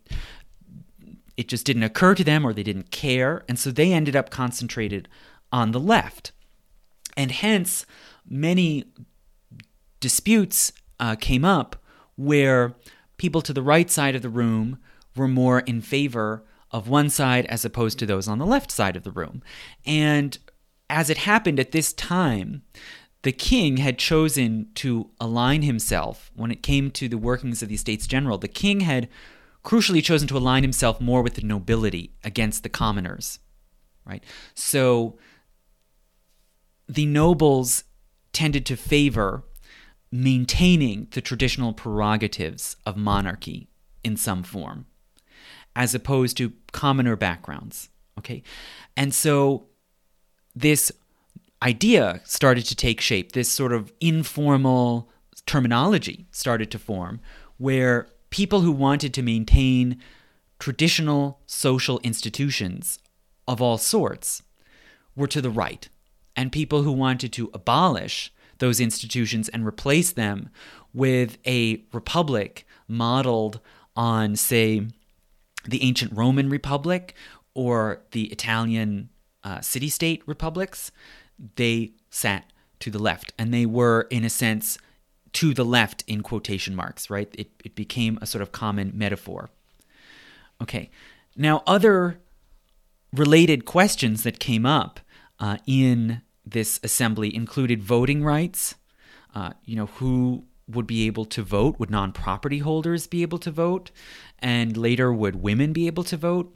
it 1.38 1.47
just 1.47 1.66
didn't 1.66 1.84
occur 1.84 2.14
to 2.14 2.26
them 2.26 2.45
or 2.45 2.51
they 2.51 2.64
didn't 2.64 2.91
care, 2.91 3.45
and 3.47 3.58
so 3.58 3.72
they 3.72 3.93
ended 3.93 4.18
up 4.18 4.30
concentrated 4.30 5.08
on 5.53 5.72
the 5.72 5.80
left. 5.80 6.34
And 7.16 7.32
hence 7.32 7.86
many 8.28 8.84
disputes 10.01 10.74
uh, 10.99 11.16
came 11.16 11.45
up 11.45 11.78
where 12.18 12.76
people 13.18 13.41
to 13.41 13.53
the 13.53 13.61
right 13.61 13.89
side 13.89 14.16
of 14.16 14.22
the 14.22 14.30
room 14.30 14.80
were 15.16 15.28
more 15.28 15.59
in 15.59 15.82
favor 15.82 16.43
of 16.72 16.89
one 16.89 17.09
side 17.09 17.45
as 17.45 17.63
opposed 17.63 17.99
to 17.99 18.05
those 18.05 18.28
on 18.28 18.38
the 18.38 18.45
left 18.45 18.72
side 18.72 18.95
of 18.95 19.03
the 19.03 19.11
room. 19.11 19.41
And 19.86 20.38
as 20.89 21.09
it 21.09 21.18
happened 21.20 21.59
at 21.59 21.72
this 21.72 21.93
time, 21.93 22.63
the 23.24 23.32
king 23.32 23.78
had 23.78 23.97
chosen 23.97 24.68
to 24.76 25.09
align 25.20 25.63
himself 25.63 26.32
when 26.36 26.51
it 26.51 26.61
came 26.61 26.91
to 26.91 27.07
the 27.07 27.18
workings 27.18 27.63
of 27.63 27.70
the 27.70 27.76
Estates 27.76 28.07
General. 28.07 28.38
The 28.38 28.47
king 28.47 28.82
had 28.82 29.09
crucially 29.63 30.03
chosen 30.03 30.28
to 30.28 30.38
align 30.38 30.63
himself 30.63 31.01
more 31.01 31.24
with 31.24 31.34
the 31.34 31.41
nobility 31.41 32.13
against 32.24 32.61
the 32.61 32.70
commoners, 32.70 33.39
right? 34.05 34.24
So 34.53 35.18
the 36.88 37.07
nobles 37.07 37.84
tended 38.32 38.66
to 38.68 38.76
favor 38.76 39.43
maintaining 40.24 41.07
the 41.11 41.22
traditional 41.22 41.74
prerogatives 41.74 42.76
of 42.86 42.97
monarchy 42.97 43.68
in 44.03 44.18
some 44.18 44.43
form, 44.43 44.86
as 45.76 45.95
opposed 45.95 46.38
to 46.38 46.53
commoner 46.72 47.16
backgrounds. 47.16 47.89
Okay. 48.18 48.43
And 48.95 49.13
so 49.13 49.68
this 50.55 50.91
idea 51.61 52.22
started 52.24 52.66
to 52.66 52.76
take 52.76 53.01
shape, 53.01 53.32
this 53.32 53.49
sort 53.49 53.74
of 53.74 53.91
informal 53.99 55.09
terminology 55.45 56.28
started 56.32 56.72
to 56.72 56.80
form, 56.80 57.20
where 57.57 58.07
people 58.30 58.61
who 58.61 58.72
wanted 58.72 59.13
to 59.13 59.22
maintain 59.22 59.99
traditional 60.59 61.39
social 61.45 61.99
institutions 61.99 62.99
of 63.47 63.61
all 63.61 63.78
sorts 63.78 64.43
were 65.16 65.28
to 65.28 65.41
the 65.41 65.49
right, 65.49 65.89
and 66.36 66.51
people 66.51 66.84
who 66.84 66.91
wanted 66.91 67.32
to 67.34 67.49
abolish 67.53 68.34
those 68.60 68.80
institutions 68.80 69.49
and 69.49 69.66
replace 69.66 70.12
them 70.12 70.49
with 70.93 71.38
a 71.45 71.84
republic 71.91 72.66
modeled 72.88 73.60
on, 73.95 74.36
say, 74.36 74.88
the 75.66 75.84
ancient 75.84 76.14
Roman 76.14 76.49
Republic 76.49 77.16
or 77.53 78.01
the 78.12 78.26
Italian 78.26 79.10
uh, 79.43 79.62
city 79.62 79.89
state 79.89 80.22
republics, 80.26 80.91
they 81.56 81.93
sat 82.10 82.51
to 82.80 82.89
the 82.89 82.99
left. 82.99 83.34
And 83.38 83.53
they 83.53 83.66
were, 83.66 84.08
in 84.10 84.24
a 84.24 84.30
sense, 84.30 84.78
to 85.34 85.53
the 85.53 85.66
left 85.66 86.03
in 86.08 86.22
quotation 86.22 86.76
marks, 86.76 87.10
right? 87.10 87.34
It, 87.38 87.49
it 87.64 87.76
became 87.76 88.18
a 88.22 88.26
sort 88.26 88.41
of 88.41 88.51
common 88.51 88.91
metaphor. 88.93 89.49
Okay. 90.62 90.89
Now, 91.36 91.64
other 91.68 92.20
related 93.12 93.66
questions 93.66 94.24
that 94.24 94.39
came 94.39 94.66
up 94.66 94.99
uh, 95.39 95.58
in 95.68 96.22
this 96.46 96.80
assembly 96.84 97.36
included 97.36 97.84
voting 97.84 98.24
rights. 98.24 98.76
Uh, 99.34 99.52
you 99.66 99.76
know, 99.76 99.88
who 99.88 100.46
would 100.68 100.88
be 100.88 101.06
able 101.08 101.26
to 101.26 101.43
vote? 101.43 101.80
Would 101.80 101.89
non 101.89 102.12
property 102.12 102.60
holders 102.60 103.08
be 103.08 103.22
able 103.22 103.39
to 103.39 103.52
vote? 103.52 103.91
And 104.39 104.78
later, 104.78 105.14
would 105.14 105.38
women 105.38 105.74
be 105.74 105.88
able 105.88 106.04
to 106.06 106.18
vote? 106.18 106.56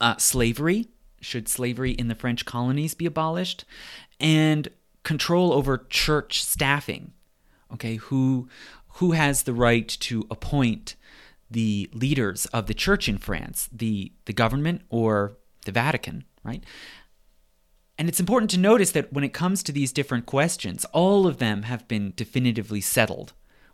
Uh, 0.00 0.16
slavery. 0.16 0.88
Should 1.20 1.48
slavery 1.48 1.92
in 1.92 2.08
the 2.08 2.14
French 2.16 2.44
colonies 2.44 2.94
be 2.94 3.06
abolished? 3.06 3.64
And 4.18 4.68
control 5.04 5.52
over 5.52 5.86
church 5.90 6.42
staffing. 6.42 7.12
Okay, 7.72 7.96
who 7.96 8.48
who 8.96 9.12
has 9.12 9.42
the 9.42 9.54
right 9.54 9.88
to 9.88 10.26
appoint 10.30 10.96
the 11.50 11.88
leaders 11.92 12.46
of 12.46 12.66
the 12.66 12.74
church 12.74 13.08
in 13.08 13.18
France, 13.18 13.68
the 13.72 14.12
the 14.24 14.32
government 14.32 14.82
or 14.88 15.36
the 15.64 15.72
Vatican, 15.72 16.24
right? 16.44 16.64
And 17.98 18.08
it's 18.08 18.20
important 18.20 18.50
to 18.52 18.58
notice 18.58 18.90
that 18.92 19.12
when 19.12 19.24
it 19.24 19.32
comes 19.32 19.62
to 19.62 19.72
these 19.72 19.92
different 19.92 20.26
questions, 20.26 20.84
all 20.86 21.26
of 21.26 21.38
them 21.38 21.64
have 21.64 21.86
been 21.88 22.12
definitively 22.16 22.80
settled 22.80 23.32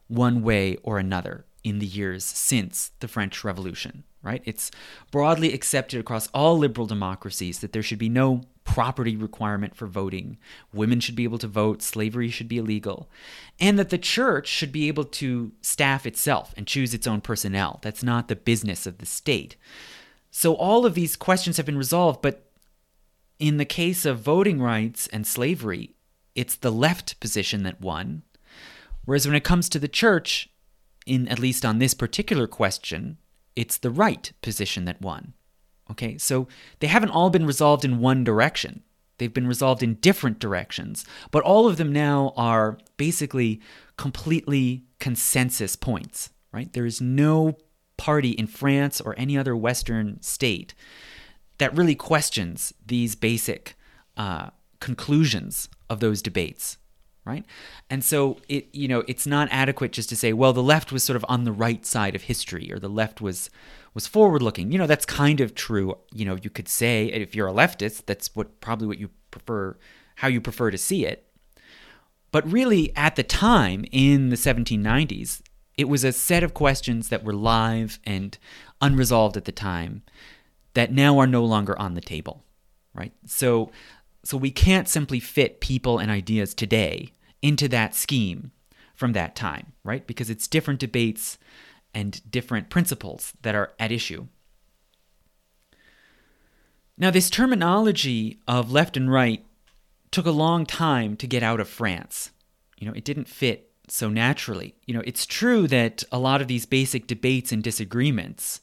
one 0.08 0.42
way 0.42 0.76
or 0.82 0.98
another 0.98 1.46
in 1.62 1.78
the 1.78 1.86
years 1.86 2.24
since 2.24 2.92
the 3.00 3.08
French 3.08 3.44
Revolution, 3.44 4.04
right? 4.22 4.42
It's 4.44 4.70
broadly 5.10 5.52
accepted 5.52 6.00
across 6.00 6.28
all 6.28 6.58
liberal 6.58 6.86
democracies 6.86 7.60
that 7.60 7.72
there 7.72 7.82
should 7.82 7.98
be 7.98 8.08
no 8.08 8.42
property 8.64 9.16
requirement 9.16 9.74
for 9.74 9.86
voting. 9.86 10.38
Women 10.72 11.00
should 11.00 11.16
be 11.16 11.24
able 11.24 11.38
to 11.38 11.46
vote, 11.46 11.82
slavery 11.82 12.28
should 12.28 12.48
be 12.48 12.58
illegal, 12.58 13.10
and 13.58 13.78
that 13.78 13.90
the 13.90 13.98
church 13.98 14.46
should 14.46 14.72
be 14.72 14.88
able 14.88 15.04
to 15.04 15.52
staff 15.62 16.06
itself 16.06 16.52
and 16.56 16.66
choose 16.66 16.92
its 16.92 17.06
own 17.06 17.20
personnel. 17.20 17.78
That's 17.82 18.02
not 18.02 18.28
the 18.28 18.36
business 18.36 18.86
of 18.86 18.98
the 18.98 19.06
state. 19.06 19.56
So 20.30 20.54
all 20.54 20.84
of 20.84 20.94
these 20.94 21.16
questions 21.16 21.56
have 21.56 21.66
been 21.66 21.78
resolved, 21.78 22.20
but 22.20 22.47
in 23.38 23.56
the 23.56 23.64
case 23.64 24.04
of 24.04 24.20
voting 24.20 24.60
rights 24.60 25.06
and 25.08 25.26
slavery, 25.26 25.94
it's 26.34 26.56
the 26.56 26.72
left 26.72 27.18
position 27.20 27.62
that 27.62 27.80
won. 27.80 28.22
Whereas 29.04 29.26
when 29.26 29.36
it 29.36 29.44
comes 29.44 29.68
to 29.68 29.78
the 29.78 29.88
church, 29.88 30.50
in 31.06 31.28
at 31.28 31.38
least 31.38 31.64
on 31.64 31.78
this 31.78 31.94
particular 31.94 32.46
question, 32.46 33.18
it's 33.56 33.78
the 33.78 33.90
right 33.90 34.32
position 34.42 34.84
that 34.84 35.00
won. 35.00 35.34
Okay, 35.90 36.18
so 36.18 36.46
they 36.80 36.86
haven't 36.86 37.10
all 37.10 37.30
been 37.30 37.46
resolved 37.46 37.84
in 37.84 38.00
one 38.00 38.22
direction. 38.22 38.82
They've 39.16 39.32
been 39.32 39.48
resolved 39.48 39.82
in 39.82 39.94
different 39.94 40.38
directions, 40.38 41.04
but 41.30 41.42
all 41.42 41.66
of 41.66 41.76
them 41.76 41.92
now 41.92 42.32
are 42.36 42.78
basically 42.96 43.60
completely 43.96 44.84
consensus 45.00 45.74
points, 45.74 46.30
right? 46.52 46.72
There 46.72 46.86
is 46.86 47.00
no 47.00 47.56
party 47.96 48.30
in 48.30 48.46
France 48.46 49.00
or 49.00 49.14
any 49.18 49.36
other 49.36 49.56
Western 49.56 50.22
state 50.22 50.74
that 51.58 51.76
really 51.76 51.94
questions 51.94 52.72
these 52.86 53.14
basic 53.14 53.76
uh, 54.16 54.50
conclusions 54.80 55.68
of 55.90 56.00
those 56.00 56.22
debates 56.22 56.78
right? 57.28 57.44
And 57.90 58.02
so 58.02 58.38
it 58.48 58.74
you 58.74 58.88
know 58.88 59.04
it's 59.06 59.26
not 59.26 59.48
adequate 59.50 59.92
just 59.92 60.08
to 60.08 60.16
say 60.16 60.32
well 60.32 60.52
the 60.52 60.62
left 60.62 60.90
was 60.90 61.04
sort 61.04 61.16
of 61.16 61.24
on 61.28 61.44
the 61.44 61.52
right 61.52 61.84
side 61.84 62.14
of 62.14 62.22
history 62.22 62.72
or 62.72 62.78
the 62.78 62.88
left 62.88 63.20
was 63.20 63.50
was 63.94 64.06
forward 64.06 64.42
looking 64.42 64.72
you 64.72 64.78
know 64.78 64.86
that's 64.86 65.04
kind 65.04 65.40
of 65.40 65.54
true. 65.54 65.96
You 66.12 66.24
know 66.24 66.38
you 66.42 66.50
could 66.50 66.68
say 66.68 67.06
if 67.06 67.34
you're 67.34 67.48
a 67.48 67.52
leftist 67.52 68.06
that's 68.06 68.34
what 68.34 68.60
probably 68.60 68.86
what 68.86 68.98
you 68.98 69.10
prefer 69.30 69.76
how 70.16 70.28
you 70.28 70.40
prefer 70.40 70.70
to 70.70 70.78
see 70.78 71.04
it. 71.04 71.26
But 72.32 72.50
really 72.50 72.96
at 72.96 73.16
the 73.16 73.22
time 73.22 73.84
in 73.92 74.30
the 74.30 74.36
1790s 74.36 75.42
it 75.76 75.88
was 75.88 76.02
a 76.02 76.12
set 76.12 76.42
of 76.42 76.54
questions 76.54 77.08
that 77.10 77.22
were 77.22 77.34
live 77.34 78.00
and 78.04 78.36
unresolved 78.80 79.36
at 79.36 79.44
the 79.44 79.52
time 79.52 80.02
that 80.78 80.92
now 80.92 81.18
are 81.18 81.26
no 81.26 81.44
longer 81.44 81.76
on 81.76 81.94
the 81.94 82.00
table, 82.00 82.44
right? 82.94 83.12
So, 83.26 83.72
so 84.22 84.36
we 84.36 84.52
can't 84.52 84.86
simply 84.86 85.18
fit 85.18 85.60
people 85.60 85.98
and 85.98 86.08
ideas 86.08 86.54
today 86.54 87.10
into 87.42 87.66
that 87.70 87.96
scheme 87.96 88.52
from 88.94 89.12
that 89.12 89.34
time, 89.34 89.72
right? 89.82 90.06
Because 90.06 90.30
it's 90.30 90.46
different 90.46 90.78
debates 90.78 91.36
and 91.92 92.22
different 92.30 92.70
principles 92.70 93.32
that 93.42 93.56
are 93.56 93.72
at 93.80 93.90
issue. 93.90 94.28
Now, 96.96 97.10
this 97.10 97.28
terminology 97.28 98.38
of 98.46 98.70
left 98.70 98.96
and 98.96 99.10
right 99.10 99.44
took 100.12 100.26
a 100.26 100.30
long 100.30 100.64
time 100.64 101.16
to 101.16 101.26
get 101.26 101.42
out 101.42 101.58
of 101.58 101.68
France. 101.68 102.30
You 102.78 102.86
know, 102.86 102.94
it 102.94 103.04
didn't 103.04 103.26
fit 103.26 103.72
so 103.88 104.08
naturally. 104.08 104.76
You 104.86 104.94
know, 104.94 105.02
it's 105.04 105.26
true 105.26 105.66
that 105.66 106.04
a 106.12 106.20
lot 106.20 106.40
of 106.40 106.46
these 106.46 106.66
basic 106.66 107.08
debates 107.08 107.50
and 107.50 107.64
disagreements 107.64 108.60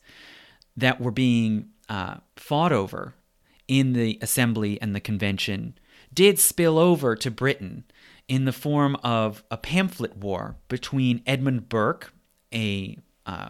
that 0.78 1.02
were 1.02 1.12
being 1.12 1.72
uh, 1.90 2.18
fought 2.36 2.72
over 2.72 3.16
in 3.68 3.94
the 3.94 4.20
assembly 4.22 4.80
and 4.82 4.96
the 4.96 5.00
convention 5.00 5.78
did 6.14 6.40
spill 6.40 6.78
over 6.78 7.16
to 7.16 7.32
Britain 7.32 7.84
in 8.28 8.46
the 8.46 8.54
form 8.54 8.96
of 9.04 9.44
a 9.52 9.58
pamphlet 9.58 10.18
war 10.18 10.56
between 10.68 11.22
Edmund 11.26 11.70
Burke, 11.70 12.14
a 12.54 12.98
uh, 13.26 13.50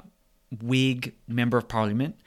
Whig 0.62 1.16
member 1.28 1.58
of 1.58 1.68
parliament, 1.68 2.18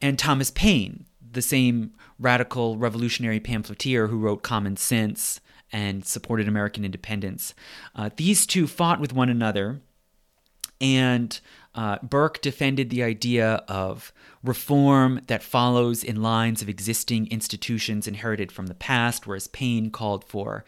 and 0.00 0.18
Thomas 0.18 0.50
Paine, 0.50 1.06
the 1.30 1.42
same 1.42 1.92
radical 2.18 2.76
revolutionary 2.76 3.40
pamphleteer 3.40 4.08
who 4.08 4.18
wrote 4.18 4.42
Common 4.42 4.76
Sense 4.76 5.40
and 5.72 6.04
supported 6.04 6.48
American 6.48 6.84
independence. 6.84 7.54
Uh, 7.94 8.10
these 8.16 8.46
two 8.46 8.66
fought 8.66 9.00
with 9.00 9.12
one 9.12 9.28
another, 9.28 9.80
and 10.80 11.40
uh, 11.74 11.98
Burke 12.02 12.40
defended 12.40 12.90
the 12.90 13.02
idea 13.02 13.62
of 13.68 14.12
reform 14.42 15.20
that 15.26 15.42
follows 15.42 16.02
in 16.02 16.22
lines 16.22 16.62
of 16.62 16.68
existing 16.68 17.28
institutions 17.30 18.06
inherited 18.06 18.50
from 18.50 18.66
the 18.66 18.74
past, 18.74 19.26
whereas 19.26 19.48
Paine 19.48 19.90
called 19.90 20.24
for 20.24 20.64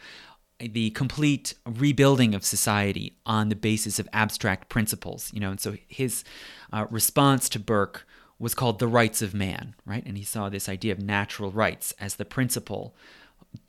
the 0.59 0.91
complete 0.91 1.55
rebuilding 1.67 2.35
of 2.35 2.45
society 2.45 3.17
on 3.25 3.49
the 3.49 3.57
basis 3.57 3.99
of 3.99 4.09
abstract 4.13 4.69
principles. 4.69 5.31
You 5.33 5.41
know, 5.41 5.51
and 5.51 5.61
so 5.61 5.77
his 5.89 6.23
uh, 6.73 6.87
response 6.91 7.49
to 7.51 7.59
Burke 7.59 8.07
was 8.39 8.55
called 8.55 8.79
the 8.79 8.89
rights 8.89 9.23
of 9.23 9.35
man, 9.35 9.75
right? 9.85 10.05
And 10.07 10.17
he 10.17 10.25
saw 10.25 10.49
this 10.49 10.69
idea 10.69 10.93
of 10.93 10.99
natural 10.99 11.51
rights 11.51 11.93
as 12.01 12.17
the 12.17 12.25
principle 12.25 12.95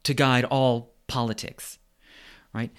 to 0.04 0.14
guide 0.14 0.46
all 0.46 0.94
politics, 1.08 1.78
right? 2.54 2.72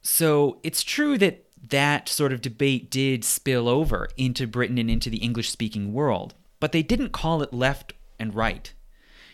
So 0.00 0.58
it's 0.62 0.82
true 0.82 1.18
that 1.18 1.46
that 1.70 2.08
sort 2.08 2.32
of 2.32 2.40
debate 2.40 2.90
did 2.90 3.24
spill 3.24 3.68
over 3.68 4.08
into 4.16 4.46
Britain 4.46 4.78
and 4.78 4.90
into 4.90 5.08
the 5.08 5.18
English 5.18 5.50
speaking 5.50 5.92
world, 5.92 6.34
but 6.60 6.72
they 6.72 6.82
didn't 6.82 7.10
call 7.10 7.42
it 7.42 7.54
left 7.54 7.92
and 8.18 8.34
right. 8.34 8.72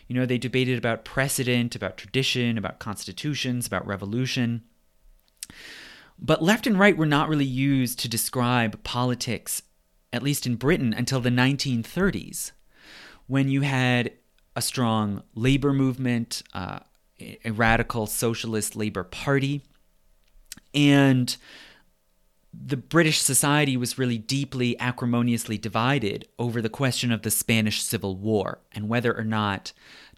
You 0.07 0.15
know, 0.15 0.27
they 0.27 0.39
debated 0.39 0.79
about 0.79 1.05
precedent, 1.05 1.75
about 1.75 1.97
tradition, 1.97 2.59
about 2.59 2.79
constitutions, 2.79 3.67
about 3.67 3.87
revolution. 3.87 4.63
But 6.19 6.43
left 6.43 6.67
and 6.67 6.79
right 6.79 6.97
were 6.97 7.07
not 7.07 7.29
really 7.29 7.45
used 7.45 7.99
to 8.01 8.09
describe 8.09 8.83
politics, 8.85 9.63
at 10.13 10.23
least 10.23 10.47
in 10.47 10.57
Britain, 10.57 10.93
until 10.93 11.21
the 11.21 11.31
1930s, 11.31 12.53
when 13.27 13.49
you 13.49 13.61
had 13.61 14.13
a 14.57 14.63
strong 14.63 15.23
labor 15.35 15.73
movement, 15.73 16.43
uh, 16.55 16.81
a 17.21 17.51
radical 17.51 18.07
socialist 18.07 18.75
Labor 18.75 19.05
Party, 19.05 19.63
and 20.75 21.37
the 22.53 22.77
British 22.77 23.21
society 23.21 23.77
was 23.77 23.99
really 23.99 24.19
deeply 24.19 24.79
acrimoniously 24.79 25.59
divided 25.59 26.27
over 26.39 26.63
the 26.63 26.69
question 26.69 27.13
of 27.13 27.23
the 27.23 27.31
Spanish 27.31 27.83
Civil 27.83 28.17
War 28.17 28.61
and 28.73 28.89
whether 28.89 29.17
or 29.17 29.25
not 29.25 29.73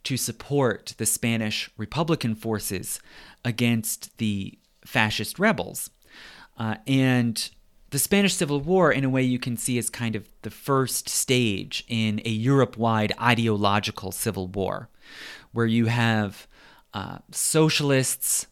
to 0.05 0.17
support 0.17 0.95
the 0.97 1.07
Spanish 1.07 1.71
Republican 1.77 2.35
forces 2.35 3.01
against 3.45 4.17
the 4.19 4.59
fascist 4.85 5.39
rebels. 5.39 5.91
Uh, 6.57 6.77
and 6.87 7.51
the 7.91 7.99
Spanish 7.99 8.35
Civil 8.35 8.61
War, 8.61 8.93
in 8.93 9.05
a 9.05 9.11
way, 9.11 9.23
you 9.23 9.39
can 9.39 9.57
see 9.57 9.77
as 9.77 9.91
kind 9.91 10.15
of 10.15 10.29
the 10.43 10.51
first 10.51 11.09
stage 11.09 11.85
in 11.89 12.21
a 12.25 12.31
Europe 12.31 12.77
wide 12.77 13.13
ideological 13.21 14.13
civil 14.13 14.47
war, 14.47 14.89
where 15.53 15.67
you 15.67 15.87
have 15.87 16.47
uh, 16.95 17.19
socialists, 17.33 18.47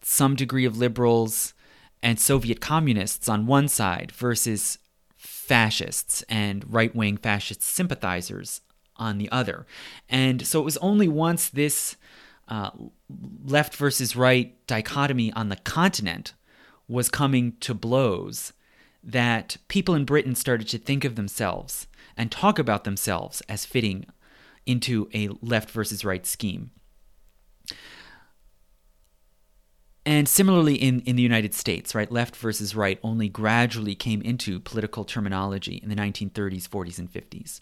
some 0.00 0.36
degree 0.36 0.64
of 0.64 0.78
liberals, 0.78 1.54
and 2.02 2.18
Soviet 2.18 2.60
communists 2.60 3.28
on 3.28 3.46
one 3.46 3.68
side 3.68 4.12
versus 4.12 4.78
fascists 5.16 6.22
and 6.28 6.72
right 6.72 6.94
wing 6.94 7.16
fascist 7.16 7.62
sympathizers 7.62 8.60
on 8.96 9.18
the 9.18 9.30
other. 9.30 9.66
And 10.08 10.46
so 10.46 10.60
it 10.60 10.64
was 10.64 10.76
only 10.78 11.08
once 11.08 11.48
this 11.48 11.96
uh, 12.48 12.70
left 13.44 13.76
versus 13.76 14.16
right 14.16 14.54
dichotomy 14.66 15.32
on 15.32 15.48
the 15.48 15.56
continent 15.56 16.34
was 16.86 17.08
coming 17.08 17.52
to 17.60 17.74
blows 17.74 18.52
that 19.02 19.56
people 19.68 19.94
in 19.94 20.04
Britain 20.04 20.34
started 20.34 20.68
to 20.68 20.78
think 20.78 21.04
of 21.04 21.14
themselves 21.14 21.86
and 22.16 22.32
talk 22.32 22.58
about 22.58 22.84
themselves 22.84 23.42
as 23.48 23.64
fitting 23.64 24.06
into 24.66 25.08
a 25.14 25.28
left 25.40 25.70
versus 25.70 26.04
right 26.04 26.26
scheme. 26.26 26.70
And 30.06 30.28
similarly 30.28 30.76
in, 30.76 31.00
in 31.00 31.16
the 31.16 31.22
United 31.22 31.54
States, 31.54 31.94
right, 31.94 32.10
left 32.10 32.34
versus 32.36 32.74
right 32.74 32.98
only 33.02 33.28
gradually 33.28 33.94
came 33.94 34.22
into 34.22 34.58
political 34.58 35.04
terminology 35.04 35.80
in 35.82 35.88
the 35.90 35.96
1930s, 35.96 36.66
40s, 36.66 36.98
and 36.98 37.12
50s. 37.12 37.60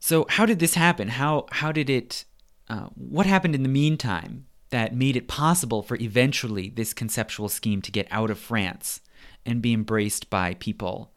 So 0.00 0.26
how 0.28 0.46
did 0.46 0.58
this 0.58 0.74
happen? 0.74 1.08
How 1.08 1.46
how 1.52 1.70
did 1.72 1.90
it? 1.90 2.24
Uh, 2.68 2.86
what 2.94 3.26
happened 3.26 3.54
in 3.54 3.62
the 3.62 3.68
meantime 3.68 4.46
that 4.70 4.94
made 4.94 5.16
it 5.16 5.28
possible 5.28 5.82
for 5.82 5.96
eventually 5.96 6.70
this 6.70 6.94
conceptual 6.94 7.48
scheme 7.48 7.82
to 7.82 7.90
get 7.90 8.06
out 8.10 8.30
of 8.30 8.38
France 8.38 9.00
and 9.44 9.60
be 9.60 9.72
embraced 9.72 10.30
by 10.30 10.54
people 10.54 11.12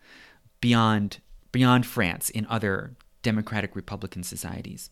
beyond 0.59 1.19
beyond 1.51 1.85
France 1.85 2.29
in 2.29 2.45
other 2.49 2.95
democratic 3.21 3.75
republican 3.75 4.23
societies? 4.23 4.89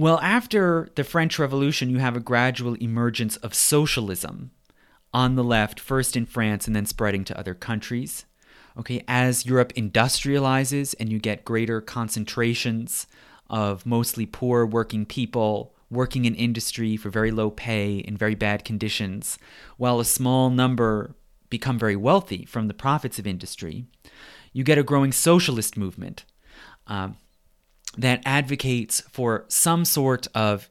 Well, 0.00 0.18
after 0.20 0.88
the 0.94 1.04
French 1.04 1.38
Revolution, 1.38 1.90
you 1.90 1.98
have 1.98 2.16
a 2.16 2.20
gradual 2.20 2.72
emergence 2.76 3.36
of 3.36 3.52
socialism 3.52 4.50
on 5.12 5.34
the 5.34 5.44
left, 5.44 5.78
first 5.78 6.16
in 6.16 6.24
France 6.24 6.66
and 6.66 6.74
then 6.74 6.86
spreading 6.86 7.22
to 7.24 7.38
other 7.38 7.52
countries. 7.52 8.24
Okay, 8.78 9.04
as 9.06 9.44
Europe 9.44 9.74
industrializes 9.74 10.94
and 10.98 11.12
you 11.12 11.18
get 11.18 11.44
greater 11.44 11.82
concentrations 11.82 13.08
of 13.50 13.84
mostly 13.84 14.24
poor 14.24 14.64
working 14.64 15.04
people 15.04 15.74
working 15.90 16.24
in 16.24 16.34
industry 16.34 16.96
for 16.96 17.10
very 17.10 17.30
low 17.30 17.50
pay 17.50 17.98
in 17.98 18.16
very 18.16 18.34
bad 18.34 18.64
conditions, 18.64 19.38
while 19.76 20.00
a 20.00 20.04
small 20.06 20.48
number 20.48 21.14
become 21.50 21.78
very 21.78 21.96
wealthy 21.96 22.46
from 22.46 22.68
the 22.68 22.72
profits 22.72 23.18
of 23.18 23.26
industry, 23.26 23.84
you 24.54 24.64
get 24.64 24.78
a 24.78 24.82
growing 24.82 25.12
socialist 25.12 25.76
movement. 25.76 26.24
Um, 26.86 27.18
that 27.98 28.22
advocates 28.24 29.00
for 29.10 29.44
some 29.48 29.84
sort 29.84 30.26
of 30.34 30.70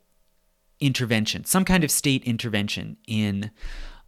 intervention, 0.80 1.44
some 1.44 1.66
kind 1.66 1.84
of 1.84 1.92
state 1.92 2.24
intervention 2.24 2.98
in 3.08 3.52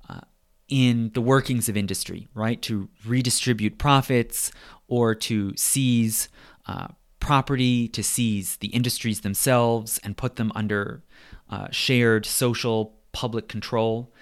uh, 0.09 0.21
in 0.69 1.11
the 1.13 1.21
workings 1.21 1.67
of 1.67 1.75
industry, 1.75 2.27
right? 2.33 2.61
To 2.63 2.89
redistribute 3.05 3.77
profits 3.77 4.51
or 4.87 5.13
to 5.15 5.55
seize 5.57 6.29
uh, 6.65 6.87
property, 7.19 7.87
to 7.89 8.03
seize 8.03 8.57
the 8.57 8.69
industries 8.69 9.21
themselves 9.21 9.99
and 10.03 10.15
put 10.15 10.37
them 10.37 10.51
under 10.55 11.03
uh, 11.49 11.67
shared 11.71 12.25
social 12.25 12.95
public 13.11 13.49
control. 13.49 14.13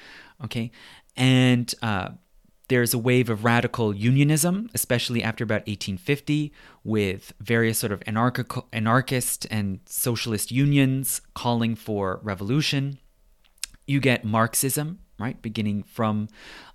Okay, 0.43 0.71
and 1.15 1.73
uh, 1.81 2.09
there's 2.69 2.93
a 2.93 2.99
wave 2.99 3.29
of 3.29 3.43
radical 3.43 3.95
unionism, 3.95 4.69
especially 4.73 5.21
after 5.23 5.43
about 5.43 5.67
1850, 5.67 6.53
with 6.83 7.33
various 7.41 7.79
sort 7.79 7.91
of 7.91 7.99
anarchic- 8.01 8.63
anarchist 8.71 9.45
and 9.51 9.79
socialist 9.85 10.51
unions 10.51 11.21
calling 11.33 11.75
for 11.75 12.19
revolution. 12.23 12.99
You 13.87 13.99
get 13.99 14.23
Marxism, 14.23 14.99
right, 15.17 15.41
beginning 15.41 15.83
from 15.83 16.29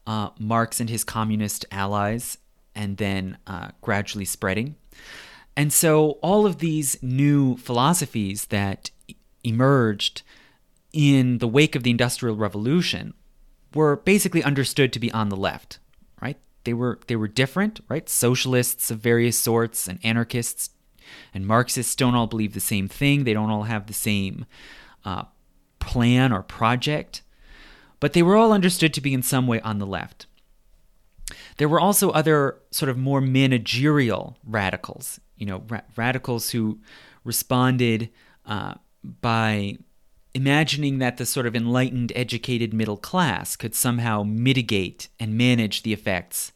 uh, 0.06 0.30
Marx 0.38 0.80
and 0.80 0.90
his 0.90 1.04
communist 1.04 1.64
allies, 1.70 2.38
and 2.74 2.96
then 2.96 3.38
uh, 3.46 3.68
gradually 3.80 4.24
spreading. 4.24 4.74
And 5.56 5.72
so 5.72 6.18
all 6.22 6.44
of 6.44 6.58
these 6.58 7.00
new 7.02 7.56
philosophies 7.56 8.46
that 8.46 8.90
emerged 9.44 10.22
in 10.92 11.38
the 11.38 11.46
wake 11.46 11.76
of 11.76 11.84
the 11.84 11.90
Industrial 11.92 12.34
Revolution 12.34 13.14
were 13.72 13.94
basically 13.94 14.42
understood 14.42 14.92
to 14.92 14.98
be 14.98 15.12
on 15.12 15.28
the 15.28 15.36
left 15.36 15.78
right? 16.24 16.38
They 16.64 16.72
were 16.72 16.98
they 17.06 17.16
were 17.16 17.28
different, 17.28 17.80
right? 17.88 18.08
Socialists 18.08 18.90
of 18.90 18.98
various 18.98 19.38
sorts 19.38 19.86
and 19.86 20.00
anarchists 20.02 20.70
and 21.34 21.46
Marxists 21.46 21.94
don't 21.94 22.14
all 22.14 22.26
believe 22.26 22.54
the 22.54 22.60
same 22.60 22.88
thing. 22.88 23.24
They 23.24 23.34
don't 23.34 23.50
all 23.50 23.64
have 23.64 23.86
the 23.86 23.92
same 23.92 24.46
uh, 25.04 25.24
plan 25.78 26.32
or 26.32 26.42
project, 26.42 27.22
but 28.00 28.14
they 28.14 28.22
were 28.22 28.36
all 28.36 28.52
understood 28.52 28.94
to 28.94 29.00
be 29.00 29.12
in 29.12 29.22
some 29.22 29.46
way 29.46 29.60
on 29.60 29.78
the 29.78 29.86
left. 29.86 30.26
There 31.58 31.68
were 31.68 31.80
also 31.80 32.10
other 32.10 32.58
sort 32.70 32.88
of 32.88 32.98
more 32.98 33.20
managerial 33.20 34.38
radicals, 34.44 35.20
you 35.36 35.46
know, 35.46 35.62
ra- 35.68 35.82
radicals 35.96 36.50
who 36.50 36.80
responded 37.22 38.10
uh, 38.46 38.74
by 39.02 39.78
imagining 40.34 40.98
that 40.98 41.16
the 41.16 41.26
sort 41.26 41.46
of 41.46 41.54
enlightened, 41.54 42.12
educated 42.14 42.74
middle 42.74 42.96
class 42.96 43.56
could 43.56 43.74
somehow 43.74 44.22
mitigate 44.24 45.08
and 45.20 45.38
manage 45.38 45.82
the 45.82 45.92
effects 45.92 46.52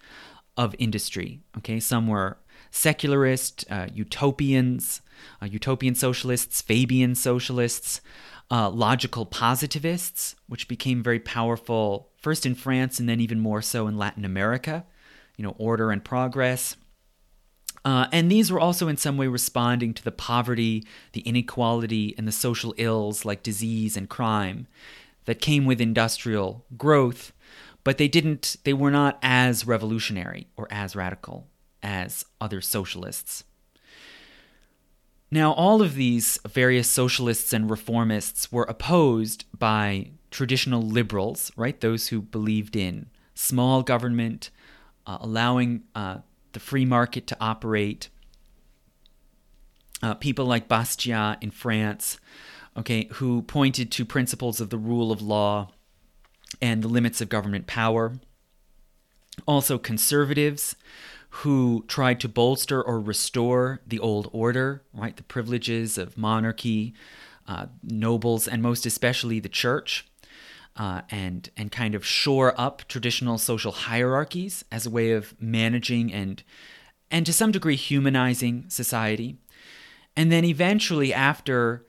of 0.57 0.75
industry. 0.79 1.41
Okay, 1.59 1.79
some 1.79 2.09
were 2.09 2.39
secularist, 2.71 3.65
uh, 3.71 3.87
utopians, 3.95 5.01
uh, 5.41 5.47
utopian 5.47 5.95
socialists, 5.95 6.61
Fabian 6.61 7.15
socialists, 7.15 8.01
uh, 8.51 8.69
logical 8.69 9.25
positivists, 9.27 10.35
which 10.49 10.69
became 10.69 11.03
very 11.03 11.21
powerful 11.21 12.11
first 12.19 12.45
in 12.45 12.55
France 12.55 12.99
and 12.99 13.09
then 13.09 13.21
even 13.21 13.39
more 13.39 13.63
so 13.63 13.87
in 13.87 13.97
Latin 13.97 14.25
America. 14.25 14.85
You 15.37 15.45
know, 15.45 15.55
order 15.57 15.93
and 15.93 16.05
progress. 16.05 16.77
Uh, 17.85 18.07
and 18.13 18.31
these 18.31 18.51
were 18.51 18.61
also 18.61 18.89
in 18.89 18.97
some 18.97 19.17
way 19.17 19.27
responding 19.27 19.95
to 19.95 20.05
the 20.05 20.13
poverty, 20.13 20.85
the 21.13 21.21
inequality, 21.21 22.15
and 22.19 22.27
the 22.27 22.33
social 22.33 22.75
ills 22.77 23.25
like 23.25 23.43
disease 23.43 23.97
and 23.97 24.09
crime 24.09 24.67
that 25.25 25.41
came 25.41 25.65
with 25.65 25.81
industrial 25.81 26.65
growth, 26.77 27.33
but 27.85 27.99
they 27.99 28.09
didn't 28.09 28.57
they 28.65 28.73
were 28.73 28.91
not 28.91 29.19
as 29.23 29.67
revolutionary 29.67 30.49
or 30.57 30.67
as 30.71 30.97
radical 30.97 31.47
as 31.83 32.25
other 32.41 32.61
socialists. 32.61 33.45
Now, 35.31 35.53
all 35.53 35.83
of 35.83 35.95
these 35.95 36.39
various 36.49 36.89
socialists 36.89 37.53
and 37.53 37.69
reformists 37.69 38.51
were 38.51 38.65
opposed 38.65 39.45
by 39.57 40.13
traditional 40.31 40.81
liberals, 40.81 41.53
right? 41.57 41.79
Those 41.79 42.09
who 42.09 42.23
believed 42.23 42.77
in 42.77 43.11
small 43.35 43.83
government, 43.83 44.51
uh, 45.07 45.19
allowing 45.21 45.83
uh, 45.95 46.19
the 46.53 46.61
free 46.61 46.85
market 46.85 47.27
to 47.29 47.37
operate. 47.41 48.09
Uh, 50.03 50.15
people 50.15 50.45
like 50.45 50.69
Bastiat 50.69 51.43
in 51.43 51.51
France, 51.51 52.19
okay, 52.77 53.09
who 53.15 53.43
pointed 53.43 53.91
to 53.93 54.05
principles 54.05 54.61
of 54.61 54.71
the 54.71 54.79
rule 54.79 55.11
of 55.11 55.21
law 55.21 55.71
and 56.63 56.83
the 56.83 56.89
limits 56.89 57.21
of 57.21 57.29
government 57.29 57.67
power. 57.67 58.19
Also, 59.47 59.79
conservatives 59.79 60.77
who 61.31 61.85
tried 61.89 62.21
to 62.21 62.29
bolster 62.29 62.83
or 62.83 63.01
restore 63.01 63.81
the 63.87 63.99
old 63.99 64.29
order, 64.33 64.83
right, 64.93 65.17
the 65.17 65.23
privileges 65.23 65.99
of 65.99 66.17
monarchy, 66.17 66.95
uh, 67.47 67.67
nobles, 67.83 68.49
and 68.49 68.63
most 68.63 68.87
especially 68.87 69.41
the 69.41 69.49
church 69.49 70.07
uh, 70.79 71.03
and 71.11 71.51
and 71.57 71.71
kind 71.71 71.95
of 71.95 72.07
shore 72.07 72.59
up 72.59 72.87
traditional 72.89 73.37
social 73.37 73.73
hierarchies 73.73 74.65
as 74.71 74.87
a 74.87 74.91
way 74.91 75.13
of 75.13 75.35
managing 75.41 76.13
and 76.13 76.43
and 77.11 77.27
to 77.27 77.33
some 77.33 77.53
degree 77.53 77.77
humanizing 77.77 78.65
society. 78.69 79.37
And 80.17 80.33
then 80.33 80.45
eventually 80.45 81.13
after 81.13 81.85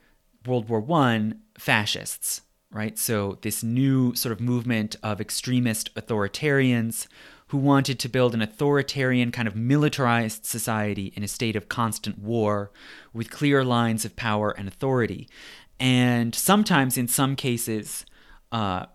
World 0.46 0.68
War 0.68 0.80
One, 0.80 1.40
fascists, 1.58 2.42
right? 2.70 2.98
So, 2.98 3.38
this 3.42 3.62
new 3.62 4.14
sort 4.14 4.32
of 4.32 4.40
movement 4.40 4.96
of 5.02 5.20
extremist 5.20 5.94
authoritarians 5.94 7.06
who 7.48 7.58
wanted 7.58 7.98
to 7.98 8.08
build 8.08 8.32
an 8.32 8.42
authoritarian, 8.42 9.32
kind 9.32 9.48
of 9.48 9.56
militarized 9.56 10.46
society 10.46 11.12
in 11.16 11.24
a 11.24 11.28
state 11.28 11.56
of 11.56 11.68
constant 11.68 12.18
war 12.18 12.70
with 13.12 13.30
clear 13.30 13.64
lines 13.64 14.04
of 14.04 14.14
power 14.14 14.52
and 14.56 14.68
authority. 14.68 15.28
And 15.80 16.34
sometimes, 16.34 16.96
in 16.96 17.08
some 17.08 17.34
cases, 17.34 18.06
uh, 18.52 18.86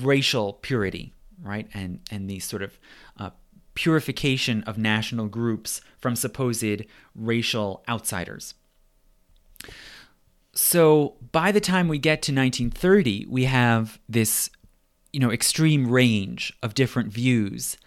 racial 0.00 0.54
purity, 0.54 1.12
right? 1.42 1.68
And, 1.74 2.00
and 2.10 2.28
these 2.28 2.44
sort 2.44 2.62
of 2.62 2.78
uh, 3.18 3.30
purification 3.74 4.62
of 4.64 4.78
national 4.78 5.26
groups 5.26 5.80
from 5.98 6.16
supposed 6.16 6.84
racial 7.14 7.84
outsiders. 7.88 8.54
So 10.54 11.16
by 11.32 11.52
the 11.52 11.60
time 11.60 11.88
we 11.88 11.98
get 11.98 12.22
to 12.22 12.32
1930, 12.32 13.26
we 13.28 13.44
have 13.44 13.98
this 14.08 14.50
you 15.16 15.20
know 15.20 15.32
extreme 15.32 15.90
range 15.90 16.52
of 16.62 16.74
different 16.74 17.10
views 17.10 17.78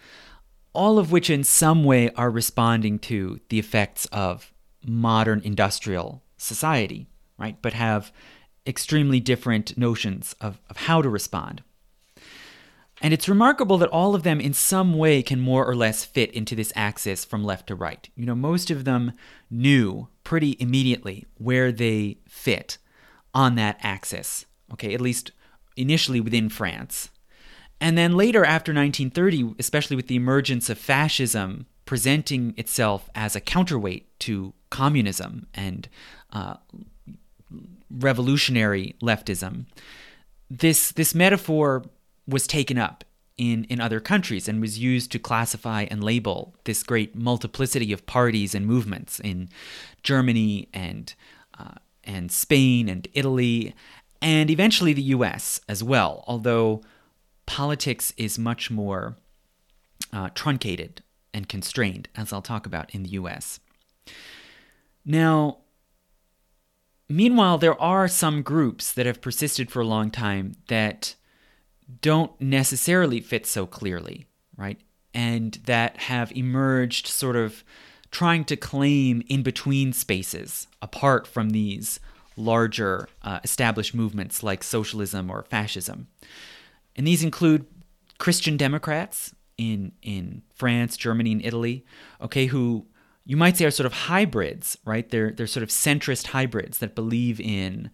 all 0.72 0.98
of 0.98 1.12
which 1.12 1.30
in 1.30 1.44
some 1.44 1.84
way 1.84 2.10
are 2.16 2.28
responding 2.28 2.98
to 2.98 3.38
the 3.50 3.58
effects 3.60 4.06
of 4.06 4.52
modern 4.84 5.40
industrial 5.44 6.24
society 6.36 7.06
right 7.38 7.56
but 7.62 7.72
have 7.72 8.10
extremely 8.66 9.20
different 9.20 9.76
notions 9.76 10.34
of, 10.40 10.60
of 10.68 10.76
how 10.76 11.02
to 11.02 11.08
respond. 11.08 11.62
And 13.02 13.14
it's 13.14 13.28
remarkable 13.28 13.78
that 13.78 13.88
all 13.88 14.14
of 14.14 14.24
them 14.24 14.40
in 14.40 14.52
some 14.52 14.94
way 14.94 15.22
can 15.22 15.40
more 15.40 15.64
or 15.64 15.74
less 15.74 16.04
fit 16.04 16.30
into 16.32 16.54
this 16.54 16.72
axis 16.76 17.24
from 17.24 17.42
left 17.42 17.68
to 17.68 17.74
right. 17.74 18.08
You 18.14 18.26
know 18.26 18.34
most 18.34 18.70
of 18.70 18.84
them 18.84 19.12
knew 19.50 20.08
pretty 20.22 20.56
immediately 20.60 21.26
where 21.38 21.72
they 21.72 22.18
fit 22.28 22.76
on 23.32 23.54
that 23.54 23.78
axis 23.80 24.44
okay 24.72 24.92
at 24.92 25.00
least 25.00 25.32
initially 25.76 26.20
within 26.20 26.48
france. 26.48 27.10
And 27.80 27.96
then 27.96 28.14
later, 28.14 28.44
after 28.44 28.72
1930, 28.72 29.54
especially 29.58 29.96
with 29.96 30.06
the 30.06 30.16
emergence 30.16 30.68
of 30.68 30.76
fascism 30.76 31.66
presenting 31.86 32.54
itself 32.56 33.08
as 33.14 33.34
a 33.34 33.40
counterweight 33.40 34.18
to 34.20 34.52
communism 34.68 35.46
and 35.54 35.88
uh, 36.32 36.54
revolutionary 37.90 38.94
leftism, 39.02 39.66
this 40.48 40.92
this 40.92 41.14
metaphor 41.14 41.84
was 42.26 42.46
taken 42.46 42.78
up 42.78 43.04
in, 43.36 43.64
in 43.64 43.80
other 43.80 44.00
countries 44.00 44.48
and 44.48 44.60
was 44.60 44.78
used 44.78 45.10
to 45.12 45.18
classify 45.18 45.86
and 45.90 46.04
label 46.04 46.54
this 46.64 46.82
great 46.82 47.16
multiplicity 47.16 47.92
of 47.92 48.06
parties 48.06 48.54
and 48.54 48.66
movements 48.66 49.18
in 49.18 49.48
Germany 50.02 50.68
and 50.72 51.14
uh, 51.58 51.74
and 52.04 52.30
Spain 52.30 52.88
and 52.88 53.08
Italy 53.14 53.74
and 54.22 54.50
eventually 54.50 54.92
the 54.92 55.02
U.S. 55.02 55.60
as 55.68 55.82
well, 55.82 56.24
although 56.26 56.82
politics 57.46 58.12
is 58.16 58.38
much 58.38 58.70
more 58.70 59.16
uh, 60.12 60.28
truncated 60.34 61.02
and 61.32 61.48
constrained, 61.48 62.08
as 62.16 62.32
I'll 62.32 62.42
talk 62.42 62.66
about 62.66 62.94
in 62.94 63.02
the 63.02 63.10
US. 63.10 63.60
Now, 65.04 65.58
meanwhile, 67.10 67.58
there 67.58 67.80
are 67.80 68.08
some 68.08 68.42
groups 68.42 68.92
that 68.92 69.06
have 69.06 69.20
persisted 69.20 69.70
for 69.70 69.80
a 69.80 69.86
long 69.86 70.10
time 70.10 70.54
that 70.68 71.16
don't 72.00 72.38
necessarily 72.40 73.20
fit 73.20 73.46
so 73.46 73.66
clearly, 73.66 74.26
right? 74.56 74.80
And 75.12 75.54
that 75.64 75.96
have 76.02 76.30
emerged 76.32 77.06
sort 77.06 77.36
of 77.36 77.64
trying 78.10 78.44
to 78.44 78.56
claim 78.56 79.22
in 79.28 79.42
between 79.42 79.92
spaces 79.92 80.66
apart 80.80 81.26
from 81.26 81.50
these 81.50 82.00
larger 82.36 83.08
uh, 83.22 83.40
established 83.44 83.94
movements 83.94 84.42
like 84.42 84.62
socialism 84.62 85.30
or 85.30 85.42
fascism. 85.42 86.08
And 86.96 87.06
these 87.06 87.22
include 87.22 87.66
Christian 88.18 88.56
Democrats 88.56 89.34
in 89.56 89.92
in 90.02 90.42
France, 90.54 90.96
Germany, 90.96 91.32
and 91.32 91.44
Italy, 91.44 91.84
okay, 92.20 92.46
who 92.46 92.86
you 93.24 93.36
might 93.36 93.56
say 93.56 93.64
are 93.64 93.70
sort 93.70 93.86
of 93.86 93.92
hybrids, 93.92 94.76
right? 94.84 95.08
They're 95.08 95.30
they're 95.30 95.46
sort 95.46 95.62
of 95.62 95.68
centrist 95.68 96.28
hybrids 96.28 96.78
that 96.78 96.94
believe 96.94 97.40
in 97.40 97.90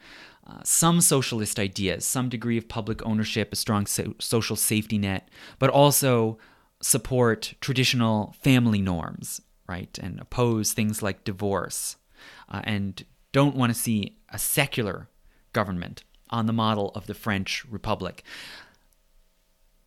uh, 0.47 0.61
some 0.63 1.01
socialist 1.01 1.59
ideas, 1.59 2.05
some 2.05 2.29
degree 2.29 2.57
of 2.57 2.69
public 2.69 3.05
ownership, 3.05 3.53
a 3.53 3.57
strong 3.57 3.87
so- 3.87 4.15
social 4.21 4.57
safety 4.57 4.99
net, 4.99 5.29
but 5.59 5.71
also 5.71 6.39
support 6.81 7.55
traditional 7.61 8.35
family 8.41 8.81
norms, 8.81 9.41
right? 9.69 9.99
And 10.01 10.21
oppose 10.21 10.73
things 10.73 11.03
like 11.03 11.25
divorce, 11.25 11.97
uh, 12.49 12.61
and 12.65 13.05
don't 13.33 13.57
want 13.57 13.75
to 13.75 13.79
see 13.79 14.17
a 14.29 14.39
secular 14.39 15.09
government 15.53 16.05
on 16.31 16.47
the 16.47 16.53
model 16.53 16.93
of 16.95 17.07
the 17.07 17.15
French 17.15 17.65
Republic. 17.69 18.23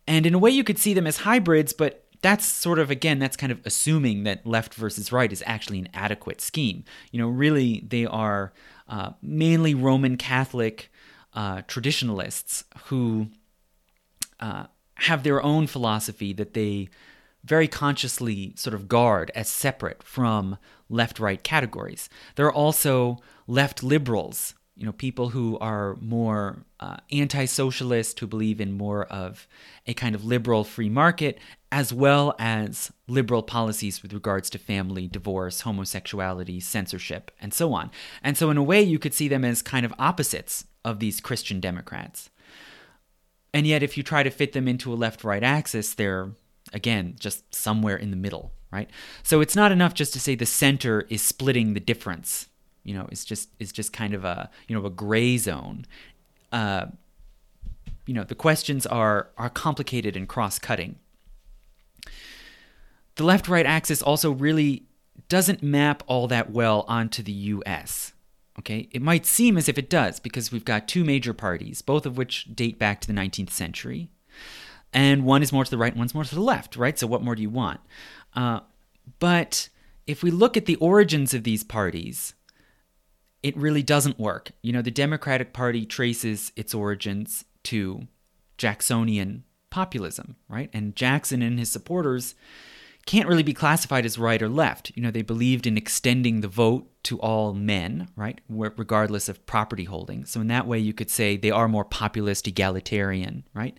And 0.06 0.26
in 0.26 0.34
a 0.34 0.38
way, 0.38 0.50
you 0.50 0.64
could 0.64 0.78
see 0.78 0.94
them 0.94 1.06
as 1.06 1.18
hybrids, 1.18 1.72
but 1.72 2.04
that's 2.22 2.44
sort 2.44 2.78
of, 2.78 2.90
again, 2.90 3.18
that's 3.18 3.36
kind 3.36 3.52
of 3.52 3.60
assuming 3.64 4.24
that 4.24 4.46
left 4.46 4.74
versus 4.74 5.12
right 5.12 5.32
is 5.32 5.42
actually 5.46 5.78
an 5.78 5.88
adequate 5.94 6.40
scheme. 6.40 6.84
You 7.10 7.20
know, 7.20 7.28
really, 7.28 7.84
they 7.86 8.06
are 8.06 8.52
uh, 8.88 9.12
mainly 9.22 9.74
Roman 9.74 10.16
Catholic 10.16 10.90
uh, 11.34 11.62
traditionalists 11.66 12.64
who 12.86 13.28
uh, 14.38 14.66
have 14.94 15.22
their 15.22 15.42
own 15.42 15.66
philosophy 15.66 16.32
that 16.34 16.54
they 16.54 16.88
very 17.44 17.68
consciously 17.68 18.52
sort 18.56 18.74
of 18.74 18.88
guard 18.88 19.30
as 19.34 19.48
separate 19.48 20.02
from 20.02 20.58
left 20.88 21.18
right 21.18 21.42
categories. 21.42 22.10
There 22.34 22.46
are 22.46 22.52
also 22.52 23.18
left 23.46 23.82
liberals 23.82 24.54
you 24.80 24.86
know, 24.86 24.92
people 24.92 25.28
who 25.28 25.58
are 25.58 25.98
more 26.00 26.64
uh, 26.80 26.96
anti-socialist, 27.12 28.18
who 28.18 28.26
believe 28.26 28.62
in 28.62 28.72
more 28.72 29.04
of 29.04 29.46
a 29.86 29.92
kind 29.92 30.14
of 30.14 30.24
liberal 30.24 30.64
free 30.64 30.88
market, 30.88 31.38
as 31.70 31.92
well 31.92 32.34
as 32.38 32.90
liberal 33.06 33.42
policies 33.42 34.02
with 34.02 34.14
regards 34.14 34.48
to 34.48 34.58
family, 34.58 35.06
divorce, 35.06 35.60
homosexuality, 35.60 36.60
censorship, 36.60 37.30
and 37.42 37.52
so 37.52 37.74
on. 37.74 37.90
And 38.22 38.38
so, 38.38 38.48
in 38.48 38.56
a 38.56 38.62
way, 38.62 38.80
you 38.80 38.98
could 38.98 39.12
see 39.12 39.28
them 39.28 39.44
as 39.44 39.60
kind 39.60 39.84
of 39.84 39.92
opposites 39.98 40.64
of 40.82 40.98
these 40.98 41.20
Christian 41.20 41.60
Democrats. 41.60 42.30
And 43.52 43.66
yet, 43.66 43.82
if 43.82 43.98
you 43.98 44.02
try 44.02 44.22
to 44.22 44.30
fit 44.30 44.54
them 44.54 44.66
into 44.66 44.94
a 44.94 44.96
left-right 44.96 45.42
axis, 45.42 45.92
they're 45.92 46.30
again 46.72 47.16
just 47.20 47.54
somewhere 47.54 47.98
in 47.98 48.10
the 48.10 48.16
middle, 48.16 48.50
right? 48.72 48.88
So 49.24 49.42
it's 49.42 49.56
not 49.56 49.72
enough 49.72 49.92
just 49.92 50.14
to 50.14 50.20
say 50.20 50.36
the 50.36 50.46
center 50.46 51.02
is 51.10 51.20
splitting 51.20 51.74
the 51.74 51.80
difference 51.80 52.46
you 52.90 52.96
know 52.96 53.06
is 53.12 53.24
just 53.24 53.50
is 53.60 53.70
just 53.70 53.92
kind 53.92 54.14
of 54.14 54.24
a 54.24 54.50
you 54.66 54.76
know 54.76 54.84
a 54.84 54.90
gray 54.90 55.38
zone. 55.38 55.86
Uh, 56.50 56.86
you 58.04 58.12
know 58.14 58.24
the 58.24 58.34
questions 58.34 58.84
are 58.84 59.30
are 59.38 59.48
complicated 59.48 60.16
and 60.16 60.28
cross-cutting. 60.28 60.98
The 63.14 63.22
left 63.24 63.46
right 63.46 63.64
axis 63.64 64.02
also 64.02 64.32
really 64.32 64.82
doesn't 65.28 65.62
map 65.62 66.02
all 66.08 66.26
that 66.26 66.50
well 66.50 66.84
onto 66.88 67.22
the 67.22 67.32
US 67.32 68.12
okay? 68.58 68.88
It 68.90 69.00
might 69.00 69.24
seem 69.24 69.56
as 69.56 69.68
if 69.68 69.78
it 69.78 69.88
does 69.88 70.18
because 70.18 70.50
we've 70.50 70.64
got 70.64 70.88
two 70.88 71.04
major 71.04 71.32
parties 71.32 71.80
both 71.82 72.04
of 72.04 72.18
which 72.18 72.54
date 72.54 72.78
back 72.78 73.00
to 73.00 73.06
the 73.06 73.12
19th 73.12 73.50
century. 73.50 74.08
And 74.92 75.24
one 75.24 75.40
is 75.40 75.52
more 75.52 75.64
to 75.64 75.70
the 75.70 75.78
right 75.78 75.96
one's 75.96 76.14
more 76.14 76.24
to 76.24 76.34
the 76.34 76.40
left 76.40 76.76
right? 76.76 76.98
So 76.98 77.06
what 77.06 77.22
more 77.22 77.36
do 77.36 77.42
you 77.42 77.50
want? 77.50 77.80
Uh, 78.34 78.60
but 79.20 79.68
if 80.06 80.24
we 80.24 80.32
look 80.32 80.56
at 80.56 80.66
the 80.66 80.76
origins 80.76 81.32
of 81.32 81.44
these 81.44 81.62
parties 81.62 82.34
it 83.42 83.56
really 83.56 83.82
doesn't 83.82 84.18
work. 84.18 84.52
You 84.62 84.72
know, 84.72 84.82
the 84.82 84.90
Democratic 84.90 85.52
Party 85.52 85.86
traces 85.86 86.52
its 86.56 86.74
origins 86.74 87.44
to 87.64 88.06
Jacksonian 88.58 89.44
populism, 89.70 90.36
right? 90.48 90.68
And 90.72 90.96
Jackson 90.96 91.42
and 91.42 91.58
his 91.58 91.70
supporters 91.70 92.34
can't 93.06 93.28
really 93.28 93.42
be 93.42 93.54
classified 93.54 94.04
as 94.04 94.18
right 94.18 94.42
or 94.42 94.48
left. 94.48 94.92
You 94.94 95.02
know, 95.02 95.10
they 95.10 95.22
believed 95.22 95.66
in 95.66 95.78
extending 95.78 96.40
the 96.40 96.48
vote 96.48 96.86
to 97.04 97.18
all 97.20 97.54
men, 97.54 98.08
right, 98.14 98.40
regardless 98.48 99.28
of 99.28 99.46
property 99.46 99.84
holding. 99.84 100.26
So 100.26 100.40
in 100.40 100.48
that 100.48 100.66
way, 100.66 100.78
you 100.78 100.92
could 100.92 101.10
say 101.10 101.36
they 101.36 101.50
are 101.50 101.66
more 101.66 101.84
populist, 101.84 102.46
egalitarian, 102.46 103.44
right? 103.54 103.76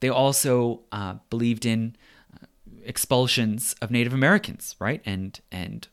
They 0.00 0.10
also 0.10 0.82
uh, 0.92 1.14
believed 1.30 1.64
in 1.64 1.96
uh, 2.34 2.46
expulsions 2.84 3.74
of 3.80 3.90
Native 3.90 4.12
Americans, 4.12 4.76
right, 4.78 5.00
and 5.06 5.40
and 5.50 5.88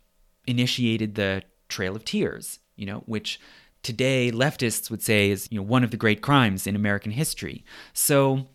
initiated 0.45 1.15
the 1.15 1.43
Trail 1.69 1.95
of 1.95 2.05
Tears 2.05 2.59
you 2.77 2.85
know, 2.85 3.03
which 3.05 3.39
today 3.83 4.31
leftists 4.31 4.89
would 4.89 5.01
say 5.01 5.29
is 5.29 5.47
you 5.51 5.57
know 5.57 5.63
one 5.63 5.83
of 5.83 5.91
the 5.91 5.97
great 5.97 6.21
crimes 6.21 6.65
in 6.67 6.75
American 6.75 7.11
history. 7.11 7.65
So 7.93 8.47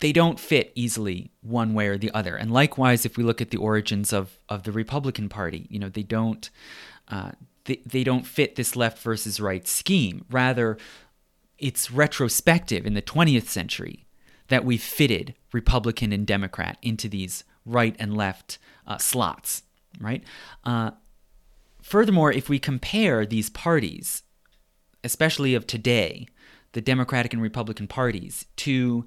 they 0.00 0.12
don't 0.12 0.40
fit 0.40 0.72
easily 0.74 1.30
one 1.42 1.74
way 1.74 1.88
or 1.88 1.98
the 1.98 2.10
other. 2.12 2.36
And 2.36 2.50
likewise, 2.50 3.04
if 3.04 3.16
we 3.16 3.24
look 3.24 3.40
at 3.40 3.50
the 3.50 3.58
origins 3.58 4.12
of 4.12 4.38
of 4.48 4.62
the 4.62 4.72
Republican 4.72 5.28
Party, 5.28 5.66
you 5.70 5.78
know, 5.78 5.88
they 5.88 6.02
don't 6.02 6.50
uh, 7.08 7.32
they, 7.64 7.80
they 7.86 8.04
don't 8.04 8.26
fit 8.26 8.56
this 8.56 8.76
left 8.76 8.98
versus 9.02 9.40
right 9.40 9.66
scheme. 9.66 10.24
Rather, 10.30 10.78
it's 11.58 11.90
retrospective 11.90 12.86
in 12.86 12.94
the 12.94 13.02
20th 13.02 13.46
century 13.46 14.06
that 14.48 14.64
we 14.64 14.76
fitted 14.76 15.34
Republican 15.52 16.12
and 16.12 16.26
Democrat 16.26 16.78
into 16.82 17.08
these 17.08 17.44
right 17.66 17.94
and 17.98 18.16
left 18.16 18.58
uh, 18.86 18.98
slots, 18.98 19.62
right? 20.00 20.24
Uh, 20.64 20.92
Furthermore, 21.82 22.32
if 22.32 22.48
we 22.48 22.58
compare 22.58 23.24
these 23.24 23.50
parties, 23.50 24.22
especially 25.02 25.54
of 25.54 25.66
today, 25.66 26.26
the 26.72 26.80
Democratic 26.80 27.32
and 27.32 27.42
Republican 27.42 27.86
parties 27.86 28.46
to 28.56 29.04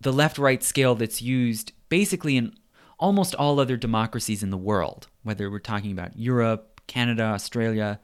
the 0.00 0.12
left 0.12 0.38
right 0.38 0.62
scale 0.62 0.94
that's 0.94 1.22
used 1.22 1.72
basically 1.88 2.36
in 2.36 2.52
almost 2.98 3.34
all 3.34 3.60
other 3.60 3.76
democracies 3.76 4.42
in 4.42 4.50
the 4.50 4.56
world, 4.56 5.08
whether 5.22 5.50
we're 5.50 5.58
talking 5.58 5.92
about 5.92 6.16
Europe, 6.18 6.80
Canada, 6.86 7.22
Australia, 7.24 8.00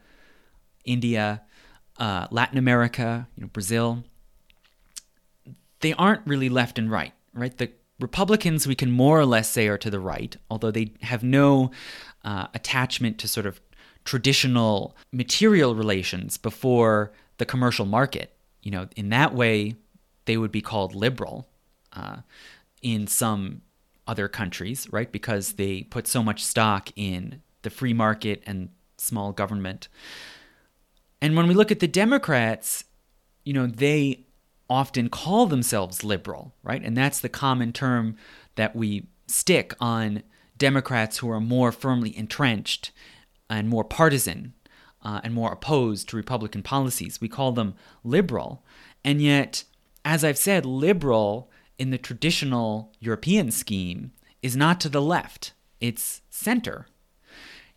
India, 0.85 1.41
uh, 1.97 2.27
Latin 2.31 2.57
America, 2.57 3.27
you 3.35 3.41
know, 3.41 3.47
Brazil. 3.47 4.03
They 5.81 5.93
aren't 5.93 6.25
really 6.25 6.49
left 6.49 6.79
and 6.79 6.89
right, 6.89 7.13
right? 7.33 7.55
The 7.57 7.71
Republicans, 7.99 8.67
we 8.67 8.75
can 8.75 8.91
more 8.91 9.19
or 9.19 9.25
less 9.25 9.49
say, 9.49 9.67
are 9.67 9.77
to 9.77 9.89
the 9.89 9.99
right, 9.99 10.35
although 10.49 10.71
they 10.71 10.93
have 11.01 11.23
no 11.23 11.71
uh, 12.23 12.47
attachment 12.53 13.17
to 13.19 13.27
sort 13.27 13.45
of 13.45 13.61
traditional 14.05 14.95
material 15.11 15.75
relations 15.75 16.37
before 16.37 17.11
the 17.37 17.45
commercial 17.45 17.85
market. 17.85 18.35
You 18.61 18.71
know, 18.71 18.87
in 18.95 19.09
that 19.09 19.33
way, 19.33 19.75
they 20.25 20.37
would 20.37 20.51
be 20.51 20.61
called 20.61 20.95
liberal 20.95 21.47
uh, 21.93 22.17
in 22.81 23.07
some 23.07 23.61
other 24.07 24.27
countries, 24.27 24.87
right? 24.91 25.11
Because 25.11 25.53
they 25.53 25.83
put 25.83 26.07
so 26.07 26.23
much 26.23 26.43
stock 26.43 26.89
in 26.95 27.41
the 27.63 27.69
free 27.69 27.93
market 27.93 28.43
and 28.45 28.69
small 28.97 29.31
government. 29.31 29.87
And 31.21 31.35
when 31.35 31.47
we 31.47 31.55
look 31.55 31.71
at 31.71 31.79
the 31.79 31.87
Democrats, 31.87 32.85
you 33.43 33.53
know, 33.53 33.67
they 33.67 34.25
often 34.69 35.09
call 35.09 35.45
themselves 35.45 36.03
liberal, 36.03 36.53
right? 36.63 36.81
And 36.83 36.95
that's 36.95 37.19
the 37.19 37.29
common 37.29 37.73
term 37.73 38.15
that 38.55 38.75
we 38.75 39.07
stick 39.27 39.73
on 39.79 40.23
Democrats 40.57 41.17
who 41.17 41.29
are 41.29 41.41
more 41.41 41.71
firmly 41.71 42.15
entrenched 42.17 42.91
and 43.49 43.69
more 43.69 43.83
partisan 43.83 44.53
uh, 45.03 45.21
and 45.23 45.33
more 45.33 45.51
opposed 45.51 46.09
to 46.09 46.17
Republican 46.17 46.63
policies. 46.63 47.21
We 47.21 47.29
call 47.29 47.51
them 47.51 47.75
liberal. 48.03 48.65
And 49.03 49.21
yet, 49.21 49.63
as 50.03 50.23
I've 50.23 50.37
said, 50.37 50.65
liberal 50.65 51.49
in 51.77 51.91
the 51.91 51.97
traditional 51.97 52.91
European 52.99 53.51
scheme 53.51 54.11
is 54.41 54.55
not 54.55 54.79
to 54.81 54.89
the 54.89 55.01
left, 55.01 55.53
it's 55.79 56.21
center. 56.29 56.87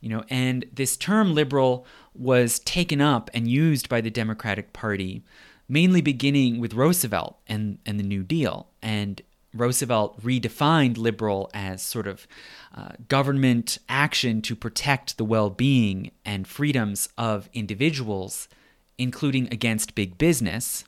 You 0.00 0.08
know, 0.10 0.24
and 0.30 0.64
this 0.72 0.96
term 0.96 1.34
liberal 1.34 1.86
was 2.14 2.60
taken 2.60 3.00
up 3.00 3.30
and 3.34 3.48
used 3.48 3.88
by 3.88 4.00
the 4.00 4.10
Democratic 4.10 4.72
Party 4.72 5.24
mainly 5.68 6.00
beginning 6.00 6.60
with 6.60 6.74
Roosevelt 6.74 7.38
and, 7.46 7.78
and 7.84 8.00
the 8.00 8.04
New 8.04 8.22
Deal. 8.22 8.68
And 8.80 9.20
Roosevelt 9.54 10.22
redefined 10.22 10.98
liberal 10.98 11.50
as 11.54 11.82
sort 11.82 12.06
of 12.06 12.26
uh, 12.76 12.90
government 13.08 13.78
action 13.88 14.42
to 14.42 14.54
protect 14.54 15.16
the 15.16 15.24
well 15.24 15.50
being 15.50 16.10
and 16.24 16.46
freedoms 16.46 17.08
of 17.16 17.48
individuals, 17.52 18.48
including 18.98 19.48
against 19.52 19.94
big 19.94 20.18
business. 20.18 20.84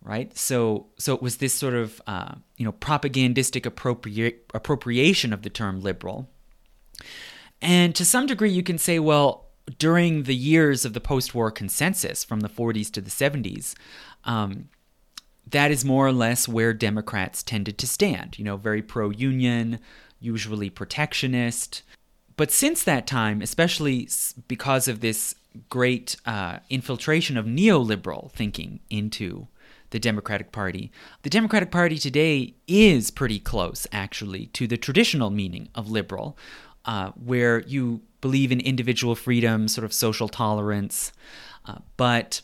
Right, 0.00 0.36
so 0.38 0.86
so 0.96 1.14
it 1.14 1.20
was 1.20 1.38
this 1.38 1.54
sort 1.54 1.74
of 1.74 2.00
uh, 2.06 2.34
you 2.56 2.64
know 2.64 2.72
propagandistic 2.72 3.64
appropria- 3.64 4.36
appropriation 4.54 5.32
of 5.32 5.42
the 5.42 5.50
term 5.50 5.82
liberal, 5.82 6.30
and 7.60 7.94
to 7.96 8.04
some 8.04 8.26
degree 8.26 8.50
you 8.50 8.62
can 8.62 8.78
say, 8.78 8.98
well, 9.00 9.48
during 9.78 10.22
the 10.22 10.34
years 10.34 10.84
of 10.84 10.92
the 10.92 11.00
post-war 11.00 11.50
consensus 11.50 12.24
from 12.24 12.40
the 12.40 12.48
40s 12.48 12.90
to 12.92 13.00
the 13.00 13.10
70s, 13.10 13.74
um, 14.24 14.68
that 15.50 15.70
is 15.70 15.84
more 15.84 16.06
or 16.06 16.12
less 16.12 16.48
where 16.48 16.72
Democrats 16.72 17.42
tended 17.42 17.78
to 17.78 17.86
stand. 17.86 18.38
You 18.38 18.44
know, 18.44 18.56
very 18.56 18.82
pro-union, 18.82 19.78
usually 20.20 20.70
protectionist. 20.70 21.82
But 22.36 22.50
since 22.50 22.82
that 22.84 23.06
time, 23.06 23.42
especially 23.42 24.08
because 24.46 24.88
of 24.88 25.00
this 25.00 25.34
great 25.68 26.16
uh, 26.24 26.58
infiltration 26.70 27.36
of 27.36 27.46
neoliberal 27.46 28.30
thinking 28.32 28.80
into 28.90 29.48
the 29.90 29.98
Democratic 29.98 30.52
Party, 30.52 30.92
the 31.22 31.30
Democratic 31.30 31.70
Party 31.70 31.98
today 31.98 32.54
is 32.66 33.10
pretty 33.10 33.38
close, 33.38 33.86
actually, 33.90 34.46
to 34.46 34.66
the 34.66 34.76
traditional 34.76 35.30
meaning 35.30 35.68
of 35.74 35.90
liberal, 35.90 36.36
uh, 36.84 37.10
where 37.12 37.60
you 37.60 38.02
believe 38.20 38.52
in 38.52 38.60
individual 38.60 39.14
freedom, 39.14 39.66
sort 39.66 39.84
of 39.84 39.92
social 39.92 40.28
tolerance, 40.28 41.12
uh, 41.66 41.78
but 41.96 42.42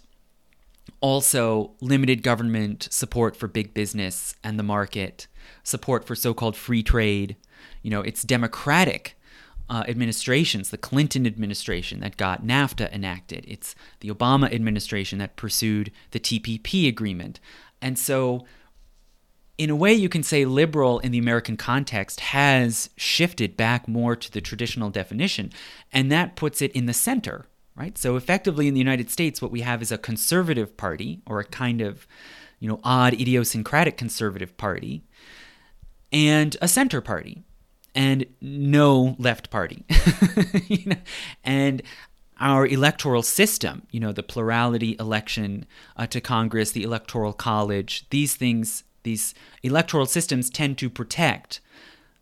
also 1.05 1.73
limited 1.83 2.23
government 2.23 2.89
support 2.91 3.37
for 3.37 3.47
big 3.47 3.75
business 3.75 4.35
and 4.43 4.59
the 4.59 4.63
market, 4.63 5.27
support 5.63 6.07
for 6.07 6.15
so 6.15 6.33
called 6.33 6.57
free 6.57 6.83
trade. 6.83 7.37
You 7.83 7.91
know, 7.91 8.01
it's 8.01 8.23
democratic 8.23 9.15
uh, 9.69 9.85
administrations, 9.87 10.71
the 10.71 10.79
Clinton 10.79 11.27
administration 11.27 12.01
that 12.01 12.17
got 12.17 12.43
NAFTA 12.43 12.91
enacted, 12.91 13.45
it's 13.47 13.75
the 14.01 14.09
Obama 14.09 14.51
administration 14.51 15.19
that 15.19 15.37
pursued 15.37 15.93
the 16.13 16.21
TPP 16.21 16.89
agreement. 16.89 17.39
And 17.83 17.99
so 17.99 18.47
in 19.59 19.69
a 19.69 19.77
way, 19.77 19.93
you 19.93 20.09
can 20.09 20.23
say 20.23 20.47
liberal 20.47 21.01
in 21.01 21.13
the 21.13 21.19
American 21.19 21.59
context 21.59 22.21
has 22.21 22.89
shifted 22.97 23.59
back 23.59 23.87
more 23.87 24.17
to 24.17 24.33
the 24.33 24.41
traditional 24.41 24.89
definition, 24.89 25.53
and 25.93 26.11
that 26.11 26.35
puts 26.35 26.63
it 26.63 26.73
in 26.73 26.87
the 26.87 26.95
center, 26.95 27.45
right? 27.77 27.97
So 27.99 28.16
effectively, 28.16 28.68
in 28.68 28.75
the 28.75 28.81
United 28.81 29.11
States, 29.11 29.43
what 29.43 29.51
we 29.51 29.62
have 29.62 29.83
is 29.83 29.93
a 29.93 29.99
conservative 29.99 30.77
party, 30.77 31.22
or 31.27 31.41
a 31.41 31.45
kind 31.45 31.81
of, 31.81 32.07
you 32.61 32.68
know, 32.68 32.81
odd 32.85 33.14
idiosyncratic 33.14 33.97
conservative 33.97 34.57
party, 34.57 35.05
and 36.12 36.57
a 36.62 36.68
center 36.68 37.01
party, 37.01 37.43
and 37.95 38.27
no 38.41 39.16
left 39.18 39.51
party, 39.51 39.85
you 40.66 40.91
know? 40.91 40.97
and 41.43 41.83
our 42.41 42.66
electoral 42.66 43.22
system, 43.22 43.87
you 43.91 44.01
know, 44.01 44.12
the 44.12 44.22
plurality 44.22 44.97
election 44.99 45.66
uh, 45.97 46.07
to 46.07 46.20
Congress, 46.20 46.72
the 46.72 46.83
electoral 46.83 47.33
college, 47.33 48.07
these 48.11 48.35
things 48.35 48.85
these 49.05 49.35
electoral 49.62 50.07
systems 50.07 50.49
tend 50.49 50.79
to 50.79 50.89
protect 50.89 51.61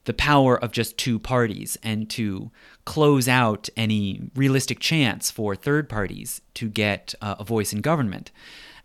the 0.04 0.12
power 0.12 0.56
of 0.56 0.72
just 0.72 0.98
two 0.98 1.18
parties 1.18 1.78
and 1.82 2.10
to 2.10 2.50
close 2.84 3.28
out 3.28 3.68
any 3.76 4.30
realistic 4.34 4.80
chance 4.80 5.30
for 5.30 5.54
third 5.54 5.88
parties 5.88 6.40
to 6.54 6.68
get 6.68 7.14
uh, 7.20 7.36
a 7.38 7.44
voice 7.44 7.72
in 7.72 7.80
government 7.80 8.30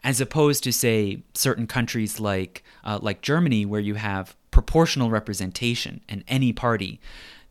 as 0.04 0.22
opposed 0.22 0.64
to 0.64 0.72
say 0.72 1.24
certain 1.34 1.68
countries 1.68 2.20
like 2.20 2.64
uh, 2.84 3.00
like 3.02 3.22
Germany 3.22 3.66
where 3.66 3.82
you 3.82 3.96
have 3.96 4.36
proportional 4.52 5.10
representation 5.10 6.02
and 6.08 6.24
any 6.28 6.54
party 6.54 7.00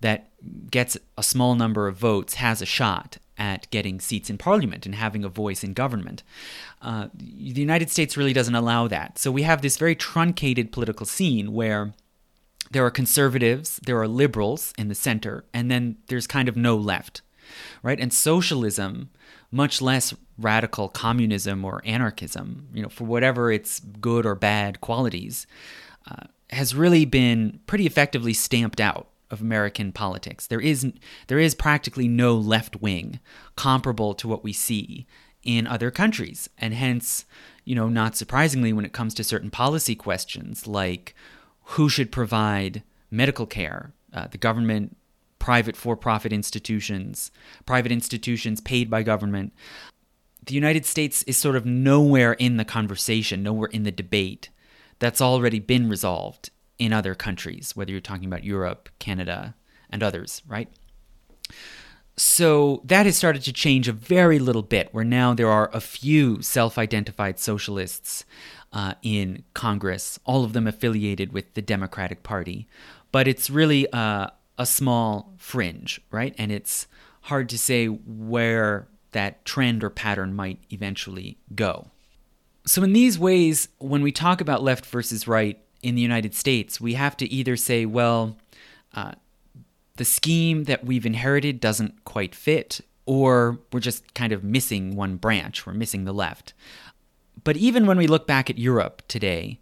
that 0.01 0.29
gets 0.71 0.97
a 1.17 1.23
small 1.23 1.55
number 1.55 1.89
of 1.89 1.97
votes 1.97 2.35
has 2.35 2.62
a 2.62 2.67
shot 2.67 3.19
at 3.39 3.69
getting 3.71 4.01
seats 4.01 4.31
in 4.31 4.39
parliament 4.39 4.87
and 4.87 4.95
having 4.95 5.25
a 5.25 5.29
voice 5.29 5.62
in 5.62 5.75
government. 5.75 6.23
Uh, 6.81 7.09
the 7.14 7.61
United 7.61 7.91
States 7.91 8.17
really 8.17 8.33
doesn't 8.33 8.55
allow 8.55 8.89
that. 8.89 9.19
So 9.19 9.31
we 9.31 9.43
have 9.43 9.61
this 9.61 9.77
very 9.77 9.95
truncated 9.95 10.73
political 10.73 11.05
scene 11.05 11.53
where 11.53 11.93
there 12.71 12.85
are 12.85 12.91
conservatives, 12.91 13.81
there 13.85 14.01
are 14.01 14.09
liberals 14.09 14.72
in 14.79 14.88
the 14.88 14.95
center, 14.95 15.45
and 15.53 15.71
then 15.71 15.97
there's 16.09 16.26
kind 16.26 16.49
of 16.49 16.57
no 16.57 16.76
left, 16.76 17.22
right? 17.83 18.01
And 18.01 18.13
socialism, 18.13 19.11
much 19.51 19.80
less 19.80 20.14
radical 20.38 20.88
communism 20.88 21.64
or 21.64 21.80
anarchism, 21.84 22.68
you 22.75 22.83
know, 22.83 22.88
for 22.88 23.05
whatever 23.05 23.51
its 23.51 23.80
good 23.80 24.26
or 24.26 24.34
bad 24.34 24.80
qualities, 24.80 25.47
uh, 26.11 26.26
has 26.51 26.75
really 26.75 27.05
been 27.05 27.61
pretty 27.67 27.87
effectively 27.87 28.33
stamped 28.33 28.80
out 28.80 29.09
of 29.30 29.41
American 29.41 29.93
politics. 29.93 30.47
There 30.47 30.61
is 30.61 30.93
there 31.26 31.38
is 31.38 31.55
practically 31.55 32.09
no 32.09 32.37
left 32.37 32.80
wing 32.80 33.18
comparable 33.57 34.14
to 34.14 34.29
what 34.29 34.45
we 34.45 34.53
see 34.53 35.07
in 35.43 35.67
other 35.67 35.91
countries, 35.91 36.49
and 36.59 36.75
hence, 36.75 37.25
you 37.64 37.75
know, 37.75 37.88
not 37.88 38.17
surprisingly, 38.17 38.72
when 38.72 38.84
it 38.84 38.93
comes 38.93 39.14
to 39.14 39.25
certain 39.25 39.51
policy 39.51 39.95
questions 39.95 40.67
like 40.67 41.14
who 41.71 41.88
should 41.88 42.13
provide 42.13 42.83
medical 43.11 43.47
care, 43.47 43.93
uh, 44.13 44.26
the 44.29 44.38
government, 44.38 44.97
private 45.38 45.76
for-profit 45.76 46.33
institutions, 46.33 47.30
private 47.67 47.93
institutions 47.93 48.61
paid 48.61 48.88
by 48.88 49.03
government. 49.03 49.53
The 50.45 50.55
United 50.55 50.87
States 50.87 51.22
is 51.25 51.37
sort 51.37 51.57
of 51.57 51.67
nowhere 51.67 52.34
in 52.34 52.57
the 52.57 52.64
conversation, 52.64 53.43
nowhere 53.43 53.68
in 53.68 53.83
the 53.83 53.93
debate. 53.93 54.49
That's 54.99 55.21
already 55.21 55.59
been 55.59 55.88
resolved 55.88 56.51
in 56.79 56.93
other 56.93 57.14
countries, 57.14 57.75
whether 57.75 57.91
you're 57.91 58.01
talking 58.01 58.26
about 58.26 58.45
Europe, 58.45 58.88
Canada, 58.99 59.55
and 59.91 60.03
others, 60.03 60.43
right? 60.47 60.68
So 62.17 62.80
that 62.84 63.07
has 63.07 63.17
started 63.17 63.43
to 63.43 63.53
change 63.53 63.88
a 63.88 63.93
very 63.93 64.38
little 64.38 64.63
bit, 64.63 64.88
where 64.93 65.05
now 65.05 65.34
there 65.34 65.51
are 65.51 65.71
a 65.72 65.80
few 65.80 66.41
self 66.43 66.79
identified 66.79 67.38
socialists 67.38 68.25
uh, 68.77 68.93
in 69.01 69.43
Congress, 69.55 70.21
all 70.27 70.45
of 70.45 70.53
them 70.53 70.67
affiliated 70.67 71.33
with 71.33 71.55
the 71.55 71.63
Democratic 71.63 72.23
Party. 72.23 72.69
But 73.11 73.27
it's 73.27 73.49
really 73.49 73.91
uh, 73.91 74.27
a 74.59 74.67
small 74.67 75.33
fringe, 75.39 75.99
right? 76.11 76.35
And 76.37 76.53
it's 76.53 76.87
hard 77.23 77.49
to 77.49 77.59
say 77.59 77.87
where 77.87 78.87
that 79.13 79.47
trend 79.47 79.83
or 79.83 79.89
pattern 79.89 80.35
might 80.35 80.59
eventually 80.69 81.39
go. 81.55 81.91
So, 82.67 82.83
in 82.83 82.93
these 82.93 83.19
ways, 83.19 83.69
when 83.79 84.03
we 84.03 84.13
talk 84.13 84.43
about 84.43 84.63
left 84.63 84.85
versus 84.85 85.27
right, 85.27 85.59
in 85.83 85.95
the 85.95 86.03
United 86.03 86.35
States, 86.35 86.79
we 86.79 86.95
have 86.95 87.17
to 87.17 87.33
either 87.33 87.57
say, 87.57 87.87
well, 87.87 88.37
uh, 88.93 89.13
the 89.97 90.05
scheme 90.05 90.65
that 90.65 90.85
we've 90.85 91.07
inherited 91.07 91.61
doesn't 91.61 92.05
quite 92.05 92.35
fit, 92.35 92.83
or 93.07 93.59
we're 93.73 93.81
just 93.81 94.13
kind 94.13 94.33
of 94.35 94.45
missing 94.45 94.97
one 94.97 95.17
branch, 95.17 95.65
we're 95.65 95.73
missing 95.73 96.05
the 96.05 96.13
left. 96.13 96.53
But 97.47 97.57
even 97.57 97.87
when 97.87 97.97
we 97.97 98.09
look 98.09 98.27
back 98.27 98.51
at 98.51 98.59
Europe 98.59 99.03
today, 99.07 99.61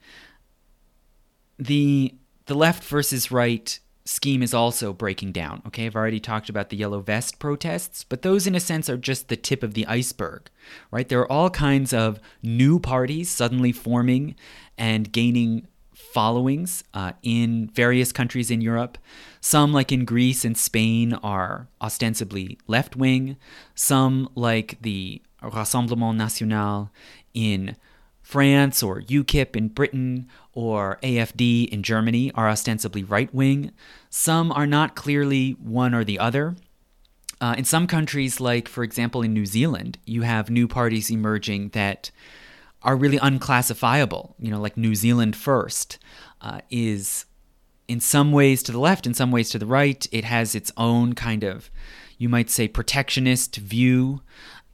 the 1.59 2.15
the 2.47 2.55
left 2.55 2.82
versus 2.82 3.31
right 3.31 3.78
scheme 4.06 4.43
is 4.43 4.55
also 4.55 4.94
breaking 4.94 5.32
down. 5.32 5.61
Okay, 5.66 5.85
I've 5.85 5.94
already 5.94 6.19
talked 6.19 6.48
about 6.48 6.70
the 6.70 6.78
yellow 6.78 7.01
vest 7.01 7.39
protests, 7.39 8.02
but 8.02 8.23
those 8.23 8.47
in 8.47 8.55
a 8.55 8.61
sense 8.61 8.89
are 8.89 8.97
just 8.97 9.28
the 9.28 9.36
tip 9.36 9.62
of 9.62 9.74
the 9.74 9.86
iceberg, 9.86 10.48
right? 10.90 11.06
There 11.06 11.20
are 11.20 11.31
all 11.31 11.51
kinds 11.51 11.93
of 11.93 12.20
new 12.43 12.81
parties 12.81 13.28
suddenly 13.28 13.70
forming 13.70 14.35
and 14.78 15.12
gaining 15.12 15.69
followings 15.93 16.85
uh, 16.94 17.12
in 17.23 17.69
various 17.74 18.12
countries 18.12 18.51
in 18.51 18.62
Europe. 18.62 18.97
Some, 19.43 19.74
like 19.74 19.93
in 19.93 20.06
Greece 20.06 20.43
and 20.43 20.56
Spain, 20.56 21.12
are 21.23 21.69
ostensibly 21.82 22.59
left 22.66 22.97
wing. 22.97 23.36
Some, 23.74 24.31
like 24.35 24.78
the 24.81 25.20
Rassemblement 25.43 26.16
National 26.16 26.90
in 27.35 27.77
France 28.23 28.82
or 28.82 29.02
UKIP 29.02 29.55
in 29.55 29.69
Britain 29.69 30.28
or 30.55 30.98
AFD 31.02 31.69
in 31.69 31.82
Germany 31.82 32.32
are 32.35 32.48
ostensibly 32.48 33.05
right 33.05 33.32
wing. 33.35 33.70
Some 34.09 34.51
are 34.52 34.66
not 34.66 34.97
clearly 34.97 35.52
one 35.52 35.94
or 35.94 36.05
the 36.05 36.19
other. 36.19 36.56
Uh, 37.40 37.55
in 37.59 37.65
some 37.65 37.86
countries, 37.86 38.40
like 38.40 38.66
for 38.66 38.82
example 38.82 39.20
in 39.20 39.35
New 39.35 39.44
Zealand, 39.44 39.98
you 40.06 40.23
have 40.23 40.48
new 40.48 40.66
parties 40.66 41.11
emerging 41.11 41.69
that 41.70 42.11
are 42.82 42.97
really 42.97 43.19
unclassifiable. 43.19 44.35
You 44.39 44.51
know, 44.51 44.61
like 44.61 44.77
New 44.77 44.94
Zealand 44.94 45.36
First 45.36 45.98
uh, 46.40 46.61
is 46.70 47.27
in 47.89 48.01
some 48.01 48.32
ways 48.32 48.62
to 48.62 48.73
the 48.73 48.78
left, 48.78 49.06
in 49.06 49.12
some 49.12 49.31
ways 49.31 49.51
to 49.51 49.59
the 49.59 49.66
right. 49.66 50.06
It 50.12 50.24
has 50.24 50.55
its 50.55 50.73
own 50.78 51.15
kind 51.15 51.44
of, 51.44 51.70
you 52.16 52.31
might 52.31 52.48
say, 52.48 52.69
protectionist 52.69 53.56
view. 53.56 54.23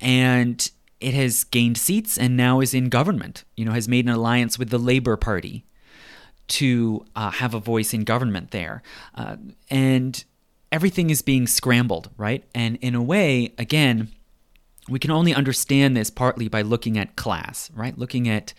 And 0.00 0.70
it 1.00 1.14
has 1.14 1.44
gained 1.44 1.78
seats 1.78 2.18
and 2.18 2.36
now 2.36 2.60
is 2.60 2.74
in 2.74 2.88
government, 2.88 3.44
you 3.56 3.64
know, 3.64 3.72
has 3.72 3.88
made 3.88 4.04
an 4.04 4.12
alliance 4.12 4.58
with 4.58 4.70
the 4.70 4.78
Labour 4.78 5.16
Party 5.16 5.64
to 6.48 7.04
uh, 7.16 7.30
have 7.30 7.54
a 7.54 7.60
voice 7.60 7.94
in 7.94 8.04
government 8.04 8.50
there. 8.50 8.82
Uh, 9.14 9.36
and 9.70 10.24
everything 10.70 11.10
is 11.10 11.22
being 11.22 11.46
scrambled, 11.46 12.10
right? 12.16 12.44
And 12.54 12.76
in 12.76 12.94
a 12.94 13.02
way, 13.02 13.54
again, 13.56 14.08
we 14.88 14.98
can 14.98 15.10
only 15.10 15.34
understand 15.34 15.96
this 15.96 16.10
partly 16.10 16.48
by 16.48 16.62
looking 16.62 16.98
at 16.98 17.16
class, 17.16 17.70
right? 17.74 17.96
Looking 17.96 18.28
at 18.28 18.52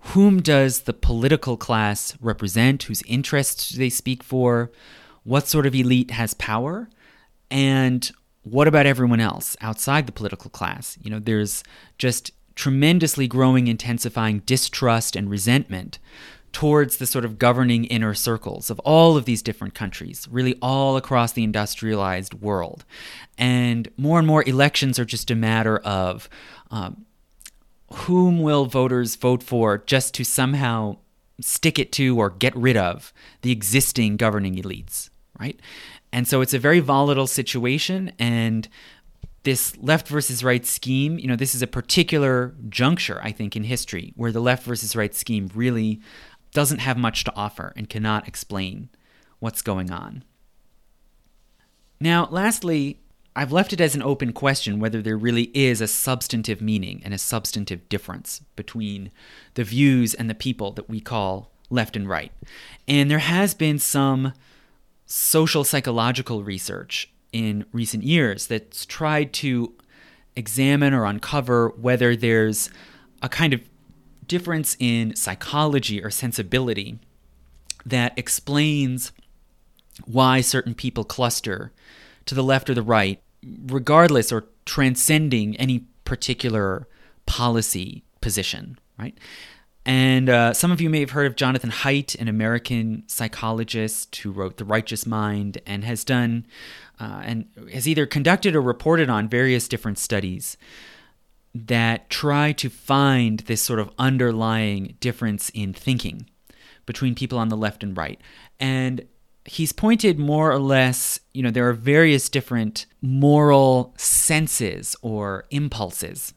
whom 0.00 0.42
does 0.42 0.82
the 0.82 0.92
political 0.92 1.56
class 1.56 2.16
represent, 2.20 2.84
whose 2.84 3.02
interests 3.02 3.70
do 3.70 3.78
they 3.78 3.88
speak 3.88 4.22
for, 4.22 4.70
what 5.24 5.48
sort 5.48 5.66
of 5.66 5.74
elite 5.74 6.10
has 6.10 6.34
power, 6.34 6.88
and 7.50 8.10
what 8.42 8.68
about 8.68 8.86
everyone 8.86 9.20
else 9.20 9.56
outside 9.60 10.06
the 10.06 10.12
political 10.12 10.50
class? 10.50 10.98
You 11.00 11.10
know, 11.10 11.18
there's 11.18 11.62
just 11.98 12.32
tremendously 12.54 13.26
growing, 13.26 13.66
intensifying 13.66 14.40
distrust 14.40 15.16
and 15.16 15.30
resentment 15.30 15.98
towards 16.52 16.98
the 16.98 17.06
sort 17.06 17.24
of 17.24 17.38
governing 17.38 17.84
inner 17.86 18.14
circles 18.14 18.68
of 18.68 18.78
all 18.80 19.16
of 19.16 19.24
these 19.24 19.42
different 19.42 19.74
countries, 19.74 20.28
really 20.30 20.56
all 20.60 20.96
across 20.96 21.32
the 21.32 21.44
industrialized 21.44 22.34
world. 22.34 22.84
And 23.38 23.88
more 23.96 24.18
and 24.18 24.26
more 24.28 24.46
elections 24.46 24.98
are 24.98 25.04
just 25.04 25.30
a 25.30 25.34
matter 25.34 25.78
of 25.78 26.28
um, 26.70 27.06
whom 27.92 28.42
will 28.42 28.66
voters 28.66 29.16
vote 29.16 29.42
for 29.42 29.78
just 29.78 30.14
to 30.14 30.24
somehow 30.24 30.98
stick 31.40 31.78
it 31.78 31.90
to 31.92 32.18
or 32.18 32.30
get 32.30 32.54
rid 32.54 32.76
of 32.76 33.12
the 33.40 33.50
existing 33.50 34.16
governing 34.16 34.56
elites, 34.56 35.10
right? 35.40 35.58
And 36.12 36.28
so 36.28 36.40
it's 36.40 36.54
a 36.54 36.58
very 36.58 36.80
volatile 36.80 37.26
situation. 37.26 38.12
And 38.18 38.68
this 39.44 39.76
left 39.78 40.08
versus 40.08 40.44
right 40.44 40.64
scheme, 40.64 41.18
you 41.18 41.26
know, 41.26 41.36
this 41.36 41.54
is 41.54 41.62
a 41.62 41.66
particular 41.66 42.54
juncture, 42.68 43.20
I 43.22 43.32
think, 43.32 43.56
in 43.56 43.64
history 43.64 44.12
where 44.16 44.32
the 44.32 44.40
left 44.40 44.64
versus 44.64 44.94
right 44.94 45.14
scheme 45.14 45.50
really 45.54 46.00
doesn't 46.52 46.78
have 46.78 46.98
much 46.98 47.24
to 47.24 47.34
offer 47.34 47.72
and 47.76 47.88
cannot 47.88 48.28
explain 48.28 48.90
what's 49.38 49.62
going 49.62 49.90
on. 49.90 50.22
Now, 51.98 52.28
lastly, 52.30 53.00
I've 53.34 53.52
left 53.52 53.72
it 53.72 53.80
as 53.80 53.94
an 53.94 54.02
open 54.02 54.32
question 54.32 54.78
whether 54.78 55.00
there 55.00 55.16
really 55.16 55.50
is 55.54 55.80
a 55.80 55.88
substantive 55.88 56.60
meaning 56.60 57.00
and 57.04 57.14
a 57.14 57.18
substantive 57.18 57.88
difference 57.88 58.42
between 58.56 59.10
the 59.54 59.64
views 59.64 60.12
and 60.12 60.28
the 60.28 60.34
people 60.34 60.72
that 60.72 60.88
we 60.88 61.00
call 61.00 61.50
left 61.70 61.96
and 61.96 62.08
right. 62.08 62.32
And 62.86 63.10
there 63.10 63.18
has 63.18 63.54
been 63.54 63.78
some 63.78 64.34
social 65.14 65.62
psychological 65.62 66.42
research 66.42 67.12
in 67.34 67.66
recent 67.70 68.02
years 68.02 68.46
that's 68.46 68.86
tried 68.86 69.30
to 69.30 69.74
examine 70.36 70.94
or 70.94 71.04
uncover 71.04 71.68
whether 71.76 72.16
there's 72.16 72.70
a 73.20 73.28
kind 73.28 73.52
of 73.52 73.60
difference 74.26 74.74
in 74.78 75.14
psychology 75.14 76.02
or 76.02 76.08
sensibility 76.08 76.98
that 77.84 78.18
explains 78.18 79.12
why 80.06 80.40
certain 80.40 80.74
people 80.74 81.04
cluster 81.04 81.72
to 82.24 82.34
the 82.34 82.42
left 82.42 82.70
or 82.70 82.74
the 82.74 82.82
right, 82.82 83.20
regardless 83.66 84.32
or 84.32 84.46
transcending 84.64 85.54
any 85.56 85.80
particular 86.06 86.88
policy 87.26 88.02
position, 88.22 88.78
right? 88.98 89.18
And 89.84 90.28
uh, 90.28 90.54
some 90.54 90.70
of 90.70 90.80
you 90.80 90.88
may 90.88 91.00
have 91.00 91.10
heard 91.10 91.26
of 91.26 91.34
Jonathan 91.34 91.70
Haidt, 91.70 92.14
an 92.20 92.28
American 92.28 93.02
psychologist 93.08 94.14
who 94.16 94.30
wrote 94.30 94.56
The 94.56 94.64
Righteous 94.64 95.06
Mind 95.06 95.60
and 95.66 95.84
has 95.84 96.04
done 96.04 96.46
uh, 97.00 97.22
and 97.24 97.46
has 97.72 97.88
either 97.88 98.06
conducted 98.06 98.54
or 98.54 98.62
reported 98.62 99.10
on 99.10 99.28
various 99.28 99.66
different 99.66 99.98
studies 99.98 100.56
that 101.54 102.08
try 102.08 102.52
to 102.52 102.70
find 102.70 103.40
this 103.40 103.60
sort 103.60 103.80
of 103.80 103.90
underlying 103.98 104.96
difference 105.00 105.50
in 105.50 105.72
thinking 105.72 106.26
between 106.86 107.14
people 107.14 107.38
on 107.38 107.48
the 107.48 107.56
left 107.56 107.82
and 107.82 107.96
right. 107.96 108.20
And 108.60 109.06
he's 109.44 109.72
pointed 109.72 110.18
more 110.18 110.52
or 110.52 110.58
less, 110.58 111.18
you 111.34 111.42
know, 111.42 111.50
there 111.50 111.68
are 111.68 111.74
various 111.74 112.28
different 112.28 112.86
moral 113.00 113.94
senses 113.96 114.94
or 115.02 115.44
impulses 115.50 116.34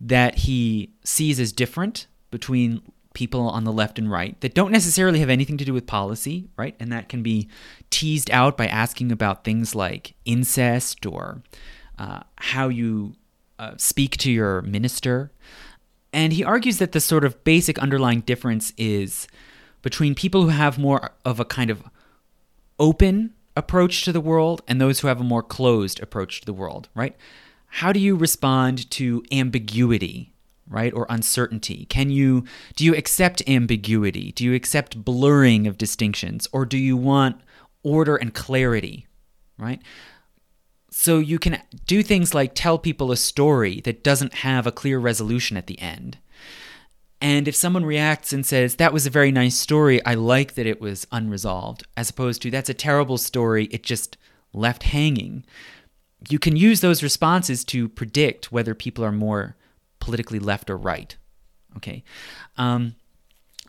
that 0.00 0.38
he 0.38 0.94
sees 1.04 1.38
as 1.38 1.52
different 1.52 2.06
between 2.30 2.82
people 3.12 3.48
on 3.48 3.64
the 3.64 3.72
left 3.72 3.98
and 3.98 4.10
right 4.10 4.40
that 4.40 4.54
don't 4.54 4.70
necessarily 4.70 5.18
have 5.18 5.30
anything 5.30 5.56
to 5.56 5.64
do 5.64 5.72
with 5.72 5.86
policy, 5.86 6.48
right? 6.56 6.76
And 6.78 6.92
that 6.92 7.08
can 7.08 7.22
be 7.22 7.48
teased 7.90 8.30
out 8.30 8.56
by 8.56 8.66
asking 8.66 9.10
about 9.10 9.44
things 9.44 9.74
like 9.74 10.14
incest 10.24 11.04
or 11.06 11.42
uh, 11.98 12.20
how 12.36 12.68
you 12.68 13.14
uh, 13.58 13.74
speak 13.76 14.16
to 14.18 14.30
your 14.30 14.62
minister. 14.62 15.32
And 16.12 16.32
he 16.32 16.44
argues 16.44 16.78
that 16.78 16.92
the 16.92 17.00
sort 17.00 17.24
of 17.24 17.42
basic 17.44 17.78
underlying 17.78 18.20
difference 18.20 18.72
is 18.76 19.26
between 19.82 20.14
people 20.14 20.42
who 20.42 20.48
have 20.48 20.78
more 20.78 21.10
of 21.24 21.40
a 21.40 21.44
kind 21.44 21.70
of 21.70 21.82
open 22.78 23.34
approach 23.56 24.04
to 24.04 24.12
the 24.12 24.20
world 24.20 24.62
and 24.68 24.80
those 24.80 25.00
who 25.00 25.08
have 25.08 25.20
a 25.20 25.24
more 25.24 25.42
closed 25.42 26.00
approach 26.00 26.40
to 26.40 26.46
the 26.46 26.52
world, 26.52 26.88
right? 26.94 27.16
How 27.66 27.92
do 27.92 28.00
you 28.00 28.16
respond 28.16 28.90
to 28.92 29.22
ambiguity 29.30 30.29
right? 30.70 30.94
Or 30.94 31.06
uncertainty? 31.10 31.84
Can 31.86 32.10
you 32.10 32.44
do 32.76 32.84
you 32.84 32.94
accept 32.94 33.42
ambiguity? 33.46 34.32
Do 34.32 34.44
you 34.44 34.54
accept 34.54 35.04
blurring 35.04 35.66
of 35.66 35.76
distinctions 35.76 36.48
or 36.52 36.64
do 36.64 36.78
you 36.78 36.96
want 36.96 37.40
order 37.82 38.16
and 38.16 38.32
clarity, 38.32 39.06
right? 39.58 39.82
So 40.90 41.18
you 41.18 41.38
can 41.38 41.60
do 41.86 42.02
things 42.02 42.34
like 42.34 42.52
tell 42.54 42.78
people 42.78 43.12
a 43.12 43.16
story 43.16 43.80
that 43.82 44.02
doesn't 44.02 44.34
have 44.34 44.66
a 44.66 44.72
clear 44.72 44.98
resolution 44.98 45.56
at 45.56 45.66
the 45.66 45.78
end. 45.78 46.18
And 47.20 47.46
if 47.46 47.54
someone 47.54 47.84
reacts 47.84 48.32
and 48.32 48.46
says, 48.46 48.76
That 48.76 48.92
was 48.92 49.06
a 49.06 49.10
very 49.10 49.30
nice 49.30 49.56
story, 49.56 50.04
I 50.06 50.14
like 50.14 50.54
that 50.54 50.66
it 50.66 50.80
was 50.80 51.06
unresolved, 51.12 51.84
as 51.96 52.10
opposed 52.10 52.42
to, 52.42 52.50
That's 52.50 52.70
a 52.70 52.74
terrible 52.74 53.18
story, 53.18 53.66
it 53.66 53.82
just 53.82 54.16
left 54.52 54.84
hanging, 54.84 55.44
you 56.28 56.38
can 56.38 56.56
use 56.56 56.80
those 56.80 57.02
responses 57.02 57.64
to 57.66 57.88
predict 57.88 58.52
whether 58.52 58.74
people 58.74 59.04
are 59.04 59.12
more 59.12 59.56
politically 60.00 60.38
left 60.38 60.70
or 60.70 60.76
right. 60.76 61.16
Okay. 61.76 62.02
Um, 62.56 62.96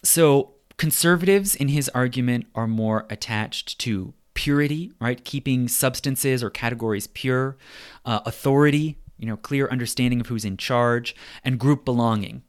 so 0.03 0.53
conservatives, 0.77 1.55
in 1.55 1.67
his 1.67 1.89
argument, 1.89 2.47
are 2.55 2.67
more 2.67 3.05
attached 3.09 3.77
to 3.79 4.13
purity, 4.33 4.91
right? 4.99 5.23
Keeping 5.23 5.67
substances 5.67 6.43
or 6.43 6.49
categories 6.49 7.07
pure, 7.07 7.57
uh, 8.05 8.21
authority, 8.25 8.97
you 9.17 9.27
know, 9.27 9.37
clear 9.37 9.67
understanding 9.69 10.19
of 10.19 10.27
who's 10.27 10.45
in 10.45 10.57
charge, 10.57 11.15
and 11.43 11.59
group 11.59 11.85
belonging, 11.85 12.41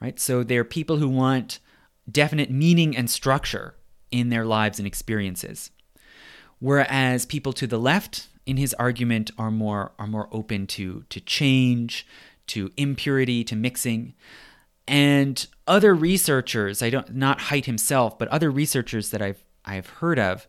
right? 0.00 0.20
So 0.20 0.44
they're 0.44 0.64
people 0.64 0.98
who 0.98 1.08
want 1.08 1.58
definite 2.08 2.50
meaning 2.50 2.96
and 2.96 3.10
structure 3.10 3.74
in 4.12 4.28
their 4.28 4.44
lives 4.44 4.78
and 4.78 4.86
experiences. 4.86 5.72
Whereas 6.60 7.26
people 7.26 7.52
to 7.54 7.66
the 7.66 7.78
left, 7.78 8.28
in 8.46 8.56
his 8.56 8.72
argument, 8.74 9.30
are 9.36 9.50
more 9.50 9.92
are 9.98 10.06
more 10.06 10.28
open 10.30 10.66
to 10.68 11.04
to 11.08 11.20
change, 11.20 12.06
to 12.48 12.70
impurity, 12.76 13.44
to 13.44 13.56
mixing. 13.56 14.14
And 14.88 15.46
other 15.66 15.94
researchers, 15.94 16.82
I 16.82 16.90
don't 16.90 17.14
not 17.14 17.38
Haidt 17.40 17.64
himself, 17.64 18.18
but 18.18 18.28
other 18.28 18.50
researchers 18.50 19.10
that 19.10 19.22
I've 19.22 19.44
I've 19.64 19.88
heard 19.88 20.18
of 20.18 20.46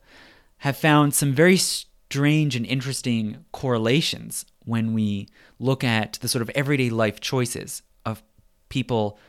have 0.60 0.78
found 0.78 1.14
some 1.14 1.34
very 1.34 1.57
strange 1.57 2.56
and 2.56 2.65
interesting 2.65 3.45
correlations 3.52 4.45
when 4.65 4.94
we 4.94 5.28
look 5.60 5.84
at 5.84 6.14
the 6.22 6.28
sort 6.28 6.41
of 6.41 6.49
everyday 6.52 6.90
life 6.90 7.19
choices 7.19 7.82
of 8.06 8.22
people 8.69 9.19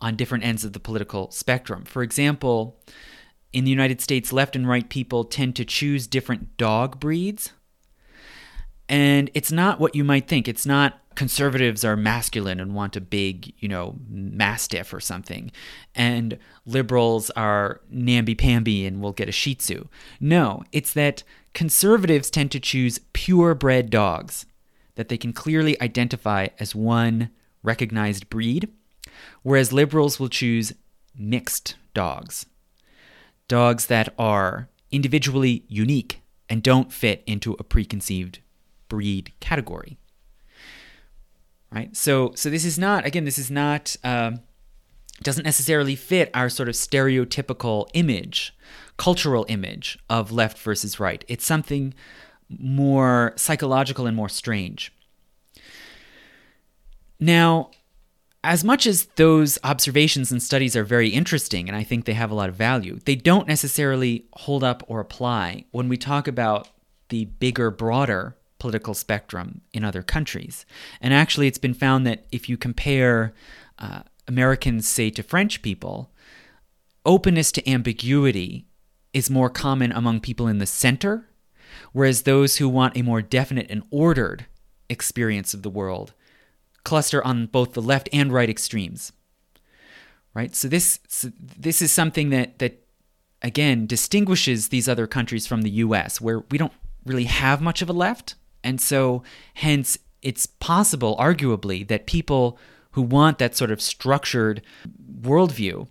on 0.00 0.16
different 0.16 0.44
ends 0.44 0.64
of 0.64 0.72
the 0.72 0.80
political 0.80 1.30
spectrum. 1.30 1.84
For 1.84 2.02
example, 2.02 2.78
in 3.52 3.64
the 3.64 3.70
United 3.70 4.00
States, 4.00 4.32
left 4.32 4.54
and 4.54 4.68
right 4.68 4.88
people 4.88 5.24
tend 5.24 5.56
to 5.56 5.64
choose 5.64 6.06
different 6.06 6.56
dog 6.56 7.00
breeds. 7.00 7.52
And 8.88 9.30
it's 9.34 9.52
not 9.52 9.80
what 9.80 9.94
you 9.94 10.04
might 10.04 10.28
think. 10.28 10.48
It's 10.48 10.66
not 10.66 11.00
conservatives 11.18 11.84
are 11.84 11.96
masculine 11.96 12.60
and 12.60 12.76
want 12.76 12.94
a 12.94 13.00
big, 13.00 13.52
you 13.58 13.68
know, 13.68 13.96
mastiff 14.08 14.94
or 14.94 15.00
something, 15.00 15.50
and 15.94 16.38
liberals 16.64 17.28
are 17.30 17.80
namby 17.90 18.36
pamby 18.36 18.86
and 18.86 19.02
will 19.02 19.12
get 19.12 19.28
a 19.28 19.32
shih 19.32 19.56
tzu. 19.56 19.88
No, 20.20 20.62
it's 20.70 20.92
that 20.92 21.24
conservatives 21.54 22.30
tend 22.30 22.52
to 22.52 22.60
choose 22.60 23.00
purebred 23.12 23.90
dogs 23.90 24.46
that 24.94 25.08
they 25.08 25.16
can 25.16 25.32
clearly 25.32 25.80
identify 25.82 26.46
as 26.60 26.72
one 26.72 27.30
recognized 27.64 28.30
breed, 28.30 28.68
whereas 29.42 29.72
liberals 29.72 30.20
will 30.20 30.28
choose 30.28 30.72
mixed 31.16 31.74
dogs. 31.94 32.46
Dogs 33.48 33.86
that 33.86 34.14
are 34.20 34.68
individually 34.92 35.64
unique 35.66 36.20
and 36.48 36.62
don't 36.62 36.92
fit 36.92 37.24
into 37.26 37.56
a 37.58 37.64
preconceived 37.64 38.38
breed 38.88 39.32
category. 39.40 39.98
Right? 41.70 41.94
So, 41.96 42.32
so 42.34 42.48
this 42.48 42.64
is 42.64 42.78
not, 42.78 43.04
again, 43.04 43.24
this 43.24 43.38
is 43.38 43.50
not, 43.50 43.94
um, 44.02 44.40
doesn't 45.22 45.44
necessarily 45.44 45.96
fit 45.96 46.30
our 46.32 46.48
sort 46.48 46.68
of 46.68 46.74
stereotypical 46.74 47.88
image, 47.92 48.56
cultural 48.96 49.44
image 49.48 49.98
of 50.08 50.32
left 50.32 50.58
versus 50.58 50.98
right. 50.98 51.24
It's 51.28 51.44
something 51.44 51.92
more 52.48 53.34
psychological 53.36 54.06
and 54.06 54.16
more 54.16 54.28
strange. 54.28 54.92
Now, 57.20 57.70
as 58.44 58.64
much 58.64 58.86
as 58.86 59.06
those 59.16 59.58
observations 59.64 60.30
and 60.30 60.42
studies 60.42 60.76
are 60.76 60.84
very 60.84 61.08
interesting, 61.08 61.68
and 61.68 61.76
I 61.76 61.82
think 61.82 62.04
they 62.04 62.14
have 62.14 62.30
a 62.30 62.34
lot 62.34 62.48
of 62.48 62.54
value, 62.54 63.00
they 63.04 63.16
don't 63.16 63.48
necessarily 63.48 64.26
hold 64.32 64.62
up 64.62 64.82
or 64.86 65.00
apply 65.00 65.64
when 65.72 65.88
we 65.88 65.96
talk 65.96 66.28
about 66.28 66.68
the 67.08 67.26
bigger, 67.26 67.70
broader 67.70 68.37
political 68.58 68.94
spectrum 68.94 69.60
in 69.72 69.84
other 69.84 70.02
countries. 70.02 70.66
And 71.00 71.14
actually, 71.14 71.46
it's 71.46 71.58
been 71.58 71.74
found 71.74 72.06
that 72.06 72.26
if 72.32 72.48
you 72.48 72.56
compare 72.56 73.34
uh, 73.78 74.02
Americans, 74.26 74.86
say, 74.88 75.10
to 75.10 75.22
French 75.22 75.62
people, 75.62 76.10
openness 77.04 77.52
to 77.52 77.70
ambiguity 77.70 78.66
is 79.12 79.30
more 79.30 79.50
common 79.50 79.92
among 79.92 80.20
people 80.20 80.46
in 80.46 80.58
the 80.58 80.66
center, 80.66 81.26
whereas 81.92 82.22
those 82.22 82.56
who 82.56 82.68
want 82.68 82.96
a 82.96 83.02
more 83.02 83.22
definite 83.22 83.66
and 83.70 83.82
ordered 83.90 84.46
experience 84.88 85.54
of 85.54 85.62
the 85.62 85.70
world 85.70 86.12
cluster 86.88 87.22
on 87.22 87.46
both 87.46 87.74
the 87.74 87.82
left 87.82 88.08
and 88.12 88.32
right 88.32 88.48
extremes. 88.48 89.12
Right? 90.32 90.54
So 90.54 90.68
this 90.68 91.00
so 91.08 91.30
this 91.38 91.82
is 91.82 91.92
something 91.92 92.30
that 92.30 92.58
that 92.60 92.82
again 93.42 93.86
distinguishes 93.86 94.68
these 94.68 94.88
other 94.88 95.06
countries 95.06 95.46
from 95.46 95.62
the 95.62 95.70
US 95.70 96.20
where 96.20 96.40
we 96.50 96.56
don't 96.58 96.72
really 97.04 97.24
have 97.24 97.60
much 97.60 97.82
of 97.82 97.90
a 97.90 97.92
left 97.92 98.36
and 98.64 98.80
so, 98.80 99.22
hence, 99.54 99.98
it's 100.22 100.46
possible, 100.46 101.16
arguably, 101.16 101.86
that 101.88 102.06
people 102.06 102.58
who 102.92 103.02
want 103.02 103.38
that 103.38 103.56
sort 103.56 103.70
of 103.70 103.80
structured 103.80 104.62
worldview 105.20 105.88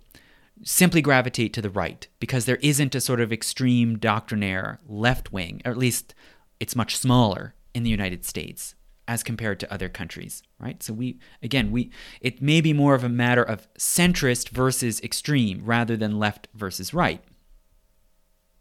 simply 0.63 1.01
gravitate 1.01 1.53
to 1.53 1.61
the 1.61 1.69
right 1.69 2.07
because 2.19 2.45
there 2.45 2.57
isn't 2.57 2.95
a 2.95 3.01
sort 3.01 3.21
of 3.21 3.31
extreme 3.31 3.97
doctrinaire 3.97 4.79
left 4.87 5.31
wing, 5.31 5.61
or 5.63 5.71
at 5.71 5.77
least 5.77 6.13
it's 6.59 6.75
much 6.75 6.97
smaller 6.97 7.53
in 7.73 7.83
the 7.83 7.89
United 7.89 8.25
States 8.25 8.75
as 9.07 9.23
compared 9.23 9.59
to 9.59 9.71
other 9.73 9.87
countries, 9.87 10.43
right? 10.59 10.83
So 10.83 10.93
we 10.93 11.19
again, 11.41 11.71
we 11.71 11.91
it 12.19 12.41
may 12.41 12.59
be 12.59 12.73
more 12.73 12.95
of 12.95 13.03
a 13.03 13.09
matter 13.09 13.43
of 13.43 13.71
centrist 13.75 14.49
versus 14.49 14.99
extreme 15.01 15.61
rather 15.63 15.95
than 15.95 16.19
left 16.19 16.47
versus 16.53 16.93
right. 16.93 17.23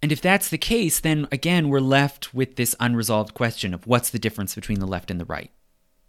And 0.06 0.12
if 0.12 0.20
that's 0.20 0.50
the 0.50 0.56
case, 0.56 1.00
then 1.00 1.26
again, 1.32 1.68
we're 1.68 1.80
left 1.80 2.32
with 2.32 2.54
this 2.54 2.76
unresolved 2.78 3.34
question 3.34 3.74
of 3.74 3.88
what's 3.88 4.08
the 4.08 4.20
difference 4.20 4.54
between 4.54 4.78
the 4.78 4.86
left 4.86 5.10
and 5.10 5.18
the 5.18 5.24
right, 5.24 5.50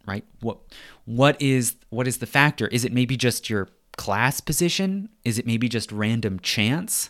right? 0.05 0.23
What, 0.39 0.59
what 1.05 1.41
is 1.41 1.77
what 1.89 2.07
is 2.07 2.19
the 2.19 2.27
factor? 2.27 2.67
Is 2.67 2.85
it 2.85 2.93
maybe 2.93 3.17
just 3.17 3.49
your 3.49 3.69
class 3.97 4.39
position? 4.39 5.09
Is 5.25 5.39
it 5.39 5.47
maybe 5.47 5.67
just 5.67 5.91
random 5.91 6.39
chance? 6.41 7.09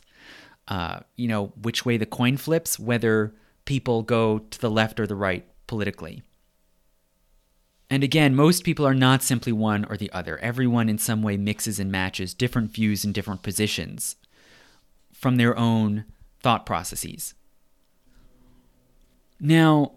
Uh, 0.69 1.01
you 1.17 1.27
know, 1.27 1.47
which 1.61 1.85
way 1.85 1.97
the 1.97 2.05
coin 2.05 2.37
flips, 2.37 2.79
whether 2.79 3.35
people 3.65 4.01
go 4.01 4.39
to 4.39 4.57
the 4.57 4.71
left 4.71 4.97
or 4.97 5.05
the 5.05 5.13
right 5.13 5.45
politically. 5.67 6.23
And 7.89 8.01
again, 8.01 8.33
most 8.33 8.63
people 8.63 8.87
are 8.87 8.95
not 8.95 9.23
simply 9.23 9.51
one 9.51 9.83
or 9.89 9.97
the 9.97 10.13
other. 10.13 10.37
Everyone 10.37 10.87
in 10.87 10.99
some 10.99 11.21
way 11.21 11.35
mixes 11.35 11.81
and 11.81 11.91
matches 11.91 12.33
different 12.33 12.71
views 12.71 13.03
and 13.03 13.13
different 13.13 13.43
positions 13.43 14.15
from 15.11 15.35
their 15.35 15.57
own 15.57 16.05
thought 16.47 16.65
processes. 16.65 17.33
Now, 19.37 19.95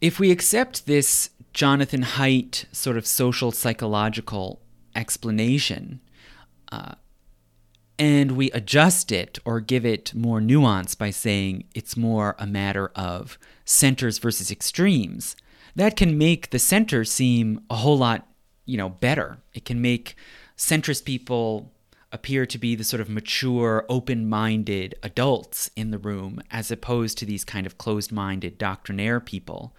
if 0.00 0.18
we 0.18 0.30
accept 0.30 0.86
this 0.86 1.28
Jonathan 1.52 2.02
Haidt 2.02 2.64
sort 2.72 2.96
of 2.96 3.06
social 3.06 3.52
psychological 3.52 4.62
explanation, 4.96 6.00
uh, 6.72 6.94
and 7.98 8.38
we 8.38 8.50
adjust 8.52 9.12
it 9.12 9.38
or 9.44 9.60
give 9.60 9.84
it 9.84 10.14
more 10.14 10.40
nuance 10.40 10.94
by 10.94 11.10
saying 11.10 11.64
it's 11.74 11.94
more 11.94 12.34
a 12.38 12.46
matter 12.46 12.90
of 12.96 13.38
centers 13.66 14.16
versus 14.16 14.50
extremes, 14.50 15.36
that 15.76 15.94
can 15.94 16.16
make 16.16 16.48
the 16.48 16.58
center 16.58 17.04
seem 17.04 17.60
a 17.68 17.76
whole 17.76 17.98
lot, 17.98 18.26
you 18.64 18.78
know, 18.78 18.88
better. 18.88 19.36
It 19.52 19.66
can 19.66 19.82
make 19.82 20.16
centrist 20.56 21.04
people 21.04 21.70
appear 22.10 22.46
to 22.46 22.58
be 22.58 22.74
the 22.74 22.84
sort 22.84 23.00
of 23.00 23.08
mature, 23.08 23.84
open 23.88 24.28
minded 24.28 24.94
adults 25.02 25.70
in 25.76 25.90
the 25.90 25.98
room, 25.98 26.40
as 26.50 26.70
opposed 26.70 27.18
to 27.18 27.26
these 27.26 27.44
kind 27.44 27.66
of 27.66 27.78
closed 27.78 28.10
minded 28.12 28.58
doctrinaire 28.58 29.20
people 29.20 29.74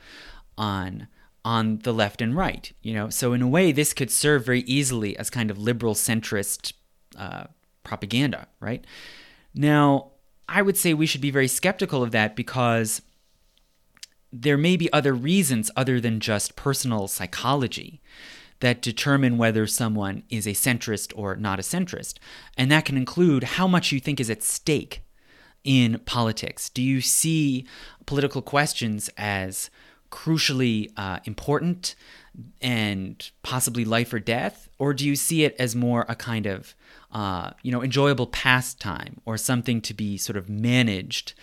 on 0.57 1.07
on 1.45 1.79
the 1.79 1.93
left 1.93 2.21
and 2.21 2.35
right 2.35 2.73
you 2.81 2.93
know? 2.93 3.09
So 3.09 3.31
in 3.33 3.41
a 3.41 3.47
way 3.47 3.71
this 3.71 3.93
could 3.93 4.11
serve 4.11 4.45
very 4.45 4.61
easily 4.61 5.17
as 5.17 5.29
kind 5.29 5.49
of 5.49 5.57
liberal 5.57 5.95
centrist 5.95 6.73
uh, 7.17 7.45
propaganda 7.83 8.47
right? 8.59 8.85
Now 9.53 10.11
i 10.47 10.61
would 10.61 10.77
say 10.77 10.93
we 10.93 11.05
should 11.05 11.21
be 11.21 11.31
very 11.31 11.47
skeptical 11.47 12.03
of 12.03 12.11
that 12.11 12.35
because 12.35 13.01
there 14.31 14.57
may 14.57 14.75
be 14.75 14.91
other 14.91 15.13
reasons 15.13 15.71
other 15.75 15.99
than 15.99 16.19
just 16.19 16.55
personal 16.55 17.07
psychology 17.07 18.01
that 18.59 18.81
determine 18.81 19.37
whether 19.37 19.65
someone 19.67 20.23
is 20.29 20.45
a 20.45 20.51
centrist 20.51 21.13
or 21.15 21.35
not 21.35 21.59
a 21.59 21.63
centrist. 21.63 22.15
And 22.57 22.71
that 22.71 22.85
can 22.85 22.97
include 22.97 23.43
how 23.43 23.67
much 23.67 23.91
you 23.91 23.99
think 23.99 24.19
is 24.19 24.29
at 24.29 24.43
stake 24.43 25.01
in 25.63 25.99
politics. 26.05 26.69
Do 26.69 26.81
you 26.81 27.01
see 27.01 27.65
political 28.05 28.41
questions 28.41 29.09
as 29.17 29.69
crucially 30.11 30.91
uh, 30.97 31.19
important 31.25 31.95
and 32.61 33.29
possibly 33.43 33.85
life 33.85 34.13
or 34.13 34.19
death? 34.19 34.69
Or 34.77 34.93
do 34.93 35.05
you 35.05 35.15
see 35.15 35.43
it 35.43 35.55
as 35.59 35.75
more 35.75 36.05
a 36.07 36.15
kind 36.15 36.45
of 36.45 36.75
uh, 37.11 37.51
you 37.63 37.71
know, 37.71 37.83
enjoyable 37.83 38.27
pastime 38.27 39.19
or 39.25 39.37
something 39.37 39.81
to 39.81 39.93
be 39.93 40.17
sort 40.17 40.37
of 40.37 40.49
managed 40.49 41.33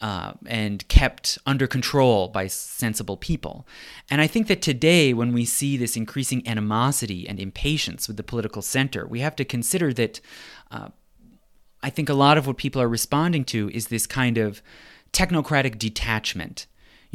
uh, 0.00 0.32
and 0.46 0.86
kept 0.88 1.38
under 1.46 1.66
control 1.66 2.28
by 2.28 2.46
sensible 2.46 3.16
people. 3.16 3.66
And 4.10 4.20
I 4.20 4.26
think 4.26 4.46
that 4.48 4.62
today, 4.62 5.14
when 5.14 5.32
we 5.32 5.44
see 5.44 5.76
this 5.76 5.96
increasing 5.96 6.46
animosity 6.46 7.28
and 7.28 7.40
impatience 7.40 8.08
with 8.08 8.16
the 8.16 8.22
political 8.22 8.62
center, 8.62 9.06
we 9.06 9.20
have 9.20 9.36
to 9.36 9.44
consider 9.44 9.92
that 9.94 10.20
uh, 10.70 10.88
I 11.82 11.90
think 11.90 12.08
a 12.08 12.14
lot 12.14 12.38
of 12.38 12.46
what 12.46 12.56
people 12.56 12.82
are 12.82 12.88
responding 12.88 13.44
to 13.46 13.70
is 13.70 13.88
this 13.88 14.06
kind 14.06 14.38
of 14.38 14.62
technocratic 15.12 15.78
detachment 15.78 16.66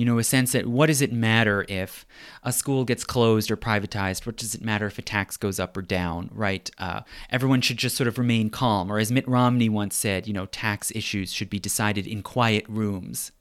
you 0.01 0.05
know, 0.05 0.17
a 0.17 0.23
sense 0.23 0.53
that 0.53 0.65
what 0.65 0.87
does 0.87 0.99
it 0.99 1.13
matter 1.13 1.63
if 1.69 2.07
a 2.41 2.51
school 2.51 2.85
gets 2.85 3.03
closed 3.03 3.51
or 3.51 3.55
privatized? 3.55 4.25
What 4.25 4.35
does 4.35 4.55
it 4.55 4.63
matter 4.63 4.87
if 4.87 4.97
a 4.97 5.03
tax 5.03 5.37
goes 5.37 5.59
up 5.59 5.77
or 5.77 5.83
down, 5.83 6.31
right? 6.33 6.67
Uh, 6.79 7.01
everyone 7.29 7.61
should 7.61 7.77
just 7.77 7.97
sort 7.97 8.07
of 8.07 8.17
remain 8.17 8.49
calm. 8.49 8.91
Or 8.91 8.97
as 8.97 9.11
Mitt 9.11 9.27
Romney 9.27 9.69
once 9.69 9.95
said, 9.95 10.25
you 10.25 10.33
know, 10.33 10.47
tax 10.47 10.91
issues 10.95 11.31
should 11.31 11.51
be 11.51 11.59
decided 11.59 12.07
in 12.07 12.23
quiet 12.23 12.65
rooms. 12.67 13.31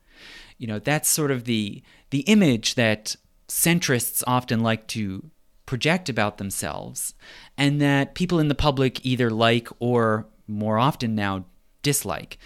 You 0.59 0.67
know, 0.67 0.79
that's 0.79 1.09
sort 1.09 1.31
of 1.31 1.45
the 1.45 1.83
the 2.11 2.21
image 2.29 2.75
that 2.75 3.17
centrists 3.49 4.23
often 4.27 4.61
like 4.61 4.87
to 4.89 5.31
project 5.65 6.11
about 6.11 6.37
themselves, 6.37 7.15
and 7.57 7.81
that 7.81 8.15
people 8.15 8.39
in 8.39 8.49
the 8.49 8.55
public 8.55 9.03
either 9.07 9.31
like 9.31 9.69
or 9.79 10.27
more 10.47 10.79
often 10.79 11.15
now 11.15 11.47
dislike. 11.81 12.37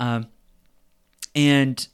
Um, 0.00 0.26
and 1.32 1.86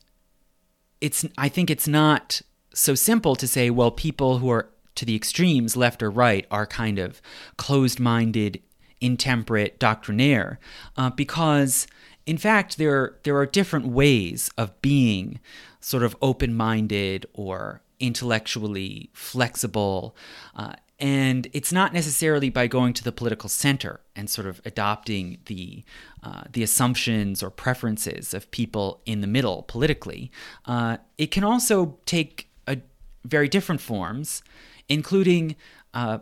it's 1.01 1.25
I 1.37 1.49
think 1.49 1.70
it's 1.70 1.89
not 1.89 2.43
so 2.75 2.95
simple 2.95 3.37
to 3.37 3.47
say, 3.47 3.70
well, 3.70 3.91
people 3.91 4.39
who 4.39 4.51
are 4.51 4.69
to 4.95 5.05
the 5.05 5.15
extremes, 5.15 5.77
left 5.77 6.03
or 6.03 6.11
right, 6.11 6.45
are 6.51 6.66
kind 6.66 6.99
of 6.99 7.23
closed-minded, 7.57 8.61
intemperate, 9.01 9.79
doctrinaire, 9.79 10.59
uh, 10.97 11.11
because 11.11 11.87
in 12.27 12.37
fact 12.37 12.79
there 12.79 13.16
there 13.23 13.37
are 13.37 13.47
different 13.47 13.87
ways 13.87 14.51
of 14.59 14.81
being 14.83 15.39
sort 15.81 16.03
of 16.03 16.16
open-minded 16.20 17.27
or 17.33 17.81
intellectually 18.01 19.11
flexible. 19.12 20.16
Uh, 20.57 20.73
And 21.01 21.47
it's 21.53 21.73
not 21.73 21.95
necessarily 21.95 22.51
by 22.51 22.66
going 22.66 22.93
to 22.95 23.05
the 23.05 23.12
political 23.12 23.49
center 23.49 24.01
and 24.16 24.29
sort 24.29 24.49
of 24.49 24.61
adopting 24.65 25.39
the 25.47 25.85
uh, 26.23 26.43
the 26.51 26.65
assumptions 26.65 27.43
or 27.43 27.51
preferences 27.51 28.35
of 28.35 28.51
people 28.51 29.01
in 29.07 29.20
the 29.20 29.29
middle 29.29 29.62
politically. 29.62 30.33
Uh, 30.65 30.97
it 31.16 31.31
can 31.31 31.45
also 31.45 31.99
take 32.05 32.49
a 32.66 32.79
very 33.25 33.49
different 33.49 33.81
forms, 33.81 34.43
including 34.89 35.55
uh, 35.95 36.19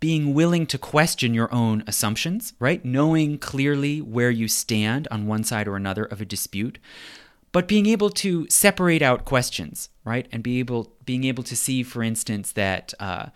being 0.00 0.34
willing 0.34 0.66
to 0.66 0.78
question 0.78 1.34
your 1.34 1.52
own 1.52 1.84
assumptions, 1.86 2.54
right? 2.58 2.84
Knowing 2.84 3.38
clearly 3.38 4.00
where 4.00 4.30
you 4.30 4.48
stand 4.48 5.06
on 5.10 5.26
one 5.26 5.44
side 5.44 5.68
or 5.68 5.76
another 5.76 6.04
of 6.04 6.20
a 6.20 6.24
dispute, 6.24 6.78
but 7.52 7.68
being 7.68 7.86
able 7.86 8.10
to 8.10 8.48
separate 8.50 9.02
out 9.02 9.24
questions, 9.24 9.88
right? 10.04 10.26
And 10.32 10.42
be 10.42 10.58
able 10.58 10.92
being 11.04 11.24
able 11.24 11.42
to 11.44 11.56
see, 11.56 11.82
for 11.82 12.02
instance, 12.02 12.52
that 12.52 12.92
uh, 12.98 13.26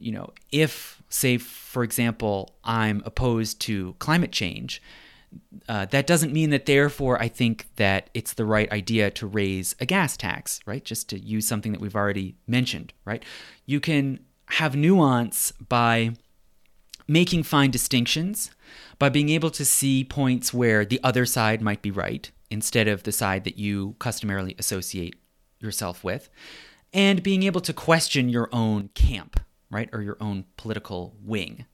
you 0.00 0.12
know, 0.12 0.32
if, 0.52 1.02
say, 1.08 1.38
for 1.38 1.82
example, 1.82 2.54
I'm 2.64 3.02
opposed 3.04 3.60
to 3.62 3.94
climate 3.98 4.32
change, 4.32 4.82
uh, 5.68 5.86
that 5.86 6.06
doesn't 6.06 6.32
mean 6.32 6.50
that 6.50 6.66
therefore 6.66 7.20
I 7.20 7.28
think 7.28 7.66
that 7.76 8.10
it's 8.14 8.34
the 8.34 8.46
right 8.46 8.70
idea 8.72 9.10
to 9.10 9.26
raise 9.26 9.74
a 9.78 9.86
gas 9.86 10.16
tax, 10.16 10.60
right? 10.64 10.84
Just 10.84 11.08
to 11.10 11.18
use 11.18 11.46
something 11.46 11.72
that 11.72 11.80
we've 11.80 11.96
already 11.96 12.36
mentioned, 12.46 12.92
right? 13.04 13.22
You 13.66 13.80
can 13.80 14.20
have 14.46 14.74
nuance 14.74 15.52
by 15.52 16.14
making 17.06 17.42
fine 17.42 17.70
distinctions, 17.70 18.50
by 18.98 19.08
being 19.08 19.28
able 19.28 19.50
to 19.50 19.64
see 19.64 20.04
points 20.04 20.52
where 20.52 20.84
the 20.84 21.00
other 21.02 21.26
side 21.26 21.60
might 21.60 21.82
be 21.82 21.90
right 21.90 22.30
instead 22.50 22.88
of 22.88 23.02
the 23.02 23.12
side 23.12 23.44
that 23.44 23.58
you 23.58 23.96
customarily 23.98 24.54
associate 24.58 25.16
yourself 25.60 26.02
with, 26.04 26.28
and 26.92 27.22
being 27.22 27.42
able 27.42 27.60
to 27.60 27.72
question 27.72 28.28
your 28.28 28.48
own 28.52 28.88
camp, 28.94 29.40
right? 29.70 29.88
Or 29.92 30.02
your 30.02 30.16
own 30.20 30.44
political 30.56 31.14
wing. 31.22 31.66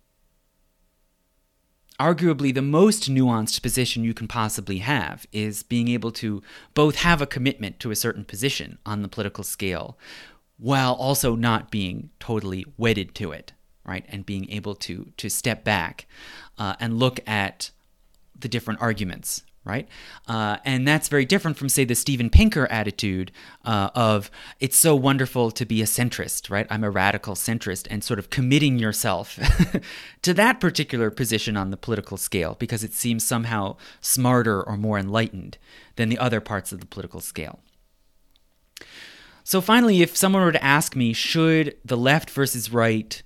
Arguably, 2.01 2.53
the 2.53 2.63
most 2.63 3.09
nuanced 3.09 3.63
position 3.63 4.03
you 4.03 4.15
can 4.15 4.27
possibly 4.27 4.79
have 4.79 5.27
is 5.33 5.63
being 5.63 5.87
able 5.89 6.11
to 6.13 6.43
both 6.75 6.97
have 6.97 7.23
a 7.23 7.27
commitment 7.27 7.79
to 7.81 7.93
a 7.93 7.97
certain 7.97 8.25
position 8.25 8.79
on 8.85 9.03
the 9.03 9.09
political 9.09 9.45
scale 9.45 9.97
while 10.59 10.95
also 10.95 11.37
not 11.37 11.71
being 11.71 12.11
totally 12.19 12.65
wedded 12.77 13.15
to 13.15 13.31
it, 13.31 13.53
right? 13.85 14.05
And 14.09 14.27
being 14.27 14.51
able 14.51 14.75
to, 14.77 15.13
to 15.17 15.29
step 15.29 15.63
back 15.63 16.07
uh, 16.59 16.75
and 16.81 16.99
look 16.99 17.21
at 17.29 17.71
the 18.39 18.49
different 18.49 18.81
arguments 18.81 19.45
right? 19.65 19.89
Uh, 20.29 20.59
and 20.65 20.87
that's 20.87 21.09
very 21.09 21.25
different 21.25 21.57
from, 21.57 21.69
say, 21.69 21.85
the 21.85 21.95
Steven 21.95 22.29
Pinker 22.29 22.67
attitude 22.71 23.33
uh, 23.65 23.91
of 23.95 24.31
it's 24.61 24.77
so 24.77 24.95
wonderful 24.95 25.51
to 25.51 25.65
be 25.65 25.81
a 25.81 25.87
centrist, 25.87 26.51
right? 26.51 26.67
I'm 26.71 26.85
a 26.85 26.91
radical 26.91 27.35
centrist, 27.35 27.87
and 27.91 28.05
sort 28.05 28.19
of 28.19 28.31
committing 28.31 28.79
yourself 28.79 29.39
to 30.23 30.35
that 30.35 30.61
particular 30.61 31.11
position 31.11 31.57
on 31.57 31.71
the 31.71 31.77
political 31.77 32.17
scale 32.17 32.57
because 32.59 32.85
it 32.85 32.93
seems 32.93 33.25
somehow 33.25 33.77
smarter 34.01 34.63
or 34.63 34.77
more 34.77 34.99
enlightened 34.99 35.59
than 35.97 36.09
the 36.09 36.19
other 36.19 36.41
parts 36.41 36.73
of 36.73 36.81
the 36.81 36.87
political 36.87 37.21
scale. 37.21 37.61
So, 39.45 39.61
finally, 39.61 40.03
if 40.03 40.17
someone 40.17 40.43
were 40.43 40.53
to 40.53 40.65
ask 40.65 40.97
me, 40.97 41.13
should 41.13 41.77
the 41.85 41.97
left 41.99 42.31
versus 42.31 42.73
right 42.73 43.23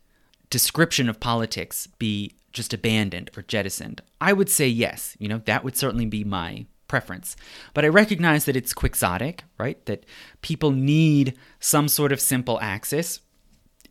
description 0.51 1.09
of 1.09 1.21
politics 1.21 1.89
be 1.99 2.35
just 2.53 2.75
abandoned 2.75 3.31
or 3.37 3.43
jettisoned? 3.43 4.03
I 4.21 4.33
would 4.33 4.49
say 4.49 4.69
yes. 4.69 5.17
You 5.19 5.29
know, 5.29 5.43
that 5.45 5.65
would 5.65 5.77
certainly 5.77 6.07
be 6.07 6.25
my 6.25 6.67
preference. 6.89 7.37
But 7.75 7.85
I 7.85 7.89
recognize 7.89 8.47
that 8.47 8.57
it's 8.57 8.73
quixotic, 8.73 9.45
right? 9.59 9.85
That 9.87 10.05
people 10.43 10.71
need 10.71 11.37
some 11.61 11.87
sort 11.87 12.13
of 12.13 12.21
simple 12.21 12.59
axis. 12.61 13.21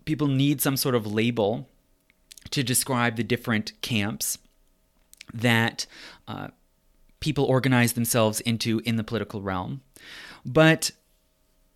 People 0.06 0.28
need 0.28 0.62
some 0.62 0.76
sort 0.76 0.96
of 0.96 1.06
label 1.06 1.70
to 2.50 2.64
describe 2.64 3.16
the 3.16 3.24
different 3.24 3.80
camps 3.82 4.38
that 5.34 5.86
uh, 6.28 6.48
people 7.20 7.46
organize 7.46 7.94
themselves 7.94 8.40
into 8.42 8.80
in 8.86 8.96
the 8.96 9.04
political 9.04 9.42
realm. 9.42 9.82
But 10.46 10.92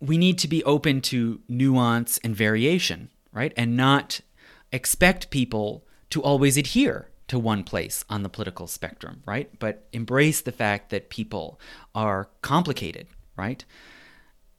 we 0.00 0.18
need 0.18 0.38
to 0.38 0.48
be 0.48 0.64
open 0.64 1.00
to 1.02 1.40
nuance 1.48 2.18
and 2.24 2.34
variation, 2.34 3.10
right? 3.32 3.52
And 3.56 3.76
not 3.76 4.20
expect 4.72 5.30
people 5.30 5.84
to 6.12 6.22
always 6.22 6.56
adhere 6.56 7.08
to 7.28 7.38
one 7.38 7.64
place 7.64 8.04
on 8.10 8.22
the 8.22 8.28
political 8.28 8.66
spectrum, 8.66 9.22
right? 9.24 9.50
But 9.58 9.88
embrace 9.92 10.42
the 10.42 10.52
fact 10.52 10.90
that 10.90 11.08
people 11.08 11.58
are 11.94 12.28
complicated, 12.42 13.06
right? 13.36 13.64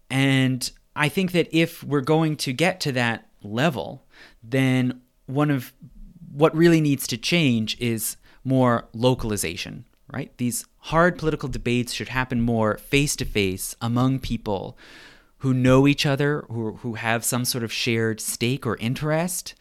And 0.09 0.71
I 0.95 1.09
think 1.09 1.31
that 1.33 1.47
if 1.51 1.83
we're 1.83 2.01
going 2.01 2.35
to 2.37 2.53
get 2.53 2.79
to 2.81 2.91
that 2.93 3.27
level, 3.43 4.03
then 4.41 5.01
one 5.27 5.51
of 5.51 5.73
what 6.31 6.55
really 6.55 6.81
needs 6.81 7.05
to 7.07 7.17
change 7.17 7.79
is 7.79 8.17
more 8.43 8.87
localization, 8.93 9.85
right? 10.11 10.35
These 10.37 10.65
hard 10.79 11.19
political 11.19 11.49
debates 11.49 11.93
should 11.93 12.09
happen 12.09 12.41
more 12.41 12.77
face 12.77 13.15
to 13.17 13.25
face 13.25 13.75
among 13.81 14.19
people 14.19 14.75
who 15.39 15.53
know 15.53 15.87
each 15.87 16.05
other, 16.07 16.45
who, 16.49 16.73
who 16.77 16.95
have 16.95 17.23
some 17.23 17.45
sort 17.45 17.63
of 17.63 17.71
shared 17.71 18.19
stake 18.19 18.65
or 18.65 18.77
interest, 18.77 19.53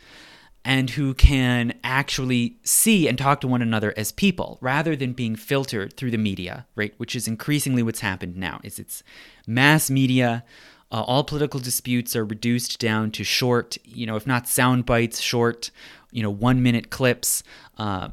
and 0.64 0.90
who 0.90 1.12
can 1.14 1.74
actually 1.82 2.56
see 2.62 3.08
and 3.08 3.18
talk 3.18 3.40
to 3.40 3.48
one 3.48 3.62
another 3.62 3.92
as 3.96 4.12
people 4.12 4.58
rather 4.60 4.94
than 4.94 5.12
being 5.12 5.34
filtered 5.34 5.96
through 5.96 6.10
the 6.10 6.18
media, 6.18 6.66
right? 6.76 6.94
Which 6.98 7.16
is 7.16 7.26
increasingly 7.26 7.82
what's 7.82 8.00
happened 8.00 8.36
now. 8.36 8.60
Is 8.62 8.78
it's 8.78 9.02
mass 9.46 9.90
media. 9.90 10.44
Uh, 10.90 11.02
all 11.02 11.24
political 11.24 11.58
disputes 11.58 12.14
are 12.14 12.24
reduced 12.24 12.78
down 12.78 13.10
to 13.10 13.24
short, 13.24 13.78
you 13.84 14.06
know, 14.06 14.14
if 14.14 14.26
not 14.26 14.46
sound 14.46 14.84
bites, 14.84 15.20
short, 15.20 15.70
you 16.10 16.22
know, 16.22 16.30
one 16.30 16.62
minute 16.62 16.90
clips, 16.90 17.42
uh, 17.78 18.10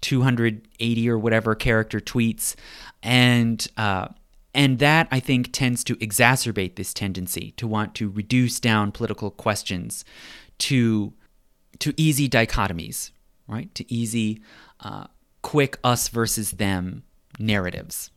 280 0.00 1.10
or 1.10 1.18
whatever 1.18 1.54
character 1.54 2.00
tweets, 2.00 2.54
and 3.02 3.68
uh, 3.76 4.08
and 4.54 4.78
that 4.78 5.06
I 5.10 5.20
think 5.20 5.52
tends 5.52 5.84
to 5.84 5.96
exacerbate 5.96 6.76
this 6.76 6.94
tendency 6.94 7.52
to 7.58 7.66
want 7.66 7.94
to 7.96 8.08
reduce 8.08 8.58
down 8.58 8.90
political 8.90 9.30
questions 9.30 10.04
to 10.58 11.12
to 11.80 11.94
easy 11.96 12.28
dichotomies, 12.28 13.10
right? 13.46 13.74
To 13.74 13.92
easy, 13.92 14.40
uh, 14.80 15.06
quick 15.42 15.78
us 15.84 16.08
versus 16.08 16.52
them 16.52 17.04
narratives, 17.38 18.10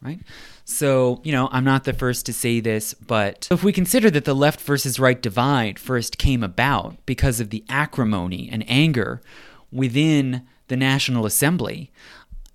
right? 0.00 0.20
So, 0.64 1.20
you 1.24 1.32
know, 1.32 1.48
I'm 1.50 1.64
not 1.64 1.84
the 1.84 1.92
first 1.92 2.26
to 2.26 2.32
say 2.32 2.60
this, 2.60 2.94
but 2.94 3.48
if 3.50 3.64
we 3.64 3.72
consider 3.72 4.10
that 4.10 4.24
the 4.24 4.34
left 4.34 4.60
versus 4.60 5.00
right 5.00 5.20
divide 5.20 5.78
first 5.78 6.18
came 6.18 6.42
about 6.42 7.04
because 7.06 7.40
of 7.40 7.50
the 7.50 7.64
acrimony 7.68 8.48
and 8.50 8.64
anger 8.68 9.20
within 9.72 10.46
the 10.68 10.76
National 10.76 11.26
Assembly 11.26 11.90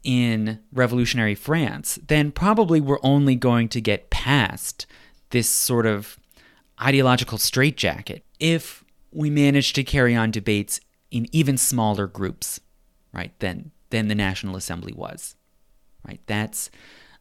in 0.03 0.59
revolutionary 0.71 1.35
France, 1.35 1.99
then 2.07 2.31
probably 2.31 2.81
we're 2.81 2.99
only 3.03 3.35
going 3.35 3.69
to 3.69 3.81
get 3.81 4.09
past 4.09 4.85
this 5.29 5.49
sort 5.49 5.85
of 5.85 6.17
ideological 6.81 7.37
straitjacket 7.37 8.25
if 8.39 8.83
we 9.11 9.29
managed 9.29 9.75
to 9.75 9.83
carry 9.83 10.15
on 10.15 10.31
debates 10.31 10.79
in 11.09 11.27
even 11.31 11.57
smaller 11.57 12.07
groups, 12.07 12.59
right, 13.13 13.37
than, 13.39 13.71
than 13.89 14.07
the 14.07 14.15
National 14.15 14.55
Assembly 14.55 14.93
was. 14.93 15.35
Right? 16.07 16.21
That's, 16.25 16.71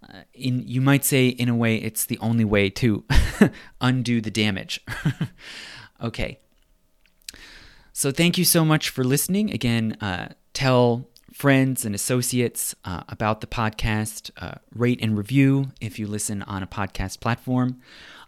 uh, 0.08 0.22
in, 0.32 0.62
you 0.66 0.80
might 0.80 1.04
say, 1.04 1.28
in 1.28 1.48
a 1.48 1.56
way, 1.56 1.76
it's 1.76 2.06
the 2.06 2.18
only 2.18 2.44
way 2.44 2.70
to 2.70 3.04
undo 3.80 4.20
the 4.20 4.30
damage. 4.30 4.80
okay. 6.02 6.38
So 7.92 8.10
thank 8.10 8.38
you 8.38 8.44
so 8.44 8.64
much 8.64 8.88
for 8.88 9.04
listening. 9.04 9.50
Again, 9.50 9.96
uh, 10.00 10.28
tell 10.54 11.08
friends 11.32 11.84
and 11.84 11.94
associates 11.94 12.74
uh, 12.84 13.02
about 13.08 13.40
the 13.40 13.46
podcast. 13.46 14.30
Uh, 14.36 14.54
rate 14.74 14.98
and 15.02 15.16
review 15.16 15.72
if 15.80 15.98
you 15.98 16.06
listen 16.06 16.42
on 16.42 16.62
a 16.62 16.66
podcast 16.66 17.20
platform. 17.20 17.80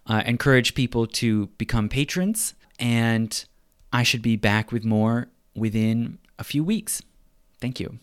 Uh, 0.07 0.23
encourage 0.27 0.75
people 0.75 1.07
to 1.07 1.47
become 1.59 1.89
patrons 1.89 2.55
and 2.79 3.45
I 3.93 4.03
should 4.03 4.23
be 4.23 4.37
back 4.37 4.73
with 4.73 4.85
more 4.85 5.29
within 5.55 6.19
a 6.39 6.45
few 6.45 6.65
weeks. 6.65 7.03
Thank 7.61 7.79
you. 7.79 7.99